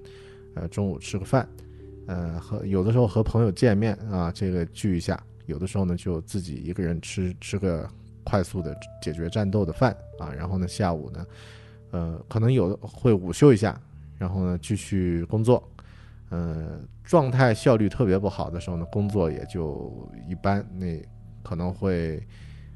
[0.54, 1.46] 呃，中午吃个饭，
[2.08, 7.88] 呃，和有的时候和朋友见面啊，这个聚一下，有的时候呢就自己一个人吃吃个
[8.24, 11.26] 快速的解决战斗的饭啊，然后呢下午呢，
[11.90, 13.78] 呃，可能有的会午休一下，
[14.16, 15.62] 然后呢继续工作。
[16.30, 21.02] 呃，状态效率特别不好的时候呢，工作也就一般，那
[21.42, 22.22] 可能会，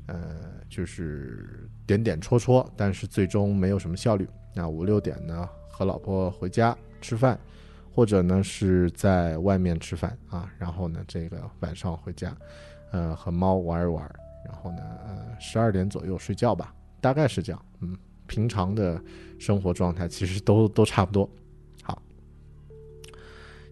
[0.06, 0.40] 呃，
[0.70, 4.26] 就是点点戳戳，但是最终没有什么效率。
[4.54, 7.38] 那五六点呢，和老婆回家吃饭，
[7.94, 12.34] 或者呢是在外面吃饭啊，然后呢这个晚上回家，
[12.90, 14.02] 呃，和猫玩一玩，
[14.46, 17.62] 然后呢，呃，十二点左右睡觉吧，大概是这样。
[17.80, 17.96] 嗯，
[18.26, 18.98] 平常的
[19.38, 21.28] 生活状态其实都都差不多。
[21.82, 22.00] 好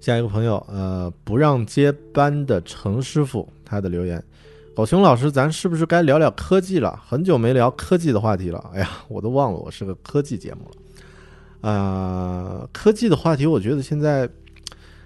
[0.00, 4.22] 下一个朋友，呃，不让接班的程师傅，他的留言，
[4.74, 6.98] 狗熊老师，咱是不是该聊聊科技了？
[7.06, 8.70] 很久没聊科技的话题了。
[8.74, 10.76] 哎呀，我都忘了我是个科技节目了。
[11.60, 14.28] 啊，科技的话题，我觉得现在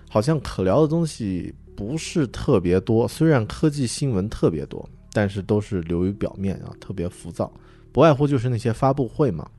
[0.09, 3.07] 好像可聊的东西不是特别多。
[3.09, 7.53] 虽然科技新闻特别多，但是都是流于表面啊，特别浮躁。
[7.93, 9.51] 不外乎就是那些发布会嘛，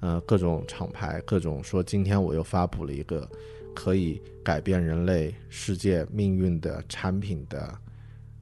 [0.00, 3.28] 呃，各种厂牌，各种说今天我又发布了一个。
[3.74, 7.72] 可以改变人类世界命运的产品的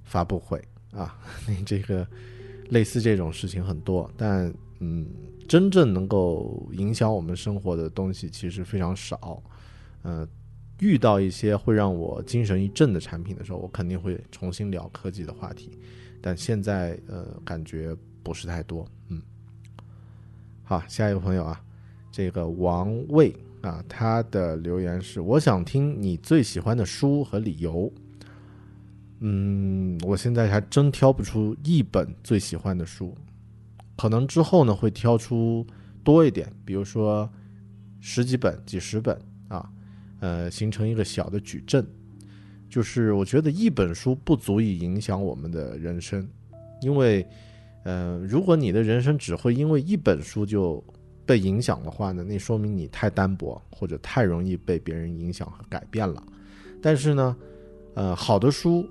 [0.03, 0.59] 发布会
[0.93, 1.15] 啊，
[1.47, 2.07] 你这个
[2.70, 5.07] 类似这种事情很多，但嗯，
[5.48, 9.43] 真正能够影响我们生活的东西其实非常少。
[10.02, 10.27] 呃，
[10.81, 15.70] 遇到一些会让我精神一振的产品的时候，我肯定会重新聊科技的话题，
[16.20, 18.86] 但现在呃，感觉不是太多。
[19.09, 19.20] 嗯，
[20.64, 21.60] 好，下一个朋友啊，
[22.12, 23.35] 这个王卫。
[23.62, 27.93] 啊，他的留言是：我想听你最喜欢的书和理由。
[29.18, 33.12] 嗯，我现在还真挑不出一本最喜欢的书，
[33.97, 35.66] 可能之后呢会挑出
[36.05, 37.28] 多一点，比如说
[38.01, 39.18] 十几本、几十本
[39.48, 39.68] 啊，
[40.20, 41.86] 呃，形成一个小的矩阵。
[42.68, 46.28] 就是我觉得一本书不足以影响我们的人生，
[46.82, 47.27] 因为，
[47.85, 50.82] 呃，如果你的人生只会因为一本书就
[51.24, 56.23] 被影响的话呢，那说明你太单薄或者太容易被别人影响和改变了。
[56.82, 57.36] 但是呢，
[57.94, 58.85] 呃，好的书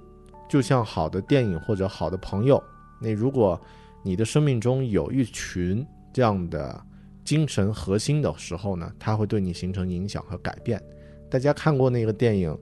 [0.49, 2.61] 就像好的电影或者好的朋友，
[3.01, 3.59] 那如果
[4.05, 5.83] 你的生命中有一群
[6.13, 6.79] 这样的
[7.23, 10.79] 精神核心的时候呢，它会对你形成影响和改变。
[11.27, 12.55] 大家看过那个电影？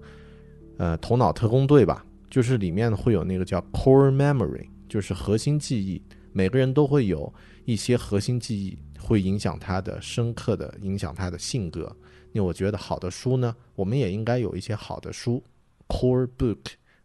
[0.77, 6.01] 呃，头脑特工队吧，就是里面会有那个叫 core memory，就是核心记忆。
[6.31, 7.31] 每个人都会有
[7.65, 11.93] 一些核心记忆，会影响他的深刻的影响他的性格。
[12.31, 15.43] 那我觉得好的书呢，我们也应该有一些好的书
[15.89, 16.59] ，core book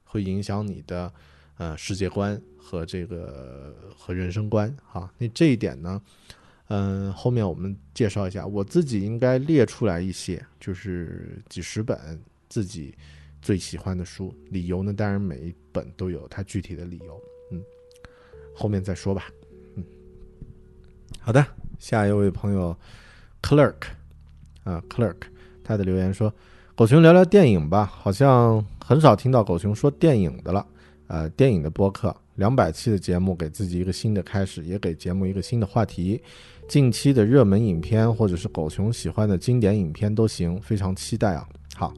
[0.05, 1.12] 会影响你的
[1.59, 5.11] 呃世界观和这个和人生观哈。
[5.16, 6.03] 那这一点呢，
[6.69, 11.99] 嗯，后面我们介绍一下，我自己应该列出来一些，就是几十本
[12.51, 12.95] 自己。
[13.40, 14.93] 最喜欢的书，理由呢？
[14.93, 17.23] 当然每一本都有它具体的理由，
[17.53, 17.62] 嗯，
[18.53, 19.31] 后面再说吧，
[19.77, 19.85] 嗯，
[21.20, 21.47] 好的，
[21.78, 22.77] 下一位朋友
[23.40, 23.77] ，Clerk，
[24.65, 25.19] 啊，Clerk，
[25.62, 26.35] 他的留言说
[26.74, 30.66] ：“狗熊聊聊电影吧，好像很少听到狗熊说电影的了，
[31.09, 36.23] 呃，电影的播客，两百期的节目，给自己一个新的开始，也给节目一个新的话题，
[36.69, 41.93] 近期的热门影片或者是狗熊喜欢的经典影片都行，非常期待啊，好。”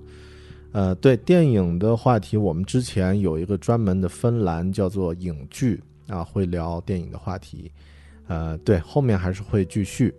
[0.73, 7.73] 呃，对电影的话题，我们之前有一个专门的分栏，叫做影剧啊，会聊电影的话题。
[8.29, 10.15] 呃，对，后面还是会继续。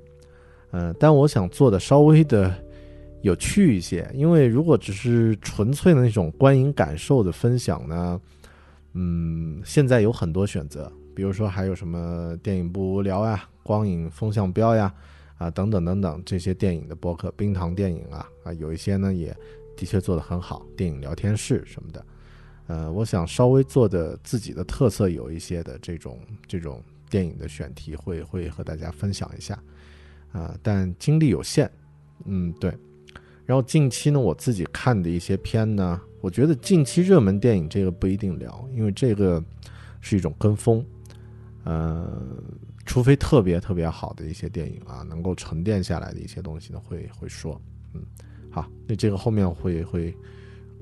[0.71, 2.53] 嗯，但我想做的稍微的
[3.21, 8.19] 有趣一些，因为如果只是纯粹的那种观影感受的分享呢，
[8.93, 14.93] 嗯，现在有很多选择，比如说还有什么电影不无聊呀、光影风向标呀，
[15.37, 19.35] 啊，等等等等这些电影的播客，冰糖电影啊，啊，有一些呢也。
[19.77, 22.05] 的确做得很好，电影聊天室什么的，
[22.67, 29.57] 呃，我想稍微做的自己的特色有一些的这种这种电影的选题会会和大家分享一下，
[30.33, 31.67] 啊，但精力有限，
[32.25, 32.77] 嗯，对。
[33.43, 39.43] 然后近期呢，我自己看的一些片呢，我觉得近期热门电影这个不一定聊，因为这个
[39.99, 40.85] 是一种跟风，
[41.63, 42.09] 呃，
[42.85, 47.59] 除非特别特别好的一些电影啊，能够沉淀下来的一些东西呢，会会说，
[47.93, 48.01] 嗯。
[48.53, 50.13] 好，那这个后面会会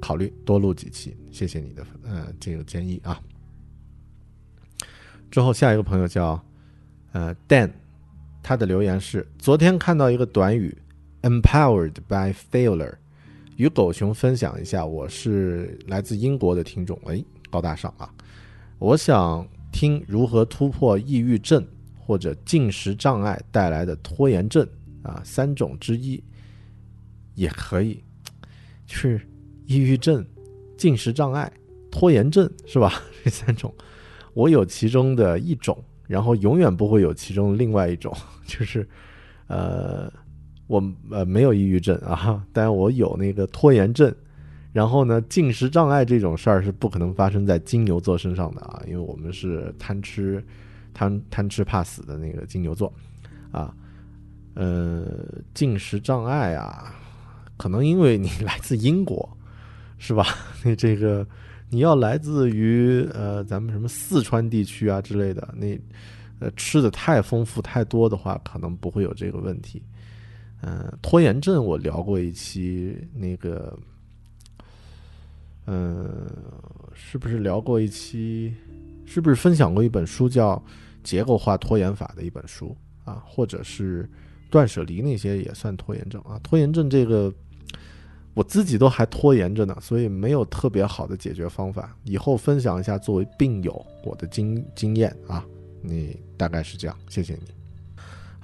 [0.02, 3.22] 考虑多录几期，谢谢你的呃这个建议啊。
[5.30, 6.44] 之后下一个朋友叫
[7.12, 7.70] 呃 Dan，
[8.42, 10.76] 他的留言是：昨天看到一个短语
[11.22, 12.96] ，empowered by failure，
[13.60, 14.86] 与狗熊分享一下。
[14.86, 18.10] 我是来自英国的听众，哎，高大上啊！
[18.78, 21.68] 我想听如何突破抑郁症
[21.98, 24.66] 或者进食障碍带来的拖延症
[25.04, 26.24] 啊，三种之一。
[27.36, 28.02] 也可以，
[28.88, 29.20] 就是
[29.66, 30.26] 抑郁症、
[30.78, 31.52] 进食障碍、
[31.92, 33.02] 拖延症，是吧？
[33.26, 33.74] 这三种，
[34.34, 35.78] 我有其中的一种，
[36.08, 38.16] 然后永远不会有其中另外一种，
[38.48, 38.88] 就是，
[39.48, 40.10] 呃，
[40.70, 44.14] 我呃没有抑郁症啊， 但我有那个拖延症，
[44.72, 50.42] 然后呢，进食障碍这种事儿是不可能发生在金牛座身上的啊，因为我们是贪吃、
[50.94, 52.94] 贪贪吃怕死的那个金牛座，
[53.52, 53.74] 啊，
[54.54, 55.08] 呃，
[55.56, 56.96] 进食障碍啊。
[57.58, 59.28] 可能因为你来自英国，
[59.98, 60.24] 是吧？
[60.64, 61.28] 那这个
[61.70, 65.78] 你要来自于呃咱们什么四川地区啊之类的，那
[66.40, 69.82] 呃吃的太丰富太多的话，可能不会有这个问题。
[70.62, 73.78] 嗯，拖延症我聊过一期，那个
[75.68, 76.28] 嗯，
[76.94, 78.54] 是不是聊过一期？
[79.06, 80.56] 是不是分享过一本书叫
[81.04, 82.76] 《结构化拖延法》的一本书
[83.06, 83.24] 啊？
[83.26, 84.10] 或者是
[84.50, 86.40] 断舍离那些也算拖延症啊？
[86.44, 87.34] 拖延症这个。
[88.36, 91.94] 我自己都还拖延着呢，所以没有特别好的解决方法。
[92.06, 95.44] 以后分享一下作为病友我的经经验啊，
[95.82, 97.59] 你大概是这样，谢谢你。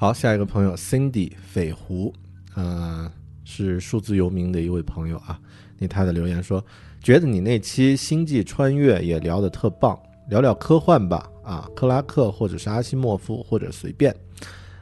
[0.05, 2.13] 好，下一个朋友 Cindy 匪湖，
[2.55, 3.11] 嗯，
[3.43, 5.41] 是数字游民的一位朋友啊。
[5.79, 6.63] 那他的留言说，
[7.01, 9.99] 觉得你那期星际穿越也聊得特棒，
[10.29, 14.15] 聊聊科幻吧，啊，克拉克或者是阿西莫夫或者随便。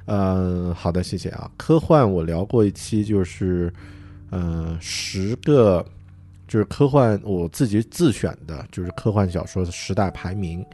[0.07, 1.49] 嗯，好的，谢谢啊。
[1.55, 3.73] 科幻我聊过一期，就是。
[4.29, 5.85] 呃，十个
[6.49, 10.65] 就是科幻，我自己自选的，就是科幻小说的十大排名，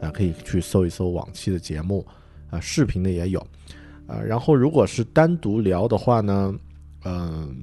[0.00, 2.06] 啊，可以去搜一搜往期的节目，
[2.48, 3.46] 啊，视频的也有，
[4.08, 6.52] 啊，然后如果是单独聊的话呢，
[7.04, 7.54] 嗯，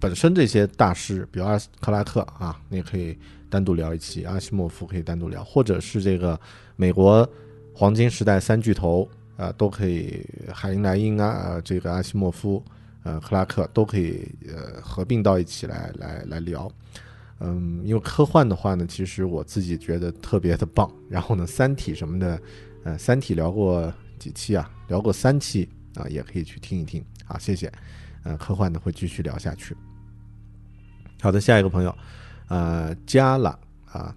[0.00, 3.14] 本身这些大师，比如阿斯克拉克啊，你也可以
[3.50, 6.40] 单独聊一期，阿西莫夫可以单独聊，或者是这个
[6.76, 7.28] 美国
[7.74, 9.06] 黄金时代三巨头
[9.36, 12.62] 啊，都可以，海因莱因啊，这个阿西莫夫。
[13.06, 16.66] 呃克拉克都可以呃合并到一起来来来聊。
[17.38, 20.90] 嗯，因为科幻的话呢，其实我自己觉得特别的棒。
[21.10, 22.40] 然后呢，《三体》什么的，
[22.82, 24.70] 呃，《三体》聊过几期啊？
[24.88, 27.04] 聊过三期啊，也可以去听一听。
[27.26, 27.72] 啊，谢谢。
[28.22, 29.76] 呃，科幻的会继续聊下去。
[31.20, 31.94] 好的，下一个朋友，
[32.48, 34.14] 呃，加了啊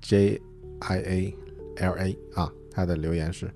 [0.00, 0.40] ，J
[0.80, 1.34] I A
[1.76, 3.52] L A 啊，他的留言是：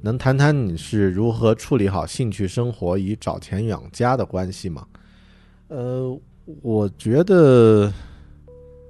[0.00, 4.86] 能谈谈你是如何处理好兴趣生活与找钱养家的关系吗？
[5.68, 6.20] 呃，
[6.62, 7.92] 我觉得。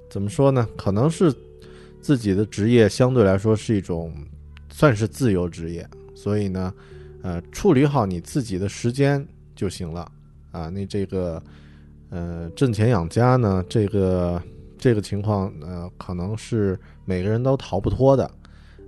[0.09, 0.65] 怎么说呢？
[0.77, 1.35] 可能是
[2.01, 4.15] 自己的职业相对来说是一种
[4.69, 5.87] 算是自由职业，
[6.17, 6.73] 所以呢，
[7.21, 9.23] 呃，处理好你自己的时间
[9.55, 10.11] 就行了
[10.51, 10.67] 啊。
[10.69, 11.41] 那这个
[12.09, 14.41] 呃，挣钱养家呢，这个
[14.77, 18.29] 这个情况呃，可能是每个人都逃不脱的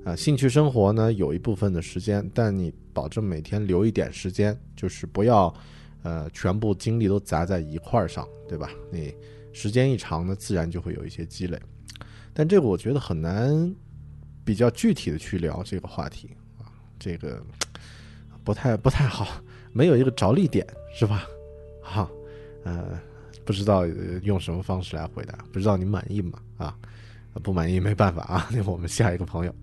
[0.03, 0.15] 啊。
[0.15, 5.53] 兴趣生活呢，有一部分的时间，但你保证每天留一点时间，就是不要
[6.01, 8.71] 呃全部精力都砸在一块儿上，对吧？
[8.91, 9.13] 你。
[9.51, 11.59] 时间一长呢，自然就会有一些积累，
[12.35, 13.75] 但这个我觉得很难
[14.45, 16.29] 比较具体的去聊这个话题，
[16.99, 17.41] 这个
[18.43, 21.25] 不太不太好，没有一个着力点是吧？
[21.81, 22.09] 好，
[22.63, 22.99] 呃，
[23.45, 23.87] 不知道
[24.23, 26.39] 用什么方式来回答，不知道你满意吗？
[26.57, 26.75] 啊，
[27.41, 29.55] 不满意没办法啊，那 我们下一个朋友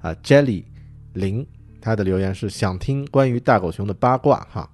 [0.00, 0.64] 啊，Jelly
[1.12, 1.46] 零，
[1.80, 4.68] 他的留言是想听关于大狗熊的八卦哈。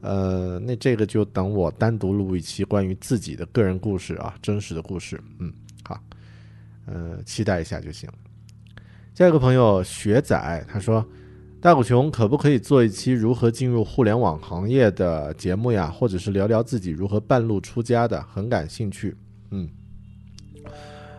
[0.00, 5.18] 呃，那这个就等我单独录一期关于自己的个人故事啊，真实的故事。
[5.38, 5.52] 嗯，
[5.82, 5.98] 好，
[6.84, 8.06] 呃，期待一下就行。
[9.14, 11.06] 下一个朋友雪仔他说
[11.64, 15.90] ：“大狗熊可不可以做一期如何进入互联网行业的节目呀？
[15.90, 18.20] 或者是聊聊自己如何半路出家的？
[18.24, 19.16] 很感兴趣。”
[19.50, 19.66] 嗯，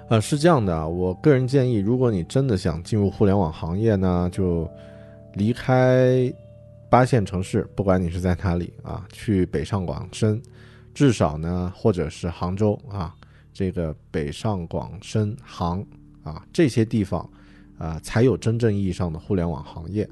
[0.07, 4.69] 呃，是这样的，我个人建议，如果你真的想进入互联网行业呢，就
[5.33, 6.31] 离开。
[6.91, 10.39] 八线城市，不管你是在哪里啊，去北上广深，
[10.93, 13.15] 至少呢，或者是杭州啊，
[13.51, 15.83] 这个北上广深杭
[16.23, 17.27] 啊这些地方
[17.79, 20.07] 啊，才有真正意义上的互联网行业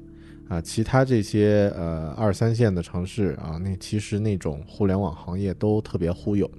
[0.48, 0.60] 啊。
[0.60, 6.50] 其他这些呃二三线的城市啊，那其实那种互联网行业都特别忽悠，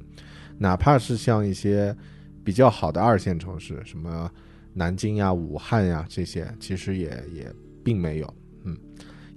[0.58, 1.96] 哪怕是像一些
[2.44, 4.32] 比较好的二线城市，什么
[4.74, 7.54] 南京呀、武汉呀这些，其实也也
[7.84, 8.34] 并没有，
[8.64, 8.78] 嗯。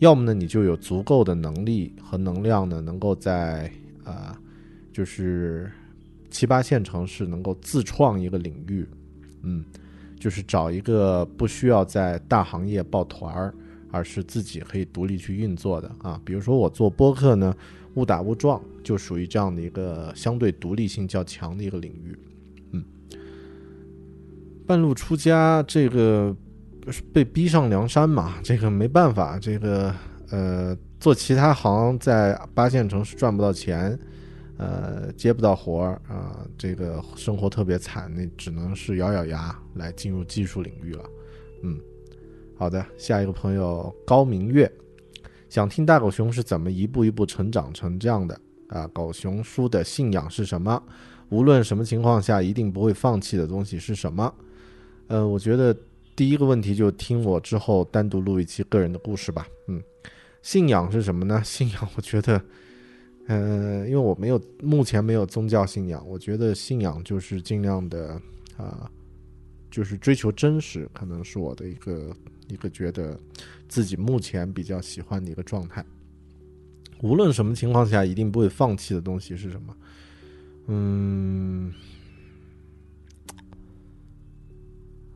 [0.01, 3.69] 要么呢，你就有足够的能力和能量呢，能够在
[4.05, 4.33] 呃，
[4.93, 5.69] 就是
[6.31, 8.89] 七八线城市能够自创一个领域，
[9.43, 9.65] 嗯，
[10.17, 13.53] 就是找一个不需要在大行业抱团儿，
[13.91, 16.21] 而是自己可以独立去运作的啊。
[16.25, 17.55] 比如说我做播客呢，
[17.95, 22.19] 误打误撞就属于这样的一个相对独立性较强的一个领域，
[22.73, 22.85] 嗯，
[24.67, 26.37] 半路出家这个。
[27.13, 29.95] 被逼上梁山嘛，这个没办法，这个
[30.31, 33.99] 呃，做其他行在八线城市赚不到钱，
[34.57, 41.05] 呃，接不到活儿啊，这个生活特别惨，那只能是咬咬牙来进入技术领域了。
[41.63, 41.79] 嗯，
[42.59, 44.71] 好的，下一个朋友高明月，
[45.49, 48.87] 想听大狗熊是怎么一步一步成长成这样的啊？
[48.89, 50.83] 狗熊叔的信仰是什么？
[51.31, 54.35] 无论什么情况下一定不会放弃的东西是什么？
[55.07, 55.75] 呃，我觉得。
[56.17, 59.47] 第一个问题就听我之后单独录一期个人的故事吧。
[59.69, 59.81] 嗯，
[60.43, 61.41] 信仰是什么呢？
[61.47, 62.43] 信仰，我觉得，
[63.29, 68.21] 嗯，因为我没有目前没有宗教信仰，我觉得信仰就是尽量的
[68.57, 68.91] 啊，
[69.71, 72.13] 就是追求真实，可能是我的一个
[72.49, 73.19] 一个觉得
[73.69, 75.85] 自己目前比较喜欢的一个状态。
[77.01, 79.77] 无论什么情况下，一定不会放弃的东西是什么？
[80.67, 81.73] 嗯，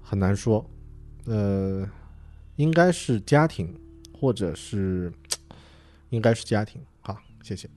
[0.01, 0.65] 很难说。
[1.25, 1.89] 呃，
[2.57, 3.75] 应该是家庭，
[4.13, 5.13] 或者是
[6.11, 6.81] 应该是家庭。
[7.01, 7.69] 好，谢谢。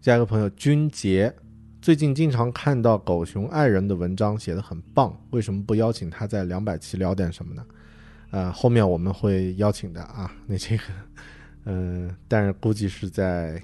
[0.00, 1.34] 下一个朋友君杰，
[1.82, 7.66] 最近经常看到狗熊爱人的文章写的很棒，为什么不邀请他在两百期聊点什么呢？
[8.30, 10.30] 呃，后面我们会邀请的啊。
[10.46, 10.82] 那这个，
[11.64, 13.62] 嗯，但是估计是在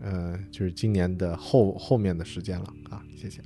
[0.00, 3.02] 呃，就是今年的后后面的时间了啊。
[3.16, 3.40] 谢谢。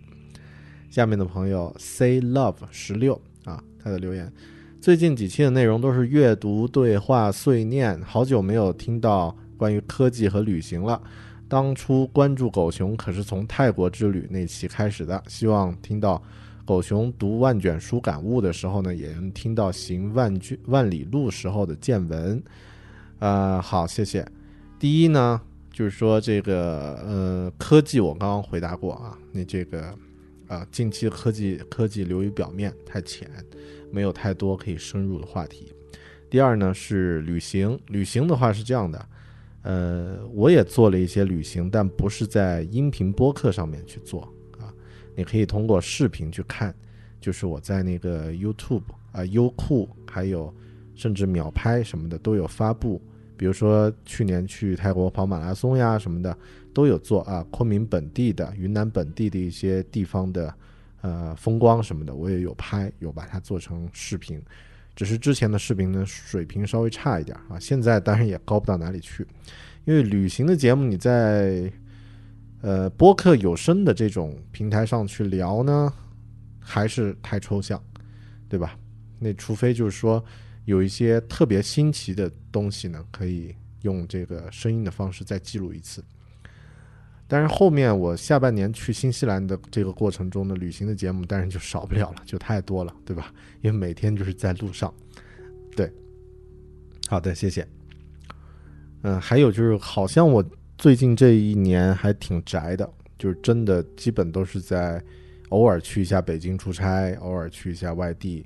[0.90, 3.20] 下面的朋友 say love 十六。
[3.44, 4.32] 啊，他的留言，
[4.80, 10.98] 最近几期的内容都是阅读、对话、碎念，好久没有听到关于科技和旅行了。
[11.46, 16.22] 当初关注狗熊可是从泰国之旅那期开始的，希望听到
[16.64, 22.42] 狗熊读万卷书感悟的时候呢，也能听到行万卷万里路时候的见闻。
[23.18, 24.26] 呃，好，谢谢。
[24.78, 25.40] 第一呢，
[25.72, 29.94] 就是说这个呃科技，我刚刚回答过啊，那这个。
[30.46, 33.26] 啊，近期科技科技流于表面，太浅，
[33.90, 35.72] 没有太多可以深入的话题。
[36.28, 39.08] 第二呢是旅行，旅行的话是这样的，
[39.62, 44.30] 呃，我也做了一些旅行，但不是在音频播客上面去做。
[45.14, 46.74] 你可以通过视频去看，
[47.20, 48.82] 就是我在那个 YouTube
[49.12, 50.52] 啊、优酷，还有
[50.94, 53.00] 甚至秒拍什么的都有发布。
[53.36, 56.36] 比如说去年去泰国跑马拉松呀什么的
[56.72, 57.44] 都有做啊。
[57.50, 60.54] 昆明本地的、云南本地的一些地方的
[61.00, 64.40] 呃风光什么的，我也有拍，有把它做成视频。
[64.94, 69.26] 只是之前的视频呢水平稍微差一点啊，现在当然也高不到哪里去，
[69.84, 71.68] 因为旅行的节目你在
[72.64, 75.92] 呃播客有声的这种平台上去聊呢，
[76.58, 77.78] 还是太抽象，
[78.48, 78.74] 对吧？
[79.18, 80.24] 那除非就是说
[80.64, 86.02] 有一些特别新奇的东西呢，可以用这个声音的方式再记录一次。
[87.28, 93.30] 但是后面我下半年去新西兰的这个过程中的旅行的节目，当然就少不了了，就太多了，对吧？
[93.60, 94.92] 因为每天就是在路上。
[95.76, 95.92] 对，
[97.08, 97.66] 好的，谢谢。
[99.02, 100.42] 嗯，还有就是，好像我
[100.84, 102.86] 最近这一年还挺宅的，
[103.18, 105.02] 就是真的基本都是在
[105.48, 108.44] 偶尔去一下北京出差，偶尔去一下外地，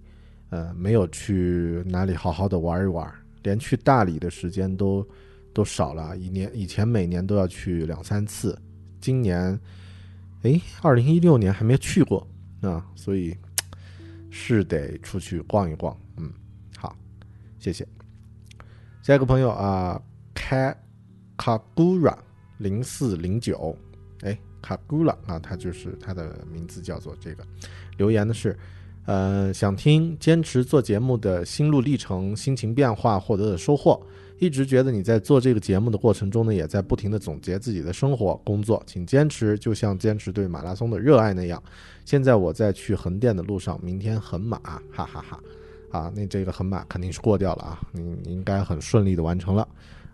[0.51, 3.13] 呃，没有去哪里好好的玩一玩，
[3.43, 5.05] 连去大理的时间都
[5.53, 6.17] 都少了。
[6.17, 8.57] 一年以前每年都要去两三次。
[9.01, 9.59] 今年，
[10.43, 12.25] 哎，二零一六年还没去过
[12.61, 13.37] 啊，所以
[14.31, 15.99] 是得出去逛一逛。
[16.17, 16.33] 嗯，
[16.77, 16.97] 好，
[17.59, 17.85] 谢谢。
[19.03, 20.01] 下一个朋友啊，
[20.33, 20.73] 卡
[21.37, 22.17] 卡古拉
[22.59, 23.75] 零四零九，
[24.21, 27.45] 哎，卡古拉啊，他就是他的名字叫做这个。
[27.97, 28.57] 留言的是，
[29.07, 34.01] 呃，想听坚持做节目的心路历程、心情变化、获得的收获。
[34.41, 41.61] 一直觉得你在做这个节目的过程中呢，也在不停的总结自己的生活、工作，请坚持，就像坚持对马拉松的热爱那样。
[42.05, 44.59] 现在我在去横店的路上，明天横马，
[44.93, 45.41] 哈哈哈！
[45.91, 49.67] 啊，那这个横马肯定是过掉了啊，你应该很顺利的完成了。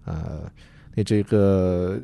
[0.06, 0.50] 呃，
[0.94, 2.00] 那这个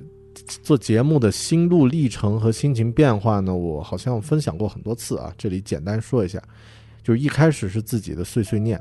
[0.62, 6.42] 做节目的心路历程和心情变化呢，我好像分享过很多次啊，这里简单说一下，
[7.02, 8.80] 就是一开始是自己的碎碎念。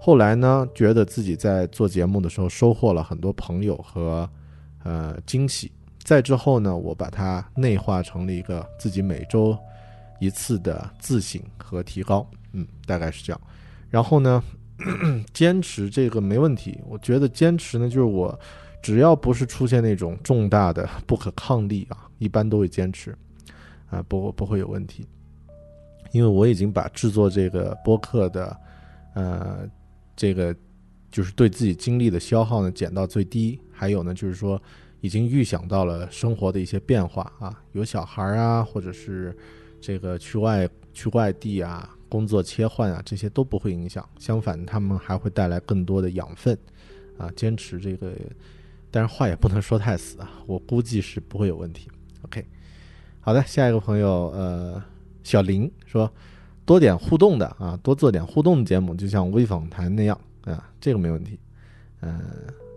[0.00, 4.28] 后来呢，觉得自己在做节目的时候收获了很多朋友和
[4.82, 5.72] 呃惊喜。
[6.02, 9.56] 再之后呢，我把它内化成了一个自己每周
[10.20, 12.28] 一次的自省和提高。
[12.52, 13.40] 嗯，大概是这样。
[13.88, 14.42] 然后呢，
[15.32, 16.78] 坚持这个没问题。
[16.86, 18.38] 我觉得坚持呢，就是我
[18.84, 23.16] 只要不是出现那种重大的 不可抗力啊，一般都会坚持
[23.88, 25.06] 啊，不不会有问题。
[26.12, 28.56] 因为我已经把制作这个播客的
[29.14, 29.68] 呃。
[30.16, 30.54] 这个
[31.10, 34.62] 就是对自己精力的消耗呢减到最低，还有呢就是说
[35.00, 39.36] 已经预想到了生活的一些变化啊，有小孩啊，或者是
[39.80, 46.56] 这个去外去外地啊，工作切换啊，这些都不会影响，相反他们还会带来更多的养分
[47.18, 47.28] 啊。
[47.34, 48.12] 坚持这个，
[48.94, 51.90] 但是话也不能说太死啊，我估计是不会有问题。
[52.22, 52.46] OK，
[53.20, 54.80] 好的，下一个朋友呃，
[55.24, 56.08] 小林说。
[56.66, 61.38] 多点互动的啊，多做点互动的节目，就像微访谈那样啊，这个没问题。
[62.00, 62.18] 嗯，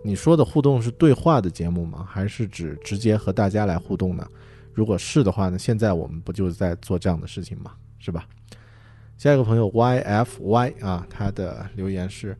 [0.04, 2.06] 你说的互动是对话的节目吗？
[2.06, 4.28] 还是指直接和大家来互动呢？
[4.74, 7.72] 如果是的话呢，现在我们不就在做这样的事情吗？
[7.98, 8.26] 是吧？
[9.16, 12.36] 下一个朋友 yfy 啊，他的留言是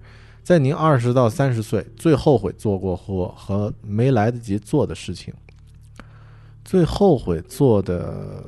[0.48, 5.34] 在您二十到三十岁最后悔做过或和没来得及做的事情，
[6.64, 8.42] 最后悔做的。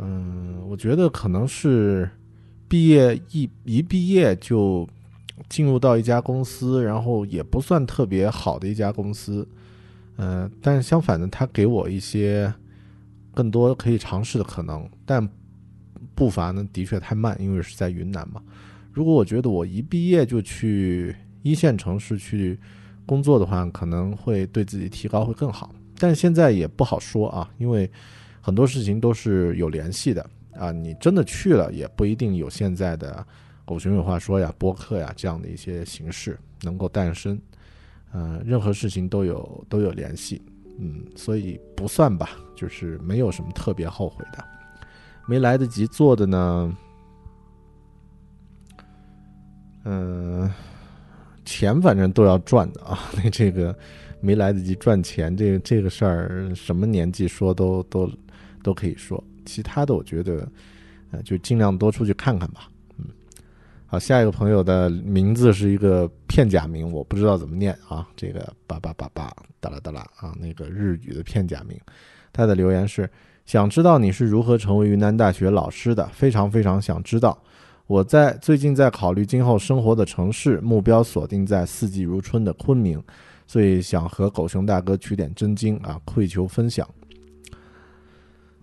[0.00, 2.10] 嗯，我觉得可能是
[2.68, 4.86] 毕业一一毕业就
[5.48, 9.48] 进入到一家公司，然后也不算特别好的一家公司，
[10.18, 12.52] 嗯，但是相反呢，他给我一些
[13.32, 15.26] 更多可以尝试的可能，但
[16.14, 18.42] 步伐呢的确太慢，因为是在云南嘛。
[18.92, 22.58] 如果我觉得我一毕业就去一线城市去
[23.06, 27.90] 工作的话，可能会对自己提高会更好，但现在也不好说啊，因为。
[28.42, 30.72] 很多事情都是有联系的啊！
[30.72, 33.24] 你真的去了，也不一定有现在的
[33.66, 37.38] “狗熊有话说”呀、播客呀这样的一些形式能够诞生。
[38.12, 40.40] 呃，任何事情都有都有联系，
[40.78, 44.42] 嗯，所以不算吧，就是没有什么特别后悔的。
[45.28, 46.74] 没来得及做的呢，
[49.84, 50.50] 嗯，
[51.44, 53.76] 钱反正都要赚的啊， 那这个
[54.20, 58.10] 没来得及赚钱，这个这个事儿，什么年纪说都都。
[58.62, 60.46] 都可以说，其他的我觉得，
[61.12, 62.68] 呃，就尽量多出去看看吧。
[62.98, 63.06] 嗯，
[63.86, 68.06] 好，下一个朋友的名字是一个片假名，我不知道怎么念啊。
[68.14, 71.80] 这个叭叭叭叭哒啦哒啦啊，那个日语的片假名。
[72.34, 73.08] 他的留言是：
[73.46, 77.42] 想知道你是如何成为云南大学老师的，非常非常想知道。
[77.90, 83.02] 我在最近在考虑今后生活的城市，目标锁定在四季如春的昆明，
[83.48, 86.88] 所以想和狗熊大哥取点真经啊，跪求分享。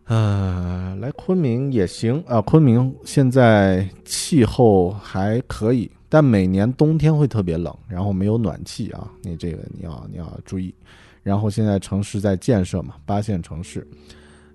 [0.05, 10.73] 呃，来昆明也行啊，昆明现在气候还可以，但每年冬天会特别冷，然后没有暖气啊，你这个你要你要注意。
[11.21, 13.85] 然后现在城市在建设嘛，八线城市，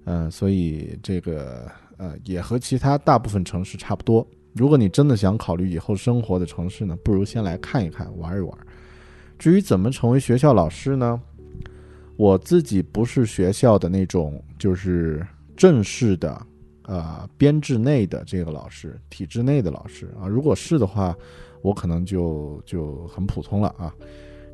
[0.04, 4.26] 嗯、所以这个呃也和其他大部分城市差不多。
[4.54, 8.58] 如果你真的想考虑以后生活的城市呢，不如先来看一看，玩一玩。
[9.38, 11.20] 至于怎么成为学校老师呢？
[12.16, 15.26] 我自己不是学校的那种，就是
[15.56, 16.46] 正式的，
[16.82, 20.28] 呃，编制内的这个老师，体制内的老师啊。
[20.28, 21.16] 如果是的话，
[21.62, 23.92] 我可能就就很普通了啊。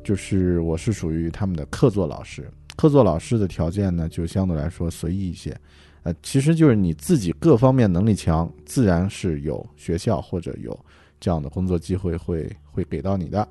[0.01, 5.55] 就是我是属于他们的客座老师，客座老师的条件呢，就相对来说随意一些。
[6.03, 10.77] 呃，其实就是你自己各方面能力强，自然是有学校或者有
[11.19, 13.47] 这样的工作机会会会给到你的。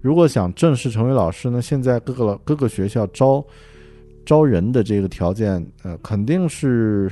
[0.00, 3.44] 如果想正式成为老师呢，现在各个各个学校招
[4.24, 7.10] 招人的这个条件，呃，肯定是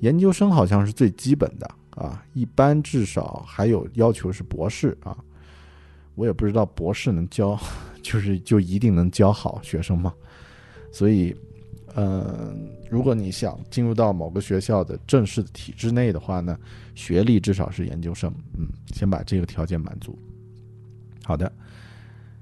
[0.00, 5.16] 研究生好像是最基本的啊，一般至少还有要求是博士啊。
[6.14, 7.58] 我也不知道博士能教，
[8.00, 10.14] 就是就一定能教好学生吗？
[10.92, 11.34] 所以，
[11.94, 12.52] 呃，
[12.90, 16.58] 如果你想进入到某个学校的正式的体制内的话呢，
[16.94, 20.18] 学历至少是研究生，嗯，先把这个条件满足。
[21.24, 21.50] 好的，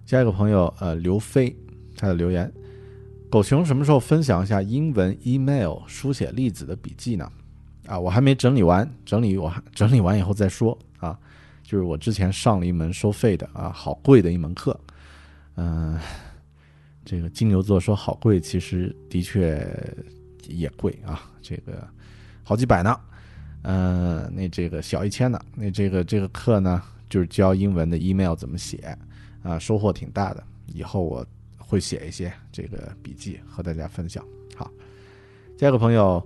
[0.07, 1.55] 下一个朋友，呃，刘飞，
[1.97, 2.51] 他的留言：
[3.31, 7.31] 狗熊什么时候分享一下英文 email 书写例子的笔记呢？
[7.87, 11.19] 啊，我还没整理完，整理我还整理完以后再说啊。
[11.63, 14.79] 就是我之前上了一门收费的啊，好贵的一门课，
[15.57, 15.99] 嗯、
[17.05, 19.67] 这个金牛座说好贵，其实的确
[20.47, 21.87] 也贵啊，这个
[22.45, 22.99] 好几百呢，
[23.63, 28.97] 呃，那这个小一千呢，那这个这个课呢，就是教英文的 email 怎么写
[29.43, 31.27] 啊，收获挺大的，以后我
[31.59, 34.25] 会写一些这个笔记和大家分享。
[34.55, 34.71] 好，
[35.59, 36.25] 下一个朋友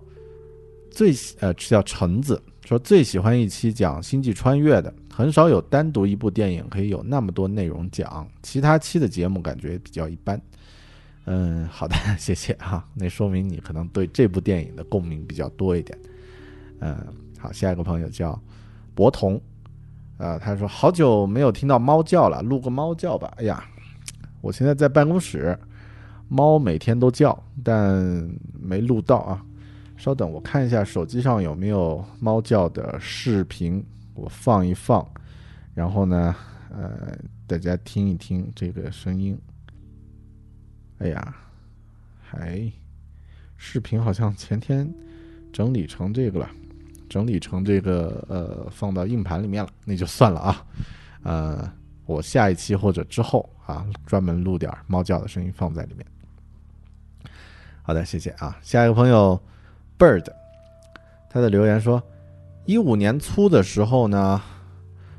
[0.90, 10.38] 最呃叫橙子说最喜欢一期讲星际穿越的，很少有单独一部电影可以有那么多内容讲，其他期的节目感觉比较一般。
[11.26, 15.98] 嗯，好的， 谢谢哈、那说明你可能对这部电影的共鸣比较多一点。
[16.78, 16.96] 嗯，
[17.38, 18.40] 好，下一个朋友叫
[18.94, 19.40] 博彤，
[20.18, 23.32] 呃，他说好久没有听到猫叫了，录个猫叫吧。
[23.38, 23.64] 哎呀，
[24.40, 25.58] 我现在在办公室，
[26.28, 28.30] 猫每天都叫，但
[28.60, 29.44] 没录到啊。
[29.96, 33.84] 稍等，我看一下手机上有没有猫叫的视频，
[34.14, 35.04] 我放一放，
[35.74, 36.36] 然后呢，
[36.70, 39.36] 呃，大家听一听这个声音。
[40.98, 41.36] 哎呀，
[42.22, 42.72] 还
[43.56, 44.92] 视频好像前天
[45.52, 46.50] 整理成这个了，
[47.08, 50.66] 整理成这个呃放到硬盘里面了，那就算了啊。
[51.22, 51.72] 呃，
[52.06, 56.06] 我下一期或者之后啊，专门录点猫叫的声音放在里面。
[57.82, 58.58] 好的，谢谢啊。
[58.62, 59.40] 下一个朋友
[59.98, 60.26] Bird，
[61.28, 62.02] 他的留言说，
[62.64, 64.40] 一五年初的时候呢，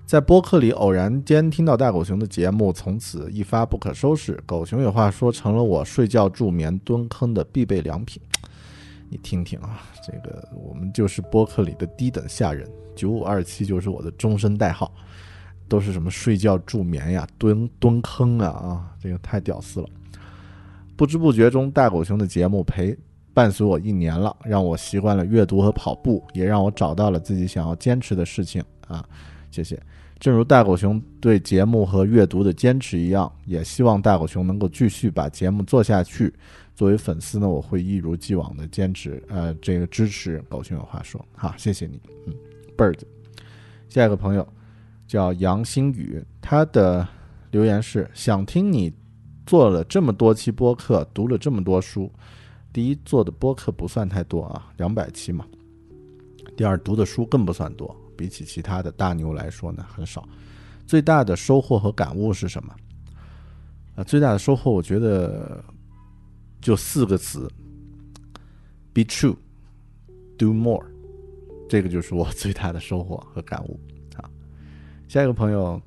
[0.07, 4.41] 在播客里偶然间听到大狗熊的节目，从此一发不可收拾。
[4.45, 8.21] 狗熊有话说，成了我睡觉、助眠、蹲坑的必备良品。
[9.11, 12.65] 你听听啊，这个我们就是播客里的低等下人，
[12.95, 14.89] 九五二七就是我的终身代号，
[15.67, 19.89] 都是什么睡觉、助眠呀、蹲蹲坑啊啊，这个太屌丝了。
[20.95, 22.97] 不知不觉中，大狗熊的节目陪
[23.33, 29.03] 伴随我一年了，让我习惯了阅读和跑步，也让我找到了自己想要坚持的事情啊。
[29.51, 29.77] 谢谢。
[30.19, 36.33] 正如大狗熊对节目和阅读的坚持一样，也希望大狗熊能够继续把节目做下去。
[36.75, 41.23] 作为粉丝呢，我会一如既往的坚持，呃，这个支持狗熊有话说。
[41.33, 42.33] 好，谢谢你，嗯
[42.77, 42.99] ，Bird。
[43.89, 44.47] 下一个朋友
[45.07, 47.07] 叫杨新宇，他的
[47.51, 48.93] 留言是想听你
[49.45, 52.11] 做了这么多期播客，读了这么多书。
[52.73, 55.45] 第一，做的播客不算太多啊，两百期嘛。
[56.55, 60.27] 第二，读的书更不算多，比起其他的大牛来说呢，很少。
[60.87, 62.73] 最大的收获和感悟是什么？
[63.95, 65.63] 啊，最大的收获，我觉得
[66.59, 67.47] 就四个词
[68.93, 70.83] ：be true，do more。
[71.69, 73.79] 这个就是我最大的收获和感悟
[74.15, 74.27] 啊。
[75.07, 75.81] 下一个朋友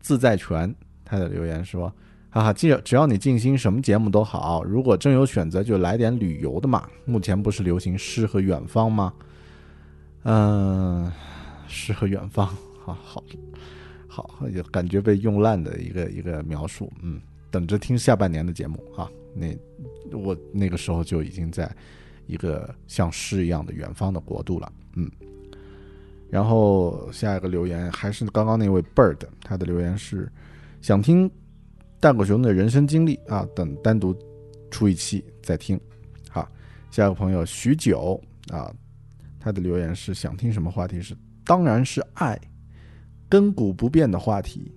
[0.00, 0.72] 自在权，
[1.04, 1.92] 他的留言说。
[2.30, 4.64] 哈哈，只要只要你静心，什么节目都好。
[4.64, 6.84] 如果真有选择，就来点旅游的嘛。
[7.04, 9.14] 目前不是流行诗和远方吗？
[10.24, 11.12] 嗯，
[11.74, 12.46] 诗和远方，
[12.80, 13.24] 好好
[14.06, 16.90] 好，也感觉被用烂的一个一个描述。
[17.02, 17.20] 嗯，
[17.50, 19.10] 等着听下半年的节目啊。
[19.34, 19.48] 那
[20.16, 21.68] 我那个时候就已经在
[22.28, 24.72] 一个像诗一样的远方的国度了。
[24.94, 25.10] 嗯，
[26.30, 30.30] 然后下一个留言还是刚刚那位 Bird，他的留言是
[30.80, 31.28] 想听
[31.98, 34.16] 大狗熊的人生经历啊，等单独
[34.70, 35.80] 出一期再听。
[36.30, 36.48] 好，
[36.92, 38.22] 下一个朋友许久
[38.52, 38.72] 啊，
[39.40, 42.40] 他的留言是想听什么话题是，当然是爱，
[43.28, 44.72] 亘古不变的话题，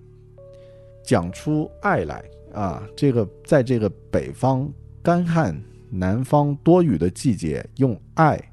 [1.04, 2.22] 讲出爱来
[2.52, 2.82] 啊！
[2.96, 4.70] 这个在这个北方
[5.02, 5.58] 干旱、
[5.90, 8.52] 南方多雨的季节，用爱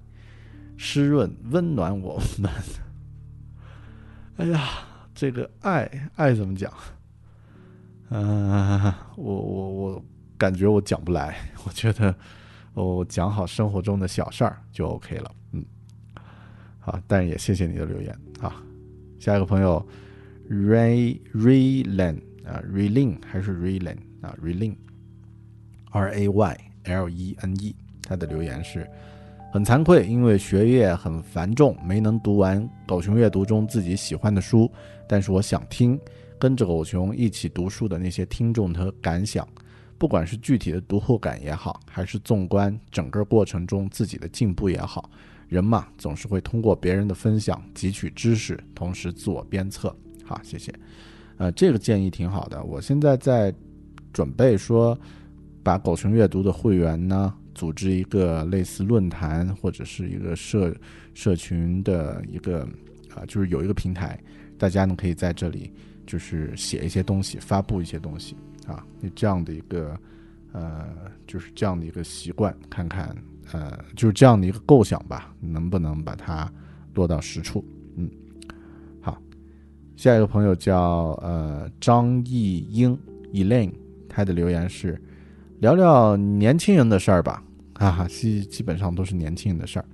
[0.78, 2.52] 湿润、温暖我们。
[4.38, 4.70] 哎呀，
[5.14, 6.72] 这个爱爱怎么讲？
[8.10, 10.06] 嗯、我我我
[10.38, 11.36] 感觉我讲不来，
[11.66, 12.16] 我觉得
[12.74, 15.32] 我讲好生活中的小事儿就 OK 了。
[16.86, 18.64] 啊，但也谢谢你的留言啊。
[19.20, 19.86] 下一个朋友
[20.50, 28.88] Ray Raylan 啊，Raylin 还是 Raylan 啊，Raylin，R A Y L E N E，他的留言是。
[29.52, 34.70] 很惭愧，因为学业很繁重，没能读完狗熊阅读中自己喜欢的书。
[35.08, 35.98] 但是我想听
[36.38, 39.48] 跟着狗熊一起读书的那些听众的感想，
[39.98, 45.10] 不管是具体的读后感也好，还是纵观整个过程中自己的进步也好，
[45.48, 49.96] 人嘛总是会通过别人的分享汲取知识，同时自我鞭策。
[50.24, 50.74] 好，谢谢。
[51.38, 52.64] 呃，这个建议挺好的。
[52.64, 53.54] 我现在在
[54.12, 54.98] 准备说，
[55.64, 57.34] 把狗熊阅读的会员呢。
[57.56, 60.76] 组织一个类似论坛或者是一个社
[61.14, 62.68] 社群的一个
[63.16, 64.22] 啊，就是有一个平台，
[64.58, 65.72] 大家呢可以在这里
[66.06, 68.36] 就是写一些东西，发布一些东西
[68.68, 68.86] 啊，
[69.16, 69.98] 这样的一个
[70.52, 73.16] 呃，就是这样的一个习惯，看看
[73.52, 76.52] 呃，就是这样的一个构想吧，能不能把它
[76.94, 77.64] 落到实处？
[77.98, 78.10] 嗯，
[79.02, 79.18] 好，
[79.96, 82.98] 下一个朋友叫呃张艺英
[83.34, 83.72] Elaine，
[84.10, 85.02] 他的留言是
[85.60, 87.44] 聊聊年轻人的事儿吧。
[87.74, 89.86] 啊，基基本上都是年轻人的事儿，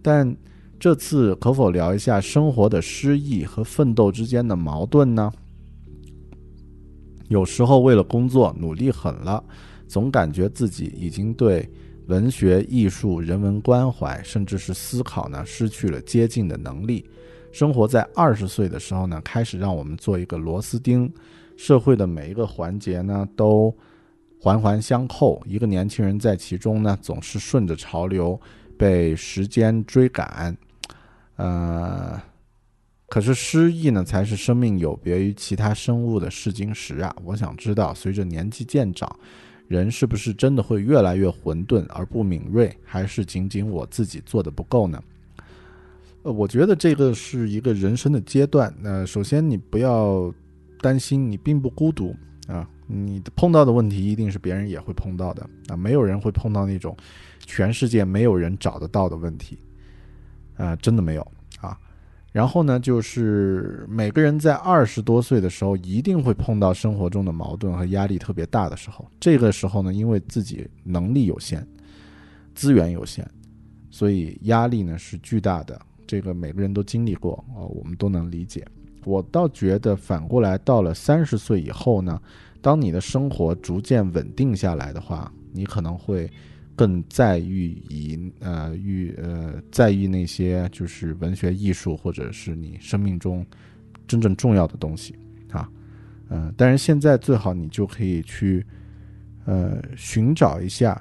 [0.00, 0.34] 但
[0.78, 5.30] 这次可否聊一下生活的失意和奋斗之间的矛盾呢？
[7.28, 9.44] 有时候为了工作努力狠了，
[9.86, 11.70] 总感觉自己已经对
[12.10, 17.08] 文学、艺术、人文关怀，甚至是思考呢，失去了接近的能力。
[17.50, 21.10] 生活在二十岁的时候呢，开始让我们做一个螺丝钉，
[21.56, 23.74] 社会的每一个环节呢，都。
[24.42, 28.40] 环环相扣，一个年轻人在其中呢，总是顺着潮流，
[28.74, 30.56] 被时间追赶，
[31.36, 32.18] 呃，
[33.06, 37.14] 可是失意呢，才是生命有别于其他生物的试金石啊！
[37.22, 39.14] 我想知道，随着年纪渐长，
[39.70, 45.00] 人是不是真的会越来越混沌而不敏锐，还是仅仅我自己做的不够呢？
[46.24, 48.74] 呃，我觉得这个是一个人生的阶段。
[48.80, 50.34] 那首先，你不要
[50.80, 52.16] 担心，你并不孤独
[52.48, 52.68] 啊。
[52.88, 56.96] 你碰到的问题一定是别人也会碰到的啊，没有人会碰到那种
[57.46, 59.56] 全世界没有人找得到的问题，
[60.56, 61.24] 啊，真的没有。
[62.32, 69.06] 然后呢，就是每个人在二十多岁的时候，一定会碰到生活中的矛盾和压力特别大的时候。
[69.18, 71.66] 这个时候呢，因为自己能力有限，
[72.54, 73.26] 资源有限，
[73.90, 75.80] 所以压力呢是巨大的。
[76.06, 78.66] 这个每个人都经历过啊，我们都能理解。
[79.04, 82.20] 我倒觉得反过来，到了三十岁以后呢。
[82.62, 86.30] 当你的生活逐渐稳定下来的话，你可能会
[86.80, 93.44] 更在意以呃，于呃，在意那些就是文学艺术或者是你生命中
[94.08, 95.14] 真正重要的东西
[95.50, 95.70] 啊，
[96.30, 98.64] 嗯，但是现在最好你就可以去
[99.44, 100.98] 呃寻找一下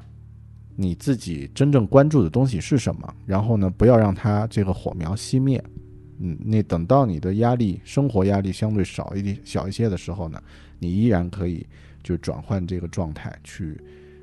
[0.75, 5.63] 你自己真正关注的东西是什么，然后呢，不要让它这个火苗熄灭，
[6.17, 10.43] 嗯，那等到你的压力生活压力相对少一点小一些的时候呢。
[10.81, 11.65] 你依然可以
[12.01, 13.77] 就转换这个状态去，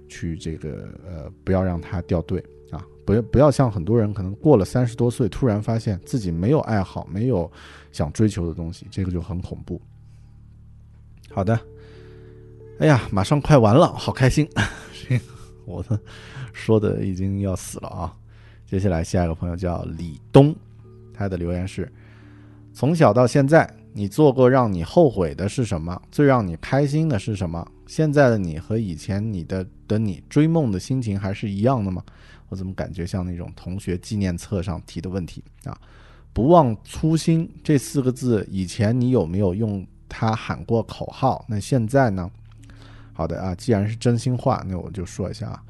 [0.08, 2.84] 去这个呃，不要让它掉队啊！
[3.04, 7.50] 不要不要像很多人可能过了三十多岁，突然发现自己没有爱好，没有
[7.92, 9.80] 想追求的东西，这个就很恐怖。
[11.30, 11.58] 好的，
[12.78, 14.48] 哎呀，马上快完了，好开心！
[15.64, 15.98] 我的
[16.52, 18.16] 说的已经要死了啊！
[18.66, 20.54] 接下来下一个朋友叫李东，
[21.12, 21.90] 他的留言是：
[22.72, 23.68] 从小到现在。
[23.98, 25.98] 你做过让你后悔的是什么？
[26.12, 27.66] 最让你开心的是什么？
[27.86, 32.02] 现在的你和以前你的的你追梦的心情还是一样的吗？
[32.48, 35.76] 我怎么感觉像那种同学纪念册上提的问题啊？
[36.32, 41.44] 不忘初心这四个字，以前你有没有用它喊过口号？
[41.48, 42.30] 那现在呢？
[43.12, 45.62] 好的啊，既然是真心话，那我就说一下啊。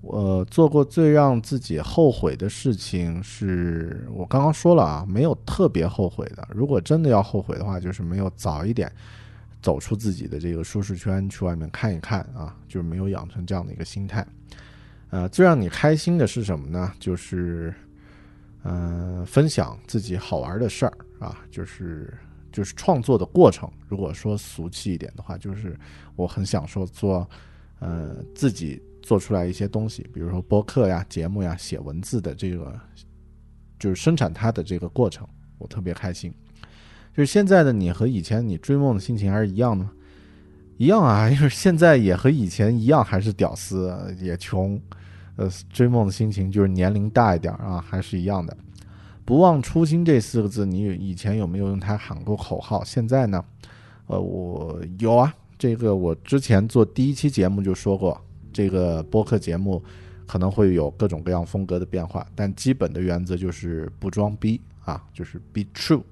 [0.00, 6.46] 我做过最让自己后悔的事情，是我刚刚说了啊，没有特别后悔的。
[6.50, 8.90] 如果真的要后悔的话，就是没有早一点
[9.64, 14.26] 走出自己的这个舒适圈，去外面看一看啊，就是没有养成这样的一个心态。
[15.08, 16.92] 呃，最让你开心的是什么呢？
[17.00, 17.72] 就是，
[18.62, 22.12] 呃，分享自己好玩的事儿啊，就是
[22.52, 23.66] 就是创作的过程。
[23.88, 25.74] 如果说俗气一点的话，就是
[26.14, 27.26] 我很享受做，
[27.78, 32.78] 呃，自己做出来一些东西，比如说播客呀、节目呀、写文字的这个，
[33.78, 35.26] 就是生产它的这个过程，
[35.56, 36.30] 我特别开心。
[37.16, 39.92] 就是现在的你和以前你追梦的心情还是一样的吗？
[40.76, 44.80] 一样啊，就是现在也和以前一样，还是屌丝，也穷。
[45.36, 48.56] 呃，追梦的心情就是年龄大一点啊，还是一样的。
[49.24, 52.84] 不忘初心这四个字，你以前有没有用它喊过口号？
[52.84, 53.44] 现在呢？
[54.06, 55.32] 呃，我有啊。
[55.56, 58.20] 这个我之前做第一期节目就说过，
[58.52, 59.82] 这个播客节目
[60.26, 66.02] 可能会有各种各样风格的变化，但基本的原则就是不装逼啊，就是 be true，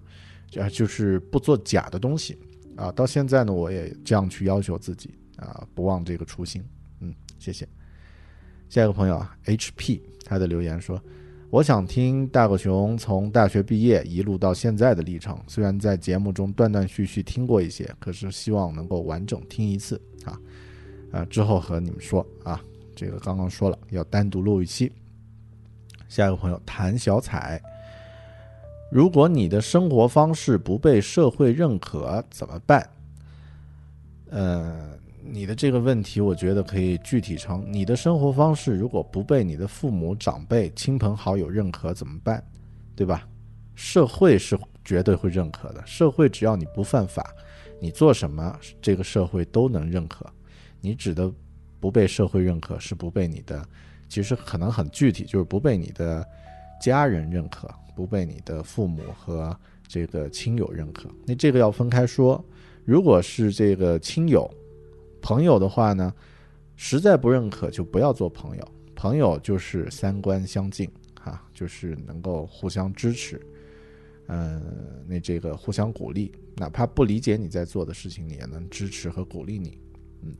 [0.58, 2.38] 啊，就是不做假的东西
[2.76, 2.90] 啊。
[2.92, 6.62] 到现在呢，我也这样去要求自己啊，不忘这个初心。
[7.00, 7.68] 嗯，谢谢。
[8.68, 10.98] 下一个朋友啊，HP，他的留言说
[11.50, 15.38] ：“我想听大狗熊从大学毕业一路到现在的历程。
[15.46, 20.40] 虽然在节目中断断续续听过一些，可是希望能够完整听一次啊。
[21.12, 22.62] 啊，之后和你们说啊，
[22.96, 24.90] 这个刚刚说了要单独录一期。”
[26.08, 27.60] 下一个朋友谭小彩
[28.92, 32.86] ：“如果你的生活方式不被社会认可怎么办？”
[34.28, 34.92] 呃。
[35.24, 42.44] 你的这个问题，我觉得可以具体成：你的生活方式如果不被你的父母、长辈、亲朋好友认可怎么办？
[42.96, 43.26] 对吧？
[43.76, 45.82] 社会是绝对会认可的。
[45.86, 47.24] 社会只要你不犯法，
[47.80, 50.26] 你做什么，这个社会都能认可。
[50.80, 51.32] 你指的
[51.78, 53.64] 不被社会认可，是不被你的，
[54.08, 56.26] 其实可能很具体，就是不被你的
[56.80, 59.56] 家人认可，不被你的父母和
[59.86, 61.08] 这个亲友认可。
[61.26, 62.44] 那这个要分开说。
[62.84, 64.52] 如果是这个亲友，
[65.20, 66.12] 朋友的话呢，
[66.74, 68.68] 实在不认可就不要做朋友。
[68.96, 73.40] 朋友就是三观相近，哈，就是能够互相支持，
[74.26, 74.60] 嗯，
[75.06, 79.78] 那这个互相鼓励，哪怕不理解你在做的事情，你也能支持和鼓励你，
[80.22, 80.34] 嗯，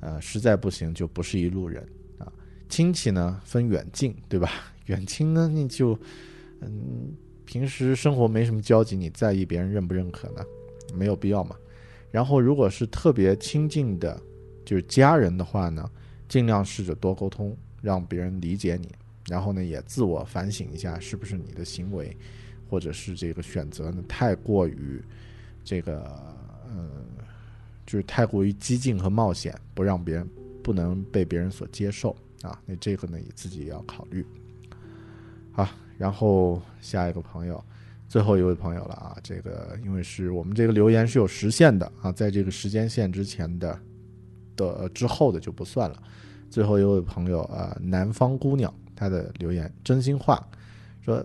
[0.00, 1.86] 呃，实在不行就不是一路人
[2.18, 2.26] 啊。
[2.68, 4.50] 亲戚呢分远近，对吧？
[4.86, 5.96] 远亲呢你就，
[6.60, 7.14] 嗯，
[7.44, 10.44] 平时生活没什么交集，你在意别人认不认可呢？
[10.94, 11.56] 没有必要嘛。
[12.10, 14.20] 然后，如果是特别亲近的，
[14.64, 15.90] 就是家人的话呢，
[16.28, 18.88] 尽量试着多沟通，让别人理解你。
[19.28, 22.16] 然后呢，也自我反省一下，是不是你的行为，
[22.70, 25.02] 或者是这个选择呢，太过于
[25.62, 26.02] 这个，
[26.74, 26.90] 呃，
[27.84, 30.26] 就是太过于激进和冒险，不让别人
[30.62, 32.58] 不能被别人所接受啊。
[32.64, 34.24] 那这个呢，你自己也要考虑。
[35.52, 35.68] 好，
[35.98, 37.62] 然后下一个朋友。
[38.08, 43.78] 最后一位朋友了啊，这个因为是我们这个留言是有时限的啊，在这个时间线之前的
[44.56, 46.02] 的之后的就不算了。
[46.48, 50.42] 最后一位朋友啊，南方姑娘，她的留言真心话，
[51.02, 51.22] 说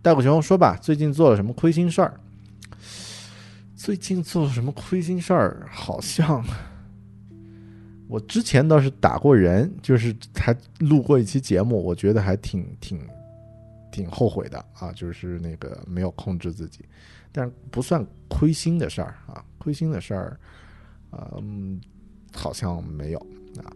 [0.00, 2.14] 大狗熊说吧，最近做了什么亏心事儿？
[3.74, 5.66] 最近做了什么亏心事儿？
[5.68, 6.44] 好像
[8.06, 13.00] 我之前倒是打过人，就是还录过一期节目，我觉得还挺挺。
[13.90, 16.84] 挺后悔的啊，就是那个没有控制自己，
[17.32, 20.40] 但不算亏心的事儿啊，亏心的事儿，
[21.12, 21.80] 嗯，
[22.32, 23.18] 好像没有
[23.62, 23.72] 啊。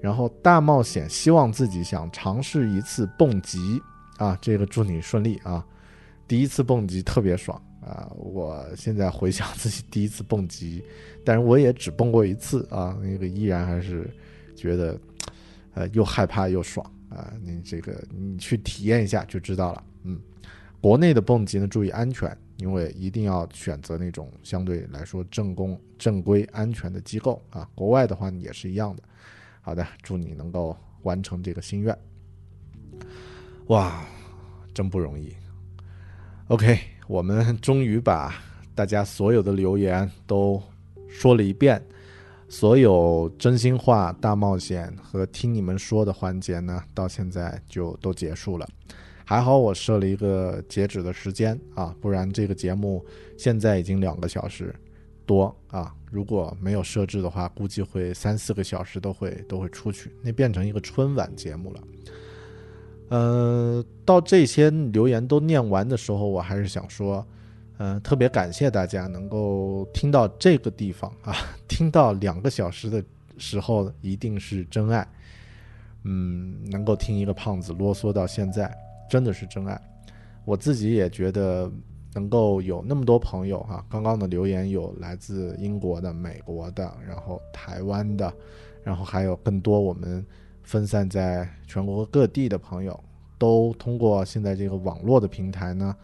[0.00, 3.82] 然后大冒险，希望自己想尝试一次蹦极
[4.16, 5.64] 啊，这个祝你顺利啊。
[6.26, 10.84] 第一次蹦极特别爽啊，我现在回想自己第一次蹦极，
[11.24, 14.08] 但是我也只蹦过一次啊，那个依然还是
[14.54, 15.00] 觉得，
[15.74, 16.84] 呃，又害怕又爽。
[17.08, 19.84] 啊，你这个你去体验一下就知道了。
[20.04, 20.20] 嗯，
[20.80, 27.68] 国内的蹦极呢，注意安全，因为一定要选择那种相对来说正宫、正规、安全的机构啊。
[27.74, 29.02] 国外的话也是一样的。
[29.60, 31.96] 好的，祝你能够完成这个心愿。
[33.66, 34.06] 哇，
[34.72, 35.34] 真不容易。
[36.46, 38.34] OK，我们终于把
[38.74, 40.62] 大家所有的留言都
[41.08, 41.82] 说了一遍。
[42.48, 48.66] 所有真心话大冒险和听你们说的环节呢，到现在就都结束了。
[49.22, 53.04] 还好我设了一个截止的时间啊，不然这个节目
[53.36, 54.74] 现在已经两个小时
[55.26, 55.94] 多啊。
[56.10, 61.80] 如果没有设置的话，估计会三四个小时都会都会出去，那变成一个春晚节目了。
[63.10, 67.26] 呃，到这些留言都念完的时候，我还是想说。
[67.78, 71.34] 嗯，特别感谢大家能够听到这个地方啊，
[71.68, 73.02] 听到两个小时的
[73.38, 75.06] 时候一定是真爱。
[76.04, 78.72] 嗯，能够听一个胖子啰嗦到现在，
[79.10, 79.80] 真的是真爱。
[80.44, 81.70] 我自己也觉得
[82.14, 88.32] 能够有那么多朋友哈，刚刚的留言有来自英国的、美国的，然后台湾的，
[88.82, 90.24] 然后还有更多我们
[90.62, 92.98] 分散在全国各地的朋友
[93.36, 95.94] 都通过现在这个网络的平台呢，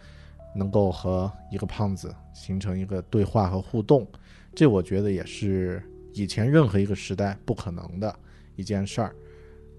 [0.54, 4.06] 能够和一个胖子形成一个对话和互动，
[4.54, 5.82] 这我觉得也是
[6.12, 8.14] 以前任何一个时代不可能的
[8.56, 9.14] 一件事儿。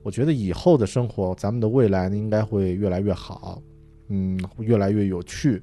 [0.04, 3.62] 我觉得以后的生活，咱们的未来呢，应该会越来越好，
[4.10, 5.62] 嗯，越来越有趣，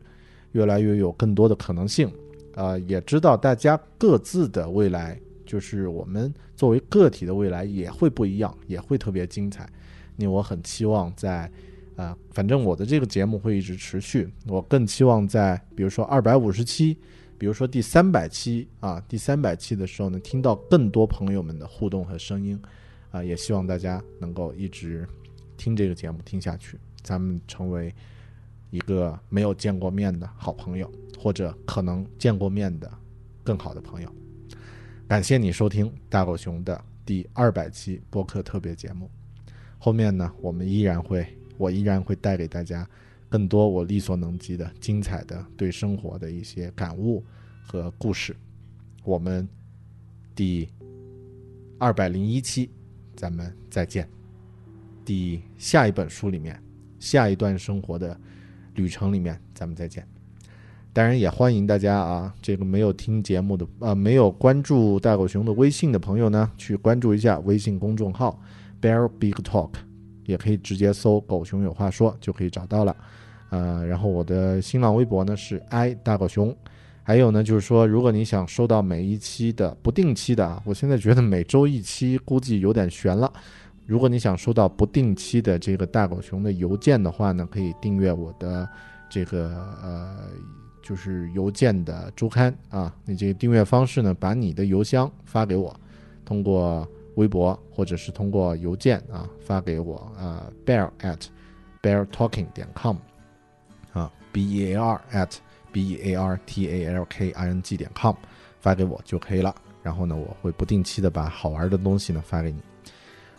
[0.53, 2.11] 越来越有更多的可能性。
[2.55, 9.67] 啊，也知道大家各自的未来，就是我们作为个体的未来也会不一样，也会特别精彩。
[10.17, 11.51] 因为我很期望在，
[11.97, 14.29] 啊，反正我的这个节目会一直持续。
[14.47, 16.97] 我更期望在，比如说二百五十期，
[17.39, 22.61] 比如说第三百期啊，第三百期的时候呢，听到更多朋友们的互动和声音。
[23.11, 25.07] 啊，也希望大家能够一直
[25.59, 27.95] 听这个节目听下去，咱们成为
[28.71, 32.91] 一个没有见过面的好朋友，或者可能见过面的
[33.45, 34.11] 更好的朋友。
[35.07, 39.11] 感谢你收听大狗熊的第二百期播客特别节目。
[39.79, 42.89] 后面呢，我们依然会，我依然会带给大家
[43.29, 47.25] 更多我力所能及的精彩的对生活的一些感悟
[47.67, 48.37] 和故事。
[49.05, 49.49] 我们
[50.35, 50.69] 第
[51.79, 52.71] 二百零一期。
[53.15, 54.09] 咱们再见。
[55.05, 56.61] 第下一本书里面，
[56.99, 58.19] 下一段生活的
[58.75, 60.05] 旅程里面，咱们再见。
[60.95, 68.43] 当然也欢迎大家啊，这个没有听节目的啊，没有关注大狗熊的微信的朋友呢，去关注一下微信公众号
[68.81, 69.73] Bear Big Talk，
[70.25, 72.97] 也可以直接搜“狗熊有话说”就可以找到了。
[73.51, 76.57] 呃，然后我的新浪微博呢是 i 大狗熊。
[77.05, 83.31] 还有呢，就是说，如果你想收到每一期的不定期的啊，我现在觉得每周一期估计有点悬了。
[83.87, 88.69] 如果你想收到不定期的这个大狗熊的邮件的话呢，可以订阅我的
[89.11, 89.49] 这个
[89.83, 90.29] 呃，
[90.81, 92.95] 就是邮件的周刊啊。
[93.05, 95.75] 你这个订阅方式呢，把你的邮箱发给我，
[96.25, 101.27] 通过微博或者是通过邮件啊发给我啊，bear at
[101.83, 102.97] bear talking 点 com
[103.93, 105.37] 啊，b e a r at。
[105.75, 108.15] b e a r t a l k i n g 点 com
[108.61, 109.55] 发给我就可以了。
[109.83, 112.61] 然后呢，我会不定期的把好玩的东西呢发给你。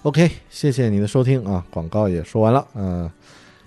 [0.02, 2.68] OK，谢谢你的收听啊，广告也说完了。
[2.74, 3.08] 嗯，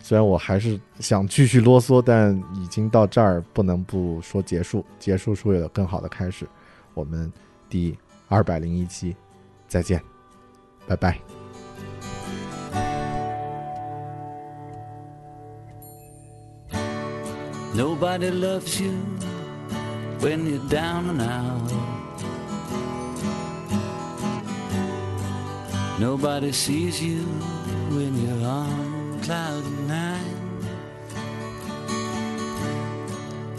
[0.01, 4.85] 虽然我还是想继续啰嗦，但已经到这儿，不能不说结束。
[4.99, 6.45] 结束是为了更好的开始。
[6.95, 7.33] 我们
[7.71, 7.97] 第
[8.27, 9.15] 二百零一期
[9.68, 10.02] 再见，
[10.88, 11.20] 拜拜。
[17.74, 18.92] Nobody loves you
[20.20, 21.72] when you're down and out.
[25.98, 27.24] Nobody sees you
[27.92, 30.20] when you're on cloud nine.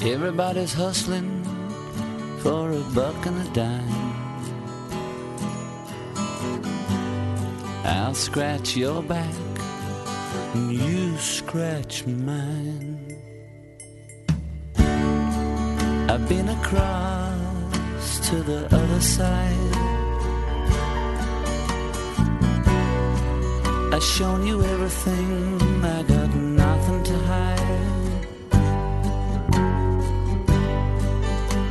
[0.03, 1.43] Everybody's hustling
[2.41, 4.06] for a buck and a dime.
[7.90, 9.34] I'll scratch your back
[10.54, 13.16] and you scratch mine.
[16.10, 19.76] I've been across to the other side.
[23.94, 28.28] I've shown you everything, I got nothing to hide.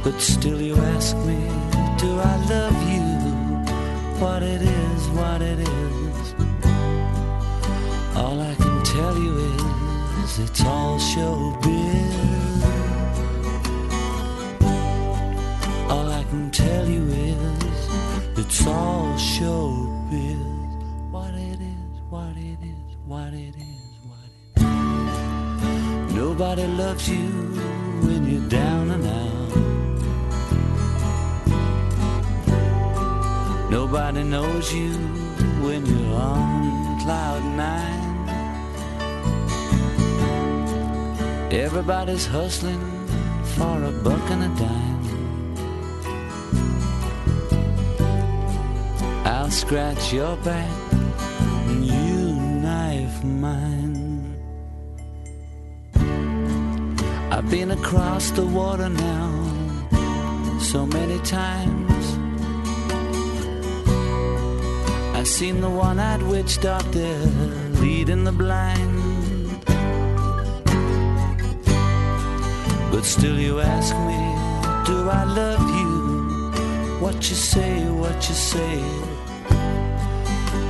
[0.03, 1.37] But still, you ask me,
[1.99, 3.07] do I love you?
[4.19, 5.96] What it is, what it is.
[8.17, 12.63] All I can tell you is, it's all showbiz.
[15.91, 20.41] All I can tell you is it's all showbiz.
[21.11, 26.15] What it is, what it is, what it is, what it is.
[26.15, 27.29] Nobody loves you
[28.07, 29.37] when you're down and out.
[33.71, 34.93] Nobody knows you
[35.65, 38.06] when you're on cloud nine.
[41.57, 42.79] Everybody's hustling
[43.57, 45.07] for a buck and a dime.
[49.25, 54.37] I'll scratch your back and you knife mine.
[57.31, 62.05] I've been across the water now so many times.
[65.17, 67.17] I've seen the one eyed witch doctor
[67.81, 69.06] leading the blind.
[72.97, 74.17] But still, you ask me,
[74.87, 76.99] do I love you?
[76.99, 78.83] What you say, what you say.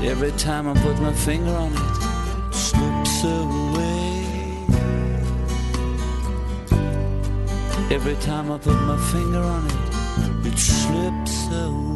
[0.05, 1.79] Every time I put my finger on it,
[2.49, 4.27] it slips away.
[7.93, 11.96] Every time I put my finger on it, it slips away.